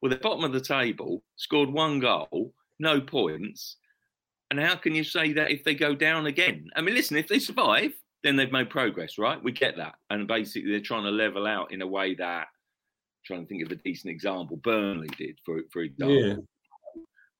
well 0.00 0.10
the 0.10 0.16
bottom 0.16 0.44
of 0.44 0.52
the 0.52 0.60
table 0.60 1.24
scored 1.34 1.68
one 1.68 1.98
goal 1.98 2.54
no 2.78 3.00
points 3.00 3.78
and 4.52 4.60
how 4.60 4.76
can 4.76 4.94
you 4.94 5.02
say 5.02 5.32
that 5.32 5.50
if 5.50 5.64
they 5.64 5.74
go 5.74 5.96
down 5.96 6.26
again 6.26 6.68
i 6.76 6.80
mean 6.80 6.94
listen 6.94 7.16
if 7.16 7.26
they 7.26 7.40
survive 7.40 7.92
then 8.22 8.36
they've 8.36 8.52
made 8.52 8.70
progress 8.70 9.18
right 9.18 9.42
we 9.42 9.50
get 9.50 9.76
that 9.76 9.96
and 10.10 10.28
basically 10.28 10.70
they're 10.70 10.80
trying 10.80 11.02
to 11.02 11.10
level 11.10 11.44
out 11.44 11.72
in 11.72 11.82
a 11.82 11.86
way 11.86 12.14
that 12.14 12.46
trying 13.26 13.42
to 13.42 13.46
think 13.46 13.64
of 13.64 13.72
a 13.72 13.76
decent 13.76 14.10
example. 14.10 14.56
Burnley 14.58 15.08
did, 15.18 15.38
for 15.44 15.60
for 15.70 15.82
example. 15.82 16.16
Yeah. 16.16 16.36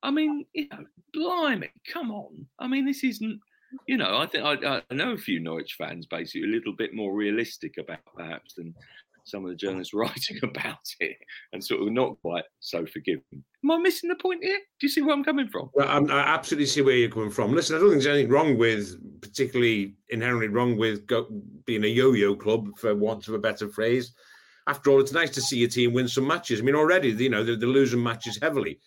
I 0.03 0.11
mean, 0.11 0.45
you 0.53 0.69
know, 0.71 0.85
blimey, 1.15 1.71
come 1.93 2.11
on. 2.11 2.47
I 2.59 2.67
mean, 2.67 2.85
this 2.87 3.03
isn't. 3.05 3.41
You 3.89 3.97
know, 3.97 4.19
I 4.19 4.27
think 4.27 4.45
I, 4.45 4.83
I 4.89 4.95
know 4.95 5.13
a 5.13 5.19
few 5.19 5.41
Norwich 5.41 5.75
fans 5.77 6.07
basically 6.07 6.49
a 6.49 6.53
little 6.53 6.73
bit 6.73 6.95
more 6.95 7.13
realistic 7.13 7.75
about 7.79 7.99
perhaps 8.17 8.55
than 8.55 8.73
some 9.25 9.45
of 9.45 9.51
the 9.51 9.57
journalists 9.57 9.93
writing 9.95 10.39
about 10.45 10.79
it, 11.01 11.17
and 11.53 11.63
sort 11.63 11.83
of 11.83 11.93
not 11.93 12.21
quite 12.23 12.45
so 12.61 12.87
forgiving. 12.87 13.23
Am 13.65 13.71
I 13.71 13.79
missing 13.79 14.09
the 14.09 14.17
point 14.17 14.45
here? 14.45 14.57
Do 14.57 14.87
you 14.87 14.89
see 14.89 15.03
where 15.03 15.15
I'm 15.15 15.25
coming 15.25 15.49
from? 15.49 15.71
Well, 15.75 15.89
I'm, 15.89 16.09
i 16.11 16.21
absolutely 16.21 16.67
see 16.67 16.83
where 16.83 16.95
you're 16.95 17.11
coming 17.11 17.31
from. 17.31 17.53
Listen, 17.53 17.77
I 17.77 17.81
don't 17.81 17.91
think 17.91 18.03
there's 18.03 18.15
anything 18.15 18.33
wrong 18.33 18.57
with, 18.57 18.97
particularly 19.21 19.97
inherently 20.11 20.49
wrong 20.49 20.79
with 20.79 21.07
go, 21.07 21.27
being 21.65 21.85
a 21.85 21.89
yo-yo 21.89 22.37
club, 22.37 22.69
for 22.79 22.95
want 22.95 23.27
of 23.27 23.35
a 23.35 23.39
better 23.39 23.69
phrase 23.69 24.15
after 24.67 24.91
all, 24.91 25.01
it's 25.01 25.13
nice 25.13 25.31
to 25.31 25.41
see 25.41 25.59
your 25.59 25.69
team 25.69 25.93
win 25.93 26.09
some 26.09 26.27
matches. 26.27 26.61
I 26.61 26.63
mean, 26.63 26.75
already, 26.75 27.11
you 27.11 27.31
know, 27.31 27.45
they're, 27.45 27.57
they're 27.57 27.69
losing 27.69 28.03
matches 28.03 28.39
heavily. 28.41 28.81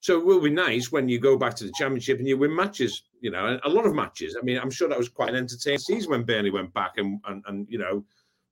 So 0.00 0.18
it 0.18 0.26
will 0.26 0.40
be 0.40 0.50
nice 0.50 0.90
when 0.90 1.08
you 1.08 1.20
go 1.20 1.38
back 1.38 1.54
to 1.56 1.64
the 1.64 1.72
championship 1.78 2.18
and 2.18 2.26
you 2.26 2.36
win 2.36 2.54
matches, 2.54 3.04
you 3.20 3.30
know, 3.30 3.58
a 3.64 3.68
lot 3.68 3.86
of 3.86 3.94
matches. 3.94 4.36
I 4.38 4.44
mean, 4.44 4.58
I'm 4.58 4.70
sure 4.70 4.88
that 4.88 4.98
was 4.98 5.08
quite 5.08 5.30
an 5.30 5.36
entertaining 5.36 5.78
season 5.78 6.10
when 6.10 6.24
Burnley 6.24 6.50
went 6.50 6.74
back 6.74 6.94
and, 6.96 7.20
and, 7.26 7.42
and 7.46 7.66
you 7.70 7.78
know, 7.78 8.04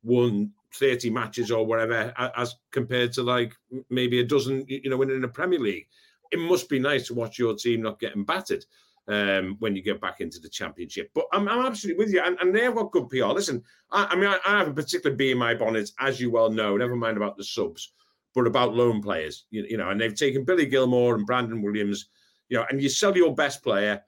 won 0.04 0.52
30 0.74 1.10
matches 1.10 1.50
or 1.50 1.66
whatever, 1.66 2.14
as 2.36 2.54
compared 2.70 3.12
to 3.14 3.22
like 3.24 3.54
maybe 3.90 4.20
a 4.20 4.24
dozen, 4.24 4.64
you 4.68 4.88
know, 4.88 4.96
winning 4.96 5.16
in 5.16 5.22
the 5.22 5.28
Premier 5.28 5.58
League. 5.58 5.88
It 6.30 6.38
must 6.38 6.68
be 6.68 6.78
nice 6.78 7.08
to 7.08 7.14
watch 7.14 7.38
your 7.38 7.56
team 7.56 7.82
not 7.82 7.98
getting 7.98 8.24
battered 8.24 8.64
um, 9.11 9.56
when 9.58 9.74
you 9.74 9.82
get 9.82 10.00
back 10.00 10.20
into 10.20 10.38
the 10.38 10.48
championship. 10.48 11.11
But 11.14 11.26
I'm, 11.32 11.48
I'm 11.48 11.66
absolutely 11.66 12.02
with 12.02 12.14
you, 12.14 12.22
and, 12.22 12.38
and 12.40 12.54
they've 12.54 12.74
got 12.74 12.92
good 12.92 13.08
PR. 13.08 13.26
Listen, 13.26 13.62
I, 13.90 14.06
I 14.11 14.14
mean, 14.14 14.26
I, 14.26 14.38
I, 14.46 14.58
have 14.58 14.68
a 14.68 14.74
particular 14.74 15.14
bee 15.14 15.32
in 15.32 15.38
my 15.38 15.52
bonnet, 15.52 15.90
as 15.98 16.20
you 16.20 16.30
well 16.30 16.50
know. 16.50 16.76
Never 16.76 16.96
mind 16.96 17.16
about 17.16 17.36
the 17.36 17.44
subs, 17.44 17.92
but 18.34 18.46
about 18.46 18.74
loan 18.74 19.02
players. 19.02 19.46
You, 19.50 19.66
you 19.68 19.76
know, 19.76 19.90
and 19.90 20.00
they've 20.00 20.14
taken 20.14 20.44
Billy 20.44 20.64
Gilmour 20.64 21.16
and 21.16 21.26
Brandon 21.26 21.61
Williams. 21.61 22.08
You 22.48 22.58
know, 22.58 22.66
and 22.70 22.80
you 22.80 22.88
sell 22.88 23.16
your 23.16 23.34
best 23.34 23.64
player, 23.64 24.00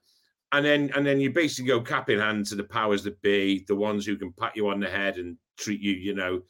and 0.53 0.65
then 0.65 0.91
and 0.95 1.05
then 1.05 1.21
you 1.21 1.33
basically 1.33 1.69
go 1.69 1.81
cap 1.81 2.09
in 2.09 2.21
hand 2.21 2.47
to 2.47 2.55
the 2.55 2.65
powers 2.65 3.03
that 3.03 3.21
be, 3.23 3.65
the 3.67 3.75
ones 3.75 4.07
who 4.07 4.17
can 4.17 4.33
pat 4.33 4.57
you 4.57 4.69
on 4.69 4.79
the 4.79 4.89
head 4.89 5.17
and 5.17 5.37
treat 5.59 5.81
you, 5.81 5.93
you 5.93 6.15
know. 6.15 6.43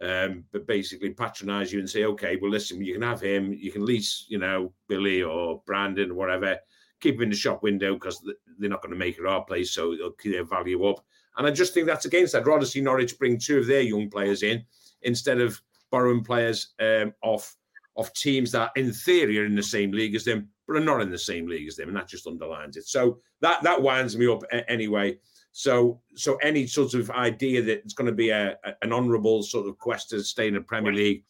Um, 0.00 0.44
but 0.52 0.68
basically 0.68 1.10
patronize 1.10 1.72
you 1.72 1.80
and 1.80 1.90
say, 1.90 2.04
okay, 2.04 2.38
well, 2.40 2.52
listen, 2.52 2.80
you 2.80 2.92
can 2.92 3.02
have 3.02 3.20
him, 3.20 3.52
you 3.52 3.72
can 3.72 3.84
lease, 3.84 4.26
you 4.28 4.38
know, 4.38 4.72
Billy 4.88 5.24
or 5.24 5.60
Brandon 5.66 6.12
or 6.12 6.14
whatever 6.14 6.56
keep 7.00 7.16
them 7.16 7.24
in 7.24 7.30
the 7.30 7.36
shop 7.36 7.62
window 7.62 7.94
because 7.94 8.22
they're 8.58 8.70
not 8.70 8.82
going 8.82 8.92
to 8.92 8.98
make 8.98 9.18
it 9.18 9.26
our 9.26 9.44
place, 9.44 9.72
so 9.72 9.92
it'll 9.92 10.12
keep 10.12 10.32
their 10.32 10.44
value 10.44 10.84
up. 10.86 11.04
And 11.36 11.46
I 11.46 11.50
just 11.50 11.72
think 11.72 11.86
that's 11.86 12.04
against 12.04 12.32
that. 12.32 12.42
I'd 12.42 12.46
rather 12.46 12.66
see 12.66 12.80
Norwich 12.80 13.18
bring 13.18 13.38
two 13.38 13.58
of 13.58 13.66
their 13.66 13.82
young 13.82 14.10
players 14.10 14.42
in 14.42 14.64
instead 15.02 15.40
of 15.40 15.60
borrowing 15.90 16.24
players 16.24 16.74
um, 16.80 17.14
off 17.22 17.56
of 17.96 18.12
teams 18.12 18.52
that, 18.52 18.72
in 18.76 18.92
theory, 18.92 19.38
are 19.38 19.44
in 19.44 19.54
the 19.54 19.62
same 19.62 19.92
league 19.92 20.14
as 20.14 20.24
them, 20.24 20.48
but 20.66 20.76
are 20.76 20.80
not 20.80 21.00
in 21.00 21.10
the 21.10 21.18
same 21.18 21.46
league 21.46 21.68
as 21.68 21.76
them, 21.76 21.88
and 21.88 21.96
that 21.96 22.08
just 22.08 22.26
underlines 22.26 22.76
it. 22.76 22.86
So 22.86 23.18
that 23.40 23.62
that 23.62 23.80
winds 23.80 24.16
me 24.16 24.26
up 24.26 24.42
anyway. 24.68 25.18
So 25.52 26.00
so 26.14 26.36
any 26.36 26.66
sort 26.66 26.94
of 26.94 27.10
idea 27.10 27.62
that 27.62 27.78
it's 27.84 27.94
going 27.94 28.06
to 28.06 28.14
be 28.14 28.30
a, 28.30 28.56
a 28.64 28.74
an 28.82 28.92
honourable 28.92 29.42
sort 29.42 29.68
of 29.68 29.78
quest 29.78 30.10
to 30.10 30.22
stay 30.22 30.48
in 30.48 30.54
the 30.54 30.60
Premier 30.60 30.92
League 30.92 31.24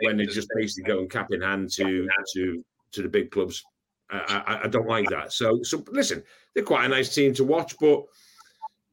when 0.00 0.16
they're 0.16 0.26
just 0.26 0.48
basically 0.56 0.84
go 0.84 0.98
and 0.98 1.10
cap 1.10 1.28
in 1.30 1.42
hand 1.42 1.70
to 1.72 2.08
to 2.34 2.64
to 2.92 3.02
the 3.02 3.08
big 3.08 3.30
clubs 3.30 3.64
I, 4.12 4.60
I, 4.64 4.68
don't 4.68 4.86
like 4.86 5.08
that. 5.08 5.32
So, 5.32 5.62
so 5.62 5.82
listen, 5.90 6.22
they're 6.54 6.64
quite 6.64 6.84
a 6.84 6.88
nice 6.88 7.14
team 7.14 7.32
to 7.34 7.44
watch, 7.44 7.74
but 7.80 8.02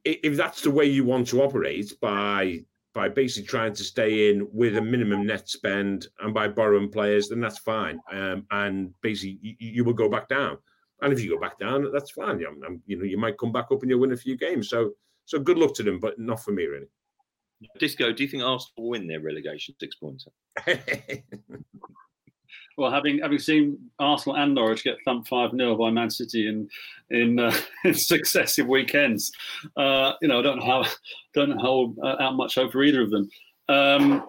if 0.06 0.38
that's 0.38 0.62
the 0.62 0.72
way 0.72 0.86
you 0.86 1.04
want 1.04 1.28
to 1.28 1.42
operate 1.42 1.94
by 2.02 2.64
by 2.94 3.08
basically 3.08 3.48
trying 3.48 3.74
to 3.74 3.84
stay 3.84 4.30
in 4.30 4.48
with 4.52 4.78
a 4.78 4.82
minimum 4.82 5.26
net 5.26 5.48
spend 5.48 6.08
and 6.22 6.34
by 6.34 6.48
borrowing 6.48 6.90
players, 6.90 7.30
then 7.30 7.40
that's 7.40 7.60
fine. 7.60 8.00
Um, 8.12 8.46
and 8.50 8.94
basically, 9.02 9.38
you, 9.42 9.56
you, 9.60 9.84
will 9.84 9.94
go 9.94 10.10
back 10.10 10.28
down. 10.28 10.58
And 11.02 11.14
if 11.14 11.22
you 11.22 11.30
go 11.30 11.40
back 11.40 11.60
down, 11.60 11.92
that's 11.94 12.12
fine. 12.12 12.40
You 12.40 12.56
know, 12.60 12.80
you 12.88 12.98
know, 12.98 13.04
you 13.04 13.18
might 13.18 13.38
come 13.38 13.52
back 13.52 13.68
up 13.72 13.82
and 13.82 13.92
you'll 13.92 14.00
win 14.00 14.12
a 14.12 14.18
few 14.18 14.36
games. 14.36 14.70
So, 14.70 14.94
so 15.26 15.40
good 15.40 15.60
luck 15.60 15.76
to 15.76 15.84
them, 15.84 16.00
but 16.00 16.18
not 16.18 16.44
for 16.44 16.52
me, 16.52 16.66
really. 16.66 16.88
Disco, 17.78 18.12
do 18.12 18.24
you 18.24 18.30
think 18.30 18.42
Arsenal 18.42 18.74
will 18.78 18.90
win 18.90 19.08
their 19.08 19.22
relegation 19.22 19.76
six 19.80 19.96
pointer? 19.96 20.32
well, 22.78 22.92
having 22.92 23.20
having 23.20 23.40
seen 23.40 23.78
Arsenal 24.00 24.38
and 24.38 24.56
Norwich 24.56 24.84
get 24.84 24.98
thumped 25.06 25.28
five 25.28 25.52
0 25.52 25.76
by 25.76 25.92
Man 25.92 26.10
City 26.10 26.48
in 26.48 26.70
in, 27.10 27.40
uh, 27.40 27.56
in 27.84 27.94
successive 27.94 28.68
weekends, 28.68 29.32
uh, 29.78 30.14
you 30.22 30.28
know, 30.28 30.40
I 30.40 30.42
don't 30.42 30.60
know 30.60 30.66
how 30.66 30.86
don't 31.34 31.60
hold 31.60 31.98
uh, 32.04 32.16
out 32.20 32.36
much 32.36 32.56
hope 32.56 32.72
for 32.72 32.84
either 32.84 33.02
of 33.02 33.12
them. 33.12 33.30
Um, 33.68 34.28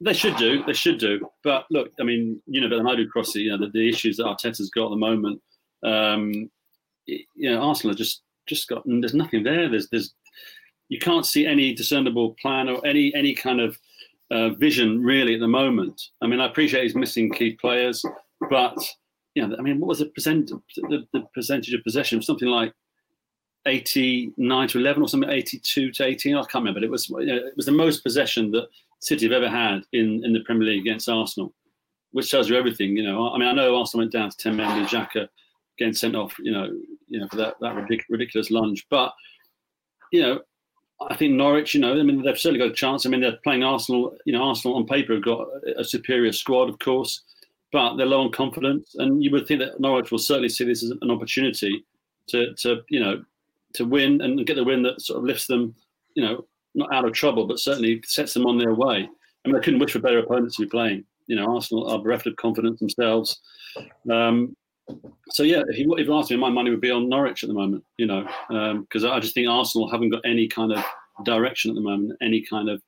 they 0.00 0.14
should 0.14 0.36
do, 0.36 0.64
they 0.64 0.72
should 0.72 0.98
do. 0.98 1.28
But 1.44 1.66
look, 1.70 1.90
I 2.00 2.04
mean, 2.04 2.40
you 2.46 2.60
know 2.60 2.68
better 2.68 2.78
than 2.78 2.88
I 2.88 2.96
do, 2.96 3.08
Crossy. 3.08 3.42
You 3.42 3.50
know 3.50 3.66
the, 3.66 3.70
the 3.72 3.88
issues 3.88 4.16
that 4.16 4.24
Arteta's 4.24 4.70
got 4.70 4.86
at 4.86 4.90
the 4.90 4.96
moment. 4.96 5.40
Um, 5.84 6.50
you 7.06 7.50
know, 7.50 7.60
Arsenal 7.60 7.94
just 7.94 8.22
just 8.46 8.68
got. 8.68 8.82
There's 8.86 9.14
nothing 9.14 9.42
there. 9.42 9.68
There's 9.68 9.88
there's 9.90 10.14
you 10.88 10.98
can't 10.98 11.26
see 11.26 11.46
any 11.46 11.74
discernible 11.74 12.34
plan 12.40 12.68
or 12.68 12.84
any 12.86 13.14
any 13.14 13.34
kind 13.34 13.60
of 13.60 13.78
uh, 14.30 14.50
vision 14.50 15.02
really 15.02 15.34
at 15.34 15.40
the 15.40 15.48
moment. 15.48 16.00
I 16.22 16.26
mean, 16.26 16.40
I 16.40 16.46
appreciate 16.46 16.84
he's 16.84 16.94
missing 16.94 17.32
key 17.32 17.52
players, 17.52 18.04
but 18.48 18.76
you 19.34 19.46
know, 19.46 19.56
I 19.58 19.62
mean, 19.62 19.80
what 19.80 19.88
was 19.88 19.98
the 20.00 20.06
percent 20.06 20.50
the, 20.76 21.06
the 21.12 21.22
percentage 21.34 21.74
of 21.74 21.84
possession? 21.84 22.22
Something 22.22 22.48
like 22.48 22.72
89 23.66 24.68
to 24.68 24.78
11 24.78 25.02
or 25.02 25.08
something, 25.08 25.30
82 25.30 25.92
to 25.92 26.04
18. 26.04 26.34
I 26.34 26.40
can't 26.40 26.54
remember. 26.54 26.82
It 26.82 26.90
was 26.90 27.08
you 27.08 27.26
know, 27.26 27.36
it 27.36 27.56
was 27.56 27.66
the 27.66 27.72
most 27.72 28.02
possession 28.02 28.50
that 28.52 28.68
City 29.00 29.26
have 29.26 29.32
ever 29.32 29.48
had 29.48 29.82
in, 29.92 30.24
in 30.24 30.32
the 30.32 30.40
Premier 30.40 30.68
League 30.68 30.82
against 30.82 31.08
Arsenal, 31.08 31.54
which 32.12 32.30
tells 32.30 32.48
you 32.48 32.56
everything. 32.56 32.96
You 32.96 33.04
know, 33.04 33.32
I 33.32 33.38
mean, 33.38 33.48
I 33.48 33.52
know 33.52 33.76
Arsenal 33.76 34.02
went 34.02 34.12
down 34.12 34.30
to 34.30 34.36
10 34.36 34.56
men 34.56 34.80
with 34.80 34.90
Xhaka 34.90 35.28
getting 35.78 35.94
sent 35.94 36.16
off. 36.16 36.34
You 36.38 36.52
know, 36.52 36.78
you 37.08 37.20
know 37.20 37.28
for 37.28 37.36
that 37.36 37.54
that 37.60 37.74
ridiculous 38.08 38.50
lunge, 38.50 38.86
but 38.90 39.12
you 40.12 40.22
know, 40.22 40.40
I 41.08 41.16
think 41.16 41.34
Norwich, 41.34 41.74
you 41.74 41.80
know, 41.80 41.98
I 41.98 42.02
mean, 42.02 42.22
they've 42.22 42.38
certainly 42.38 42.58
got 42.58 42.72
a 42.72 42.74
chance. 42.74 43.06
I 43.06 43.08
mean, 43.08 43.20
they're 43.20 43.38
playing 43.42 43.62
Arsenal. 43.62 44.16
You 44.26 44.34
know, 44.34 44.42
Arsenal 44.42 44.76
on 44.76 44.86
paper 44.86 45.14
have 45.14 45.24
got 45.24 45.48
a 45.76 45.84
superior 45.84 46.32
squad, 46.32 46.68
of 46.68 46.78
course, 46.78 47.22
but 47.72 47.96
they're 47.96 48.06
low 48.06 48.22
on 48.22 48.32
confidence. 48.32 48.94
And 48.96 49.22
you 49.22 49.30
would 49.30 49.46
think 49.46 49.60
that 49.60 49.80
Norwich 49.80 50.10
will 50.10 50.18
certainly 50.18 50.50
see 50.50 50.64
this 50.64 50.82
as 50.82 50.92
an 51.00 51.10
opportunity 51.10 51.84
to, 52.28 52.54
to 52.56 52.82
you 52.90 53.00
know, 53.00 53.24
to 53.74 53.84
win 53.84 54.20
and 54.20 54.46
get 54.46 54.56
the 54.56 54.64
win 54.64 54.82
that 54.82 55.00
sort 55.00 55.18
of 55.18 55.24
lifts 55.24 55.46
them, 55.46 55.74
you 56.14 56.24
know, 56.24 56.44
not 56.74 56.92
out 56.92 57.04
of 57.04 57.12
trouble, 57.12 57.46
but 57.46 57.58
certainly 57.58 58.02
sets 58.04 58.34
them 58.34 58.46
on 58.46 58.58
their 58.58 58.74
way. 58.74 59.08
I 59.44 59.48
mean, 59.48 59.56
I 59.56 59.60
couldn't 59.60 59.80
wish 59.80 59.92
for 59.92 60.00
better 60.00 60.18
opponents 60.18 60.56
to 60.56 60.62
be 60.62 60.68
playing. 60.68 61.04
You 61.26 61.36
know, 61.36 61.54
Arsenal 61.54 61.88
are 61.88 61.98
bereft 61.98 62.26
of 62.26 62.36
confidence 62.36 62.80
themselves. 62.80 63.40
Um, 64.10 64.56
so 65.30 65.42
yeah, 65.42 65.62
if 65.68 65.78
you, 65.78 65.94
if 65.96 66.06
you 66.06 66.14
ask 66.14 66.30
me, 66.30 66.36
my 66.36 66.50
money 66.50 66.70
would 66.70 66.80
be 66.80 66.90
on 66.90 67.08
Norwich 67.08 67.42
at 67.42 67.48
the 67.48 67.54
moment. 67.54 67.84
You 67.98 68.06
know, 68.06 68.22
because 68.80 69.04
um, 69.04 69.12
I 69.12 69.20
just 69.20 69.34
think 69.34 69.48
Arsenal 69.48 69.90
haven't 69.90 70.10
got 70.10 70.22
any 70.24 70.48
kind 70.48 70.72
of 70.72 70.84
direction 71.24 71.70
at 71.70 71.74
the 71.74 71.80
moment, 71.80 72.16
any 72.22 72.44
kind 72.48 72.68
of 72.68 72.82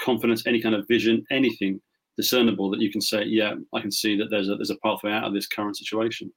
confidence, 0.00 0.46
any 0.46 0.60
kind 0.60 0.74
of 0.74 0.86
vision, 0.88 1.24
anything 1.30 1.80
discernible 2.16 2.70
that 2.70 2.80
you 2.80 2.90
can 2.90 3.00
say, 3.00 3.24
yeah, 3.24 3.54
I 3.72 3.80
can 3.80 3.90
see 3.90 4.16
that 4.18 4.28
there's 4.30 4.48
a 4.48 4.56
there's 4.56 4.70
a 4.70 4.76
pathway 4.76 5.12
out 5.12 5.24
of 5.24 5.34
this 5.34 5.46
current 5.46 5.76
situation. 5.76 6.32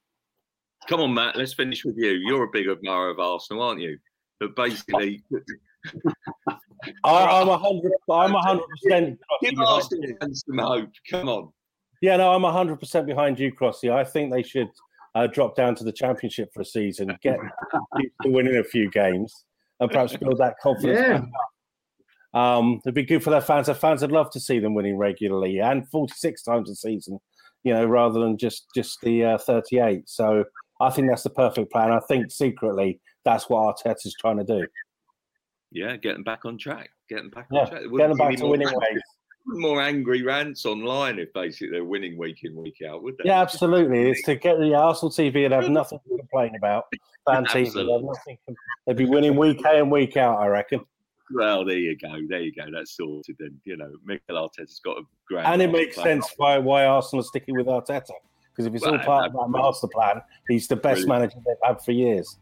Come 0.88 1.02
on, 1.02 1.14
Matt. 1.14 1.36
Let's 1.36 1.54
finish 1.54 1.84
with 1.84 1.96
you. 1.98 2.12
You're 2.12 2.44
a 2.44 2.52
big 2.52 2.68
admirer 2.68 3.10
of 3.10 3.20
Arsenal, 3.20 3.64
aren't 3.64 3.82
you? 3.82 3.98
But 4.40 4.56
basically, 4.56 5.24
I, 7.04 7.42
am 7.42 7.50
a 7.50 7.58
hundred. 7.58 7.92
I'm 8.10 8.36
a 8.36 8.42
hundred 8.42 8.66
percent. 8.68 9.20
Give 9.42 9.60
Arsenal 9.60 10.16
some 10.34 10.58
hope. 10.58 10.90
Come 11.10 11.30
on. 11.30 11.52
Yeah, 12.02 12.18
no, 12.18 12.34
I'm 12.34 12.46
a 12.46 12.52
hundred 12.52 12.80
percent 12.80 13.08
behind 13.08 13.40
you, 13.40 13.52
Crossy. 13.52 13.92
I 13.92 14.04
think 14.04 14.32
they 14.32 14.44
should 14.44 14.70
uh, 15.16 15.28
drop 15.28 15.56
down 15.56 15.74
to 15.76 15.84
the 15.84 15.92
championship 15.92 16.54
for 16.54 16.62
a 16.62 16.66
season, 16.66 17.18
get 17.24 17.40
to 18.22 18.30
winning 18.30 18.58
a 18.58 18.64
few 18.64 18.90
games, 18.92 19.46
and 19.80 19.90
perhaps 19.90 20.16
build 20.18 20.38
that 20.38 20.56
confidence. 20.62 21.00
Yeah. 21.00 21.22
Um, 22.34 22.82
it'd 22.86 22.94
be 22.94 23.04
good 23.04 23.24
for 23.24 23.30
their 23.30 23.42
fans. 23.42 23.68
Their 23.68 23.76
fans 23.76 24.02
would 24.02 24.12
love 24.12 24.30
to 24.32 24.42
see 24.42 24.60
them 24.60 24.76
winning 24.76 24.98
regularly 24.98 25.60
and 25.60 25.88
46 25.90 26.44
times 26.44 26.70
a 26.70 26.76
season, 26.76 27.18
you 27.64 27.74
know, 27.74 27.86
rather 27.86 28.20
than 28.20 28.38
just 28.38 28.66
just 28.76 29.00
the 29.02 29.24
uh, 29.24 29.38
38. 29.38 30.08
So 30.10 30.44
I 30.82 30.90
think 30.90 31.08
that's 31.08 31.24
the 31.24 31.30
perfect 31.30 31.72
plan. 31.72 31.92
I 31.92 32.02
think 32.10 32.30
secretly 32.30 33.00
that's 33.24 33.50
what 33.50 33.78
Arteta's 33.78 34.16
trying 34.20 34.38
to 34.38 34.44
do. 34.44 34.68
Yeah, 35.72 35.96
getting 35.96 36.24
back 36.24 36.44
on 36.44 36.58
track. 36.58 36.90
Getting 37.08 37.30
back 37.30 37.48
yeah, 37.52 37.62
on 37.62 37.68
track. 37.70 37.82
Getting 37.98 38.18
back 38.18 38.36
to 38.36 38.48
winning 38.48 38.68
ways 38.68 39.02
more 39.46 39.82
angry 39.82 40.24
rants 40.24 40.66
online 40.66 41.20
if 41.20 41.32
basically 41.34 41.70
they're 41.70 41.86
winning 41.86 42.18
week 42.18 42.44
in 42.44 42.56
week 42.56 42.82
out, 42.88 43.04
would 43.04 43.18
they? 43.18 43.26
Yeah, 43.26 43.42
absolutely. 43.42 44.10
It's 44.10 44.24
to 44.24 44.36
get 44.36 44.58
the 44.60 44.74
Arsenal 44.74 45.12
TV 45.12 45.46
and 45.46 45.54
have 45.54 45.70
nothing 45.70 46.00
to 46.10 46.18
complain 46.18 46.56
about. 46.56 46.86
Fan 47.30 47.46
TV, 47.46 47.74
they'd, 47.74 48.06
nothing, 48.06 48.38
they'd 48.86 48.98
be 48.98 49.06
winning 49.06 49.36
week 49.36 49.60
in 49.60 49.66
and 49.66 49.92
week 49.92 50.18
out, 50.18 50.40
I 50.40 50.48
reckon. 50.48 50.82
Well, 51.34 51.66
there 51.66 51.78
you 51.78 51.98
go. 51.98 52.20
There 52.28 52.42
you 52.42 52.54
go. 52.54 52.66
That's 52.72 52.96
sorted. 52.96 53.38
And 53.40 53.60
you 53.64 53.78
know, 53.78 53.92
Mikel 54.06 54.36
Arteta's 54.36 54.80
got 54.84 54.98
a 54.98 55.02
great. 55.28 55.46
And 55.46 55.62
it 55.62 55.72
makes 55.72 55.96
sense 55.96 56.32
why 56.38 56.60
why 56.60 56.86
Arsenal 56.86 57.22
are 57.22 57.28
sticking 57.28 57.56
with 57.56 57.66
Arteta 57.66 58.12
because 58.56 58.68
if 58.68 58.74
it's 58.74 58.86
well, 58.86 58.94
all 58.94 59.00
part 59.00 59.26
of 59.28 59.34
that 59.34 59.50
master 59.50 59.88
plan, 59.88 60.22
he's 60.48 60.68
the 60.68 60.76
best 60.76 61.06
brilliant. 61.06 61.10
manager 61.10 61.38
they've 61.46 61.56
had 61.64 61.82
for 61.82 61.92
years. 61.92 62.38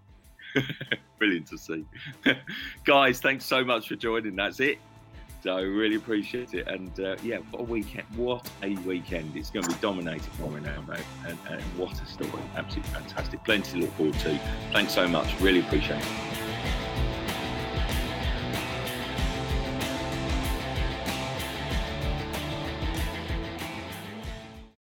brilliant 1.18 1.48
to 1.48 1.58
see, 1.58 1.86
guys. 2.86 3.20
Thanks 3.20 3.46
so 3.46 3.64
much 3.64 3.88
for 3.88 3.96
joining. 3.96 4.36
That's 4.36 4.60
it. 4.60 4.78
So 5.44 5.58
really 5.58 5.98
appreciate 5.98 6.54
it. 6.54 6.70
And 6.70 6.98
uh, 7.02 7.18
yeah, 7.22 7.40
what 7.52 7.60
a 7.60 7.64
weekend! 7.66 8.08
What 8.16 8.50
a 8.64 8.76
weekend! 8.78 9.36
It's 9.36 9.50
going 9.50 9.64
to 9.64 9.70
be 9.70 9.82
dominated 9.82 10.30
by 10.40 10.58
now, 10.60 10.82
mate. 10.88 11.04
And, 11.28 11.38
and 11.50 11.62
what 11.78 12.02
a 12.02 12.06
story! 12.06 12.32
Absolutely 12.56 12.94
fantastic. 12.94 13.44
Plenty 13.44 13.72
to 13.72 13.78
look 13.80 13.94
forward 13.96 14.18
to. 14.20 14.40
Thanks 14.72 14.94
so 14.94 15.06
much. 15.06 15.38
Really 15.42 15.60
appreciate 15.60 16.00
it. 16.00 16.43